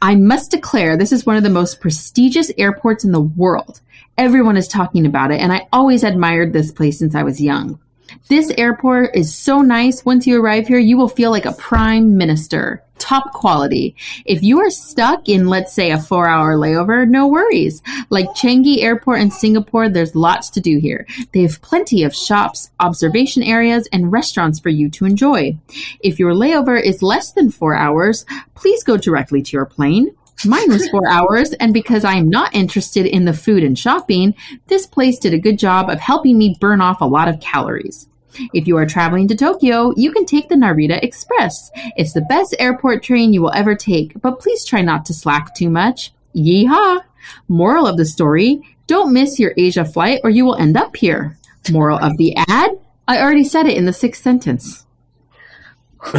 I 0.02 0.16
must 0.16 0.52
declare 0.52 0.98
this 0.98 1.12
is 1.12 1.26
one 1.26 1.38
of 1.38 1.44
the 1.44 1.50
most 1.50 1.80
prestigious 1.80 2.52
airports 2.58 3.04
in 3.04 3.12
the 3.12 3.22
world. 3.22 3.82
Everyone 4.18 4.58
is 4.58 4.68
talking 4.68 5.06
about 5.06 5.32
it, 5.32 5.42
and 5.42 5.52
I 5.52 5.68
always 5.72 6.04
admired 6.04 6.54
this 6.54 6.72
place 6.72 7.00
since 7.00 7.16
I 7.16 7.24
was 7.24 7.42
young. 7.42 7.80
This 8.28 8.52
airport 8.58 9.16
is 9.16 9.36
so 9.36 9.62
nice. 9.62 10.06
Once 10.06 10.26
you 10.26 10.42
arrive 10.42 10.68
here, 10.68 10.80
you 10.80 10.98
will 10.98 11.10
feel 11.10 11.32
like 11.32 11.46
a 11.46 11.54
prime 11.54 12.18
minister. 12.18 12.82
Top 12.98 13.34
quality. 13.34 13.96
If 14.26 14.42
you 14.42 14.60
are 14.62 14.70
stuck 14.70 15.28
in, 15.28 15.48
let's 15.48 15.74
say, 15.74 15.92
a 15.92 16.00
four 16.00 16.28
hour 16.30 16.56
layover, 16.56 17.08
no 17.08 17.28
worries. 17.28 17.82
Like 18.10 18.30
Changi 18.30 18.82
Airport 18.82 19.20
in 19.20 19.32
Singapore, 19.32 19.90
there's 19.90 20.16
lots 20.16 20.50
to 20.52 20.62
do 20.62 20.78
here. 20.80 21.06
They 21.34 21.42
have 21.42 21.62
plenty 21.62 22.04
of 22.04 22.16
shops, 22.16 22.72
observation 22.80 23.44
areas, 23.44 23.88
and 23.92 24.12
restaurants 24.12 24.60
for 24.60 24.70
you 24.70 24.90
to 24.92 25.06
enjoy. 25.06 25.58
If 26.00 26.20
your 26.20 26.34
layover 26.34 26.82
is 26.82 27.04
less 27.04 27.34
than 27.34 27.52
four 27.52 27.76
hours, 27.76 28.26
please 28.56 28.84
go 28.84 28.98
directly 28.98 29.42
to 29.44 29.52
your 29.52 29.66
plane. 29.66 30.16
Mine 30.44 30.70
was 30.70 30.90
four 30.90 31.08
hours, 31.10 31.54
and 31.54 31.74
because 31.74 32.04
I 32.04 32.16
am 32.16 32.30
not 32.30 32.54
interested 32.54 33.06
in 33.06 33.26
the 33.26 33.34
food 33.34 33.64
and 33.64 33.78
shopping, 33.78 34.36
this 34.68 34.86
place 34.86 35.18
did 35.18 35.34
a 35.34 35.40
good 35.40 35.58
job 35.58 35.90
of 35.90 36.00
helping 36.00 36.38
me 36.38 36.58
burn 36.60 36.82
off 36.82 37.02
a 37.02 37.06
lot 37.06 37.28
of 37.28 37.40
calories. 37.40 38.10
If 38.54 38.68
you 38.68 38.76
are 38.78 38.86
traveling 38.86 39.30
to 39.30 39.36
Tokyo, 39.36 39.94
you 39.96 40.12
can 40.12 40.26
take 40.26 40.50
the 40.50 40.56
Narita 40.56 41.02
Express. 41.02 41.72
It's 41.96 42.14
the 42.14 42.26
best 42.28 42.56
airport 42.60 43.02
train 43.02 43.32
you 43.32 43.42
will 43.42 43.54
ever 43.54 43.76
take, 43.76 44.20
but 44.22 44.40
please 44.40 44.66
try 44.66 44.82
not 44.82 45.06
to 45.06 45.14
slack 45.14 45.56
too 45.56 45.70
much. 45.70 46.12
Yeehaw! 46.36 47.02
Moral 47.48 47.88
of 47.88 47.98
the 47.98 48.06
story 48.06 48.62
don't 48.88 49.14
miss 49.14 49.40
your 49.40 49.54
Asia 49.58 49.86
flight 49.86 50.20
or 50.24 50.30
you 50.30 50.46
will 50.46 50.56
end 50.56 50.78
up 50.78 50.96
here. 50.96 51.38
Moral 51.72 51.98
of 51.98 52.18
the 52.18 52.36
ad 52.36 52.72
I 53.08 53.22
already 53.22 53.44
said 53.44 53.68
it 53.68 53.78
in 53.78 53.86
the 53.86 53.94
sixth 53.94 54.24
sentence. 54.24 54.86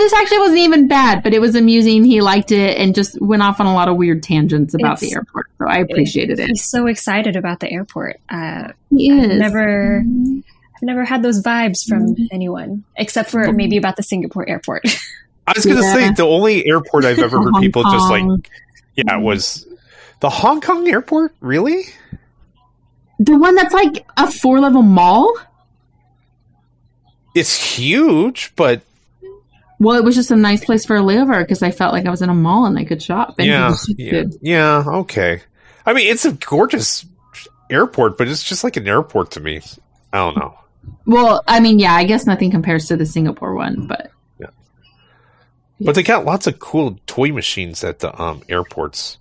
So 0.00 0.04
this 0.04 0.14
actually 0.14 0.38
wasn't 0.38 0.58
even 0.60 0.88
bad, 0.88 1.22
but 1.22 1.34
it 1.34 1.40
was 1.40 1.54
amusing. 1.54 2.04
He 2.04 2.22
liked 2.22 2.52
it 2.52 2.78
and 2.78 2.94
just 2.94 3.20
went 3.20 3.42
off 3.42 3.60
on 3.60 3.66
a 3.66 3.74
lot 3.74 3.86
of 3.88 3.96
weird 3.96 4.22
tangents 4.22 4.72
about 4.72 4.98
the 4.98 5.12
airport. 5.12 5.48
So 5.58 5.66
I 5.68 5.76
appreciated 5.80 6.38
it. 6.40 6.46
He's 6.48 6.64
so 6.64 6.86
excited 6.86 7.36
about 7.36 7.60
the 7.60 7.70
airport. 7.70 8.18
Uh, 8.30 8.68
He 8.96 9.12
I've 9.12 9.30
is. 9.30 9.38
never, 9.38 9.98
I've 9.98 10.82
never 10.82 11.04
had 11.04 11.22
those 11.22 11.42
vibes 11.42 11.86
from 11.86 12.16
anyone 12.32 12.82
except 12.96 13.28
for 13.30 13.52
maybe 13.52 13.76
about 13.76 13.96
the 13.96 14.02
Singapore 14.02 14.48
airport. 14.48 14.84
I 15.46 15.52
was 15.54 15.66
gonna 15.66 15.82
Yeah. 15.82 15.92
say 15.92 16.10
the 16.12 16.22
only 16.22 16.66
airport 16.66 17.04
I've 17.04 17.18
ever 17.18 17.38
heard 17.42 17.52
Hong 17.52 17.60
people 17.60 17.82
just 17.82 18.08
like 18.08 18.22
Kong. 18.22 18.42
yeah 18.96 19.18
was 19.18 19.66
the 20.20 20.30
Hong 20.30 20.62
Kong 20.62 20.88
airport. 20.88 21.34
Really? 21.40 21.84
the 23.18 23.36
one 23.36 23.54
that's 23.54 23.74
like 23.74 24.06
a 24.16 24.30
four 24.30 24.60
level 24.60 24.80
mall. 24.80 25.30
It's 27.34 27.76
huge, 27.76 28.52
but 28.56 28.80
Well, 29.80 29.96
it 29.96 30.04
was 30.04 30.14
just 30.14 30.30
a 30.30 30.36
nice 30.36 30.62
place 30.62 30.84
for 30.84 30.96
a 30.96 31.00
layover 31.00 31.40
because 31.40 31.62
I 31.62 31.70
felt 31.70 31.94
like 31.94 32.04
I 32.04 32.10
was 32.10 32.20
in 32.20 32.28
a 32.28 32.34
mall 32.34 32.66
and 32.66 32.78
I 32.78 32.84
could 32.84 33.02
shop. 33.02 33.36
And 33.38 33.48
yeah, 33.48 33.74
yeah, 33.96 34.24
yeah. 34.42 34.84
Okay. 34.86 35.40
I 35.86 35.94
mean, 35.94 36.06
it's 36.06 36.26
a 36.26 36.32
gorgeous 36.32 37.06
airport, 37.70 38.18
but 38.18 38.28
it's 38.28 38.44
just 38.44 38.62
like 38.62 38.76
an 38.76 38.86
airport 38.86 39.30
to 39.32 39.40
me. 39.40 39.62
I 40.12 40.18
don't 40.18 40.36
know. 40.36 40.58
Well, 41.06 41.42
I 41.48 41.60
mean, 41.60 41.78
yeah, 41.78 41.94
I 41.94 42.04
guess 42.04 42.26
nothing 42.26 42.50
compares 42.50 42.86
to 42.88 42.96
the 42.96 43.06
Singapore 43.06 43.54
one, 43.54 43.86
but 43.86 44.10
Yeah. 44.38 44.48
But 45.80 45.94
they 45.94 46.02
got 46.02 46.26
lots 46.26 46.46
of 46.46 46.58
cool 46.58 46.98
toy 47.06 47.32
machines 47.32 47.82
at 47.82 48.00
the 48.00 48.20
um, 48.20 48.42
airports. 48.50 49.16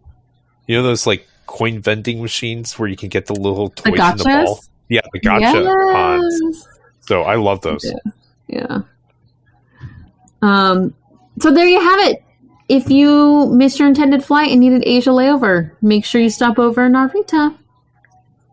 You 0.67 0.75
know 0.75 0.83
those 0.83 1.07
like 1.07 1.25
coin 1.45 1.79
vending 1.79 2.21
machines 2.21 2.77
where 2.77 2.89
you 2.89 2.97
can 2.97 3.07
get 3.07 3.27
the 3.27 3.33
little 3.33 3.69
the 3.69 3.91
toys 3.91 4.11
in 4.11 4.17
the 4.17 4.23
ball. 4.45 4.59
Yeah, 4.89 5.01
the 5.13 5.21
gacha. 5.21 6.21
Yes. 6.21 6.67
So 7.01 7.21
I 7.21 7.35
love 7.35 7.61
those. 7.61 7.85
Yeah. 7.85 8.11
Yeah. 8.47 8.81
Um. 10.41 10.93
So 11.39 11.51
there 11.53 11.65
you 11.67 11.79
have 11.79 11.99
it. 12.11 12.23
If 12.67 12.89
you 12.89 13.47
missed 13.47 13.79
your 13.79 13.87
intended 13.87 14.23
flight 14.23 14.51
and 14.51 14.59
needed 14.59 14.83
Asia 14.85 15.09
layover, 15.09 15.71
make 15.81 16.05
sure 16.05 16.21
you 16.21 16.29
stop 16.29 16.59
over 16.59 16.85
in 16.85 16.93
Narita. 16.93 17.55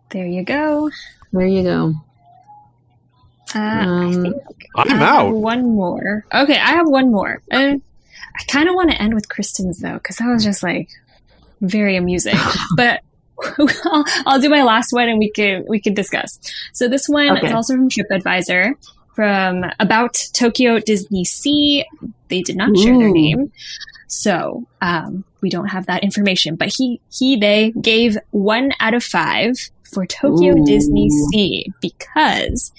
there 0.09 0.25
you 0.25 0.43
go. 0.43 0.89
There 1.33 1.45
you 1.45 1.63
go. 1.63 1.93
Uh, 3.55 3.59
I 3.59 3.83
Um, 3.85 4.21
think 4.23 4.35
I'm 4.75 4.91
I 4.91 4.95
have 4.95 5.01
out. 5.27 5.31
one 5.35 5.63
more. 5.75 6.25
Okay, 6.33 6.57
I 6.57 6.71
have 6.71 6.87
one 6.87 7.11
more. 7.11 7.41
And 7.51 7.81
I 8.39 8.43
kind 8.51 8.67
of 8.69 8.75
want 8.75 8.91
to 8.91 9.01
end 9.01 9.13
with 9.13 9.29
Kristen's 9.29 9.79
though, 9.79 9.93
because 9.95 10.17
that 10.17 10.27
was 10.27 10.43
just 10.43 10.63
like 10.63 10.89
very 11.61 11.95
amusing. 11.95 12.35
but 12.75 13.01
I'll, 13.85 14.03
I'll 14.25 14.39
do 14.41 14.49
my 14.49 14.63
last 14.63 14.91
one, 14.91 15.09
and 15.09 15.19
we 15.19 15.29
can 15.29 15.63
we 15.67 15.79
can 15.79 15.93
discuss. 15.93 16.39
So 16.73 16.87
this 16.87 17.07
one 17.07 17.37
Okay. 17.37 17.47
is 17.47 17.53
also 17.53 17.75
from 17.75 17.89
TripAdvisor, 17.89 18.73
from 19.17 19.65
about 19.79 20.13
Tokyo 20.31 20.77
DisneySea. 20.77 21.85
They 22.27 22.43
did 22.43 22.55
not 22.55 22.77
share 22.77 22.95
their 22.95 23.09
name, 23.09 23.51
so 24.05 24.67
um, 24.79 25.25
we 25.41 25.49
don't 25.49 25.69
have 25.69 25.87
that 25.87 26.03
information. 26.03 26.55
But 26.55 26.71
he 26.77 27.01
he 27.11 27.35
they 27.35 27.71
gave 27.81 28.15
one 28.29 28.73
out 28.79 28.93
of 28.93 29.03
five 29.03 29.55
for 29.91 30.05
Tokyo 30.05 30.53
Ooh. 30.53 30.63
DisneySea 30.63 31.63
because 31.81 32.71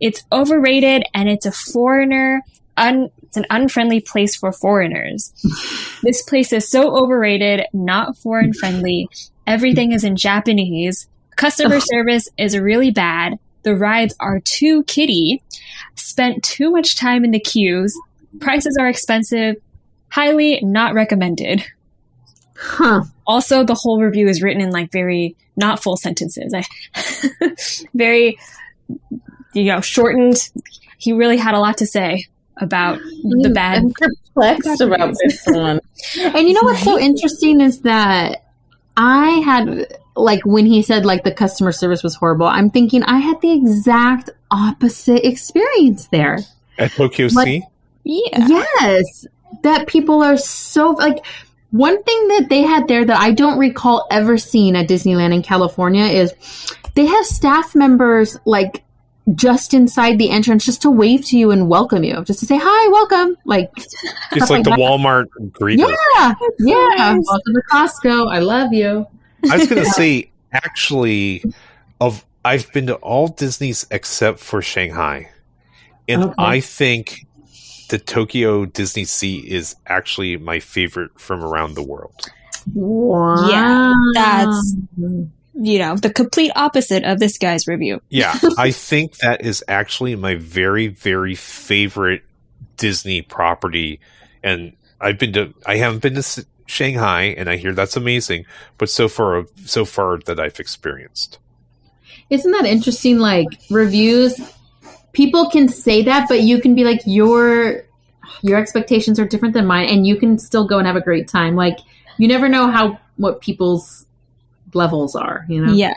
it's 0.00 0.22
overrated 0.30 1.04
and 1.14 1.30
it's 1.30 1.46
a 1.46 1.52
foreigner 1.52 2.42
un, 2.76 3.08
it's 3.22 3.38
an 3.38 3.46
unfriendly 3.48 4.00
place 4.00 4.36
for 4.36 4.52
foreigners. 4.52 5.32
This 6.02 6.22
place 6.22 6.52
is 6.52 6.70
so 6.70 6.96
overrated 6.96 7.66
not 7.72 8.16
foreign 8.18 8.52
friendly. 8.52 9.08
Everything 9.46 9.92
is 9.92 10.04
in 10.04 10.16
japanese. 10.16 11.08
Customer 11.36 11.80
service 11.80 12.28
is 12.36 12.58
really 12.58 12.90
bad. 12.90 13.38
The 13.62 13.76
rides 13.76 14.14
are 14.18 14.40
too 14.40 14.82
kiddie 14.84 15.42
spent 16.00 16.42
too 16.42 16.70
much 16.70 16.96
time 16.96 17.24
in 17.24 17.30
the 17.30 17.40
queues 17.40 17.98
prices 18.40 18.76
are 18.78 18.88
expensive 18.88 19.56
highly 20.10 20.60
not 20.62 20.94
recommended 20.94 21.64
Huh. 22.60 23.04
Also, 23.26 23.64
the 23.64 23.74
whole 23.74 24.02
review 24.02 24.28
is 24.28 24.42
written 24.42 24.60
in 24.60 24.70
like 24.70 24.92
very 24.92 25.34
not 25.56 25.82
full 25.82 25.96
sentences. 25.96 26.54
I 26.54 26.64
very 27.94 28.38
you 29.54 29.64
know 29.64 29.80
shortened. 29.80 30.50
He 30.98 31.14
really 31.14 31.38
had 31.38 31.54
a 31.54 31.58
lot 31.58 31.78
to 31.78 31.86
say 31.86 32.26
about 32.58 32.98
the 32.98 33.48
mm, 33.48 33.54
bad. 33.54 33.78
I'm 33.78 33.92
perplexed 33.92 34.82
about 34.82 35.14
this 35.22 35.42
one. 35.46 35.80
And 36.18 36.48
you 36.48 36.52
know 36.52 36.62
what's 36.62 36.82
so 36.82 36.98
interesting 36.98 37.62
is 37.62 37.80
that 37.80 38.44
I 38.94 39.30
had 39.42 39.96
like 40.14 40.44
when 40.44 40.66
he 40.66 40.82
said 40.82 41.06
like 41.06 41.24
the 41.24 41.32
customer 41.32 41.72
service 41.72 42.02
was 42.02 42.14
horrible, 42.14 42.46
I'm 42.46 42.68
thinking 42.68 43.02
I 43.04 43.18
had 43.18 43.40
the 43.40 43.52
exact 43.52 44.28
opposite 44.50 45.26
experience 45.26 46.08
there. 46.08 46.38
At 46.78 46.92
Tokyo 46.92 47.28
What- 47.30 47.44
Sea? 47.44 47.62
Yeah. 48.04 48.46
Yes, 48.80 49.26
that 49.62 49.86
people 49.86 50.22
are 50.22 50.36
so 50.38 50.90
like 50.90 51.24
one 51.70 52.02
thing 52.02 52.28
that 52.28 52.46
they 52.48 52.62
had 52.62 52.88
there 52.88 53.04
that 53.04 53.20
I 53.20 53.30
don't 53.32 53.58
recall 53.58 54.06
ever 54.10 54.38
seeing 54.38 54.74
at 54.76 54.88
Disneyland 54.88 55.34
in 55.34 55.42
California 55.42 56.04
is 56.04 56.32
they 56.94 57.06
have 57.06 57.26
staff 57.26 57.74
members 57.74 58.38
like 58.46 58.82
just 59.34 59.74
inside 59.74 60.18
the 60.18 60.30
entrance 60.30 60.64
just 60.64 60.82
to 60.82 60.90
wave 60.90 61.24
to 61.26 61.38
you 61.38 61.50
and 61.52 61.68
welcome 61.68 62.02
you, 62.02 62.24
just 62.24 62.40
to 62.40 62.46
say 62.46 62.58
hi, 62.60 62.88
welcome. 62.88 63.36
Like, 63.44 63.70
It's 64.32 64.50
like 64.50 64.64
the 64.64 64.70
Walmart 64.70 65.26
greeter. 65.50 65.78
yeah, 66.16 66.34
yeah, 66.58 67.14
Nice. 67.14 67.24
welcome 67.28 67.54
to 67.54 67.62
Costco. 67.70 68.32
I 68.34 68.38
love 68.40 68.72
you. 68.72 69.06
I 69.48 69.58
was 69.58 69.68
going 69.68 69.84
to 69.84 69.90
say, 69.90 70.30
actually, 70.52 71.44
of 72.00 72.24
I've 72.44 72.72
been 72.72 72.86
to 72.86 72.94
all 72.96 73.28
Disney's 73.28 73.86
except 73.90 74.38
for 74.40 74.62
Shanghai, 74.62 75.30
and 76.08 76.24
Okay. 76.24 76.34
I 76.38 76.60
think 76.60 77.26
the 77.90 77.98
Tokyo 77.98 78.66
DisneySea 78.66 79.44
is 79.44 79.76
actually 79.86 80.36
my 80.36 80.60
favorite 80.60 81.18
from 81.18 81.42
around 81.44 81.74
the 81.74 81.82
world. 81.82 82.14
Wow. 82.74 83.48
Yeah, 83.50 83.92
that's- 84.14 84.76
You 85.62 85.78
know, 85.78 85.96
the 85.96 86.10
complete 86.12 86.52
opposite 86.56 87.04
of 87.04 87.18
this 87.18 87.36
guy's 87.36 87.66
review. 87.66 88.00
Yeah, 88.08 88.38
I 88.58 88.70
think 88.70 89.16
that 89.18 89.44
is 89.44 89.62
actually 89.68 90.14
my 90.16 90.36
very, 90.36 90.86
very 90.86 91.34
favorite 91.34 92.22
Disney 92.78 93.20
property. 93.20 94.00
And 94.42 94.72
I've 95.00 95.18
been 95.18 95.32
to, 95.34 95.52
I 95.66 95.76
haven't 95.76 96.00
been 96.00 96.14
to 96.14 96.46
Shanghai, 96.66 97.34
and 97.36 97.50
I 97.50 97.56
hear 97.56 97.74
that's 97.74 97.96
amazing. 97.96 98.46
But 98.78 98.88
so 98.88 99.08
far, 99.08 99.44
so 99.66 99.84
far 99.84 100.18
that 100.26 100.40
I've 100.40 100.60
experienced. 100.60 101.38
Isn't 102.30 102.50
that 102.52 102.64
interesting? 102.64 103.18
Like 103.18 103.48
reviews, 103.70 104.40
people 105.12 105.50
can 105.50 105.68
say 105.68 106.02
that, 106.04 106.28
but 106.28 106.42
you 106.42 106.60
can 106.60 106.74
be 106.74 106.84
like 106.84 107.02
your 107.06 107.84
your 108.42 108.58
expectations 108.58 109.18
are 109.18 109.26
different 109.26 109.54
than 109.54 109.66
mine, 109.66 109.88
and 109.88 110.06
you 110.06 110.16
can 110.16 110.38
still 110.38 110.66
go 110.66 110.78
and 110.78 110.86
have 110.86 110.96
a 110.96 111.00
great 111.00 111.28
time. 111.28 111.56
Like 111.56 111.78
you 112.16 112.28
never 112.28 112.48
know 112.48 112.70
how 112.70 112.98
what 113.16 113.40
people's 113.40 114.06
levels 114.72 115.16
are. 115.16 115.44
You 115.48 115.66
know. 115.66 115.72
Yeah. 115.72 115.94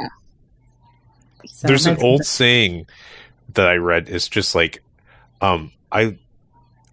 So 1.45 1.67
There's 1.67 1.85
an 1.85 1.95
that's- 1.95 2.03
old 2.03 2.25
saying 2.25 2.87
that 3.53 3.67
I 3.67 3.75
read. 3.75 4.09
It's 4.09 4.27
just 4.27 4.55
like, 4.55 4.81
um, 5.41 5.71
I, 5.91 6.17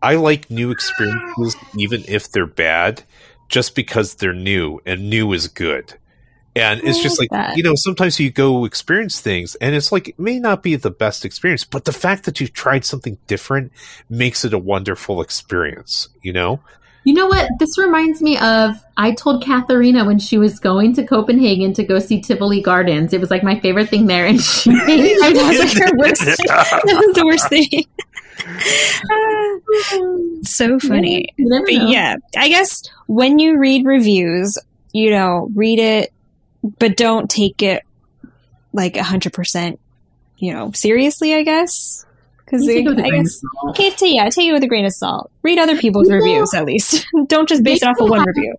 I 0.02 0.16
like 0.16 0.50
new 0.50 0.70
experiences 0.70 1.56
even 1.78 2.04
if 2.08 2.30
they're 2.32 2.46
bad, 2.46 3.02
just 3.48 3.74
because 3.74 4.16
they're 4.16 4.32
new 4.34 4.80
and 4.84 5.08
new 5.08 5.32
is 5.32 5.48
good. 5.48 5.94
And 6.56 6.80
it's 6.82 6.98
I 6.98 7.02
just 7.02 7.18
like 7.20 7.30
like 7.30 7.30
that. 7.30 7.56
you 7.56 7.62
know, 7.62 7.74
sometimes 7.76 8.18
you 8.18 8.30
go 8.30 8.64
experience 8.64 9.20
things, 9.20 9.54
and 9.56 9.74
it's 9.74 9.92
like 9.92 10.08
it 10.08 10.18
may 10.18 10.38
not 10.40 10.62
be 10.62 10.74
the 10.76 10.90
best 10.90 11.24
experience, 11.24 11.64
but 11.64 11.84
the 11.84 11.92
fact 11.92 12.24
that 12.24 12.40
you've 12.40 12.52
tried 12.52 12.84
something 12.84 13.18
different 13.28 13.72
makes 14.08 14.44
it 14.44 14.52
a 14.52 14.58
wonderful 14.58 15.20
experience. 15.20 16.08
You 16.22 16.32
know, 16.32 16.60
You 17.04 17.14
know 17.14 17.28
what? 17.28 17.48
This 17.60 17.78
reminds 17.78 18.20
me 18.20 18.36
of 18.38 18.74
I 18.96 19.12
told 19.12 19.44
Katharina 19.44 20.04
when 20.04 20.18
she 20.18 20.38
was 20.38 20.58
going 20.58 20.92
to 20.96 21.06
Copenhagen 21.06 21.72
to 21.74 21.84
go 21.84 21.98
see 22.00 22.20
Tivoli 22.20 22.60
Gardens. 22.60 23.12
It 23.12 23.20
was 23.20 23.30
like 23.30 23.42
my 23.44 23.58
favorite 23.60 23.88
thing 23.88 24.06
there, 24.06 24.26
and 24.26 24.40
she 24.40 24.70
I 25.22 25.30
was 25.32 25.58
like 25.60 25.72
her 25.88 25.96
worst. 25.98 26.20
that 26.46 27.04
was 27.06 27.14
the 27.14 27.24
worst 27.24 27.48
thing. 27.48 27.84
So 30.44 30.78
funny. 30.78 31.28
You 31.36 31.48
But 31.48 31.72
know. 31.72 31.86
yeah, 31.88 32.16
I 32.36 32.48
guess 32.48 32.82
when 33.06 33.38
you 33.38 33.58
read 33.58 33.84
reviews, 33.86 34.56
you 34.92 35.10
know, 35.10 35.48
read 35.54 35.78
it, 35.78 36.12
but 36.78 36.96
don't 36.96 37.28
take 37.30 37.62
it 37.62 37.82
like 38.72 38.96
a 38.96 39.02
hundred 39.02 39.32
percent, 39.32 39.80
you 40.38 40.52
know, 40.52 40.70
seriously. 40.72 41.34
I 41.34 41.42
guess 41.42 42.04
because 42.44 42.66
You 42.66 42.74
take 42.74 42.86
it 42.86 42.88
with 42.88 42.98
a 42.98 43.04
I 43.04 43.10
guess 43.10 43.40
okay, 43.70 43.90
t- 43.90 44.14
yeah, 44.16 44.28
take 44.28 44.48
it 44.48 44.52
with 44.52 44.62
a 44.64 44.66
grain 44.68 44.84
of 44.84 44.92
salt. 44.92 45.30
Read 45.42 45.58
other 45.58 45.76
people's 45.76 46.10
reviews 46.10 46.52
at 46.52 46.64
least. 46.64 47.06
don't 47.28 47.48
just 47.48 47.62
base 47.62 47.82
it 47.82 47.86
off 47.86 48.00
of 48.00 48.10
one 48.10 48.24
review. 48.26 48.54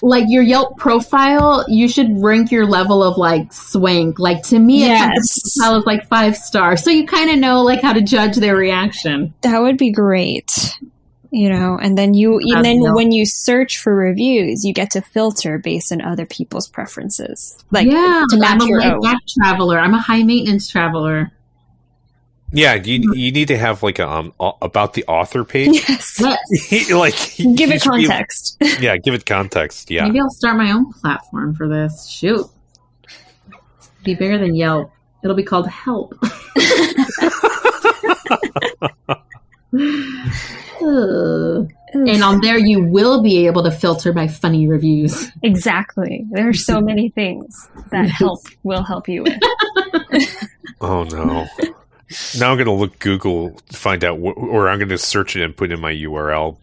like 0.00 0.24
your 0.28 0.42
Yelp 0.42 0.78
profile, 0.78 1.64
you 1.68 1.88
should 1.88 2.08
rank 2.22 2.50
your 2.52 2.66
level 2.66 3.02
of 3.02 3.16
like 3.18 3.52
swank. 3.52 4.18
Like 4.20 4.42
to 4.44 4.58
me, 4.58 4.80
Yes. 4.80 5.10
it's 5.16 5.58
profile 5.58 5.78
is 5.80 5.84
like 5.86 6.06
five 6.08 6.36
stars, 6.36 6.82
so 6.84 6.90
you 6.90 7.06
kind 7.06 7.30
of 7.30 7.38
know 7.38 7.62
like 7.62 7.82
how 7.82 7.92
to 7.92 8.00
judge 8.00 8.36
their 8.36 8.56
reaction. 8.56 9.34
That 9.42 9.60
would 9.60 9.76
be 9.76 9.90
great. 9.90 10.78
You 11.34 11.48
know, 11.48 11.78
and 11.80 11.96
then 11.96 12.12
you, 12.12 12.38
and 12.40 12.62
then 12.62 12.80
no- 12.80 12.92
when 12.94 13.10
you 13.10 13.24
search 13.24 13.78
for 13.78 13.94
reviews, 13.94 14.66
you 14.66 14.74
get 14.74 14.90
to 14.90 15.00
filter 15.00 15.56
based 15.56 15.90
on 15.90 16.02
other 16.02 16.26
people's 16.26 16.68
preferences, 16.68 17.56
like 17.70 17.86
yeah, 17.86 18.24
to 18.28 18.36
match 18.36 18.60
I'm 18.60 18.60
a 18.60 18.66
your 18.66 18.80
laid 18.80 18.92
own. 18.92 19.16
traveler. 19.40 19.78
I'm 19.78 19.94
a 19.94 19.98
high 19.98 20.22
maintenance 20.24 20.68
traveler. 20.68 21.32
yeah, 22.52 22.74
you 22.74 23.14
you 23.14 23.32
need 23.32 23.48
to 23.48 23.56
have 23.56 23.82
like 23.82 23.98
a 23.98 24.06
um 24.06 24.34
about 24.60 24.92
the 24.92 25.04
author 25.06 25.42
page, 25.42 25.68
Yes, 25.88 26.20
Yes. 26.20 26.90
like 26.90 27.16
give 27.56 27.70
it 27.70 27.80
should 27.80 27.94
be- 27.96 28.04
context. 28.06 28.58
yeah, 28.80 28.98
give 28.98 29.14
it 29.14 29.24
context. 29.24 29.90
Yeah, 29.90 30.04
Maybe 30.04 30.20
I'll 30.20 30.28
start 30.28 30.58
my 30.58 30.70
own 30.70 30.92
platform 30.92 31.54
for 31.54 31.66
this. 31.66 32.10
Shoot, 32.10 32.44
be 34.04 34.14
bigger 34.14 34.36
than 34.36 34.54
Yelp. 34.54 34.92
It'll 35.24 35.34
be 35.34 35.44
called 35.44 35.66
Help. 35.66 36.12
Ugh. 40.82 41.70
and 41.94 42.22
on 42.22 42.40
there, 42.40 42.58
you 42.58 42.84
will 42.84 43.22
be 43.22 43.46
able 43.46 43.62
to 43.62 43.70
filter 43.70 44.12
by 44.12 44.26
funny 44.28 44.66
reviews. 44.66 45.30
Exactly. 45.42 46.24
There 46.30 46.48
are 46.48 46.52
so 46.54 46.80
many 46.80 47.10
things 47.10 47.68
that 47.90 48.08
help 48.10 48.40
will 48.62 48.82
help 48.82 49.08
you 49.08 49.22
with. 49.24 49.38
Oh 50.84 51.04
no. 51.04 51.46
Now 52.40 52.50
I'm 52.50 52.58
gonna 52.58 52.74
look 52.74 52.98
Google 52.98 53.50
to 53.70 53.76
find 53.76 54.02
out, 54.02 54.18
wh- 54.18 54.36
or 54.36 54.68
I'm 54.68 54.80
gonna 54.80 54.98
search 54.98 55.36
it 55.36 55.44
and 55.44 55.56
put 55.56 55.70
in 55.70 55.78
my 55.80 55.92
URL. 55.92 56.56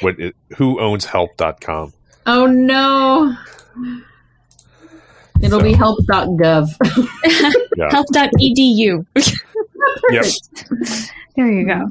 What 0.00 0.20
it, 0.20 0.36
who 0.58 0.78
owns 0.78 1.06
help.com? 1.06 1.94
Oh 2.26 2.44
no. 2.46 3.34
It'll 5.40 5.62
be 5.62 5.72
help.gov. 5.72 6.68
Yeah. 7.76 7.90
Health.edu. 7.90 9.06
Yep. 10.10 10.24
There 11.36 11.50
you 11.50 11.66
go. 11.66 11.90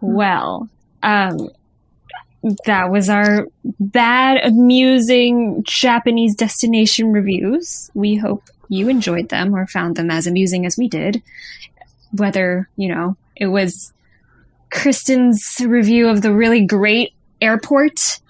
Well, 0.00 0.68
um, 1.02 1.50
that 2.64 2.90
was 2.90 3.08
our 3.08 3.48
bad, 3.80 4.44
amusing 4.44 5.62
Japanese 5.64 6.34
destination 6.34 7.12
reviews. 7.12 7.90
We 7.94 8.16
hope 8.16 8.44
you 8.68 8.88
enjoyed 8.88 9.28
them 9.28 9.54
or 9.54 9.66
found 9.66 9.96
them 9.96 10.10
as 10.10 10.26
amusing 10.26 10.66
as 10.66 10.76
we 10.76 10.88
did. 10.88 11.22
Whether, 12.12 12.68
you 12.76 12.88
know, 12.88 13.16
it 13.34 13.46
was 13.46 13.92
Kristen's 14.70 15.60
review 15.64 16.08
of 16.08 16.22
the 16.22 16.32
really 16.32 16.64
great 16.64 17.12
airport 17.40 18.20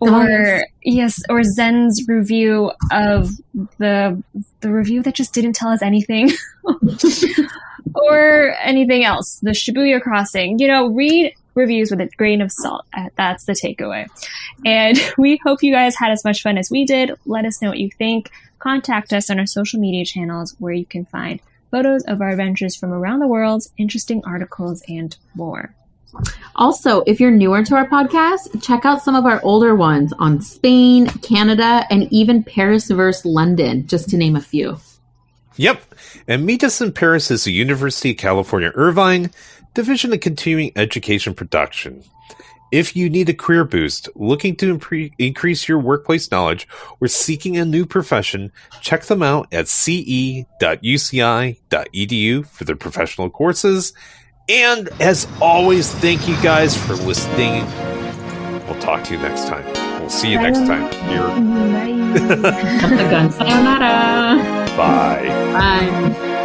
or 0.00 0.66
yes, 0.82 1.22
or 1.28 1.42
Zen's 1.42 2.06
review 2.06 2.70
of 2.92 3.30
the 3.78 4.22
the 4.60 4.70
review 4.70 5.02
that 5.02 5.14
just 5.14 5.32
didn't 5.32 5.54
tell 5.54 5.70
us 5.70 5.82
anything. 5.82 6.30
or 7.96 8.54
anything 8.62 9.04
else. 9.04 9.38
The 9.42 9.50
Shibuya 9.50 10.00
Crossing. 10.00 10.58
You 10.58 10.68
know, 10.68 10.88
read 10.88 11.34
reviews 11.54 11.90
with 11.90 12.00
a 12.00 12.06
grain 12.16 12.40
of 12.40 12.52
salt. 12.52 12.84
Uh, 12.96 13.08
That's 13.16 13.44
the 13.44 13.52
takeaway. 13.52 14.06
And 14.64 14.98
we 15.18 15.40
hope 15.44 15.62
you 15.62 15.72
guys 15.72 15.96
had 15.96 16.12
as 16.12 16.24
much 16.24 16.42
fun 16.42 16.58
as 16.58 16.70
we 16.70 16.84
did. 16.84 17.12
Let 17.24 17.44
us 17.44 17.60
know 17.60 17.70
what 17.70 17.78
you 17.78 17.90
think. 17.90 18.30
Contact 18.58 19.12
us 19.12 19.30
on 19.30 19.38
our 19.38 19.46
social 19.46 19.80
media 19.80 20.04
channels 20.04 20.54
where 20.58 20.72
you 20.72 20.86
can 20.86 21.04
find 21.06 21.40
photos 21.70 22.04
of 22.04 22.20
our 22.20 22.30
adventures 22.30 22.76
from 22.76 22.92
around 22.92 23.18
the 23.18 23.26
world, 23.26 23.64
interesting 23.76 24.22
articles, 24.24 24.82
and 24.88 25.16
more. 25.34 25.74
Also, 26.54 27.02
if 27.06 27.20
you're 27.20 27.30
newer 27.30 27.62
to 27.62 27.74
our 27.74 27.86
podcast, 27.88 28.62
check 28.62 28.86
out 28.86 29.02
some 29.02 29.14
of 29.14 29.26
our 29.26 29.40
older 29.42 29.74
ones 29.74 30.12
on 30.18 30.40
Spain, 30.40 31.06
Canada, 31.06 31.84
and 31.90 32.10
even 32.10 32.42
Paris 32.42 32.88
versus 32.88 33.24
London, 33.26 33.86
just 33.86 34.08
to 34.10 34.16
name 34.16 34.36
a 34.36 34.40
few. 34.40 34.78
Yep. 35.56 35.82
And 36.28 36.44
Meet 36.46 36.64
Us 36.64 36.80
in 36.80 36.92
Paris 36.92 37.30
is 37.30 37.44
the 37.44 37.52
University 37.52 38.10
of 38.10 38.16
California 38.18 38.72
Irvine 38.74 39.30
Division 39.74 40.12
of 40.12 40.20
Continuing 40.20 40.72
Education 40.76 41.34
Production. 41.34 42.02
If 42.72 42.96
you 42.96 43.08
need 43.08 43.28
a 43.28 43.34
career 43.34 43.64
boost, 43.64 44.08
looking 44.16 44.56
to 44.56 44.76
impre- 44.76 45.12
increase 45.18 45.68
your 45.68 45.78
workplace 45.78 46.30
knowledge, 46.32 46.66
or 47.00 47.06
seeking 47.06 47.56
a 47.56 47.64
new 47.64 47.86
profession, 47.86 48.50
check 48.80 49.04
them 49.04 49.22
out 49.22 49.46
at 49.52 49.68
ce.uci.edu 49.68 50.46
for 52.46 52.64
their 52.64 52.76
professional 52.76 53.30
courses. 53.30 53.92
And 54.48 54.88
as 55.00 55.28
always, 55.40 55.92
thank 55.94 56.28
you 56.28 56.34
guys 56.42 56.76
for 56.76 56.94
listening. 56.94 57.64
We'll 58.66 58.80
talk 58.80 59.04
to 59.04 59.14
you 59.14 59.20
next 59.20 59.46
time. 59.46 59.64
we'll 60.00 60.10
see 60.10 60.32
you 60.32 60.38
next 60.38 60.66
time 60.66 60.90
here. 61.08 61.28
Bye. 62.42 62.80
Jump 62.80 62.96
the 62.96 63.08
gun. 63.10 63.30
Sayonara. 63.30 64.65
Bye. 64.76 65.28
Bye. 65.54 66.35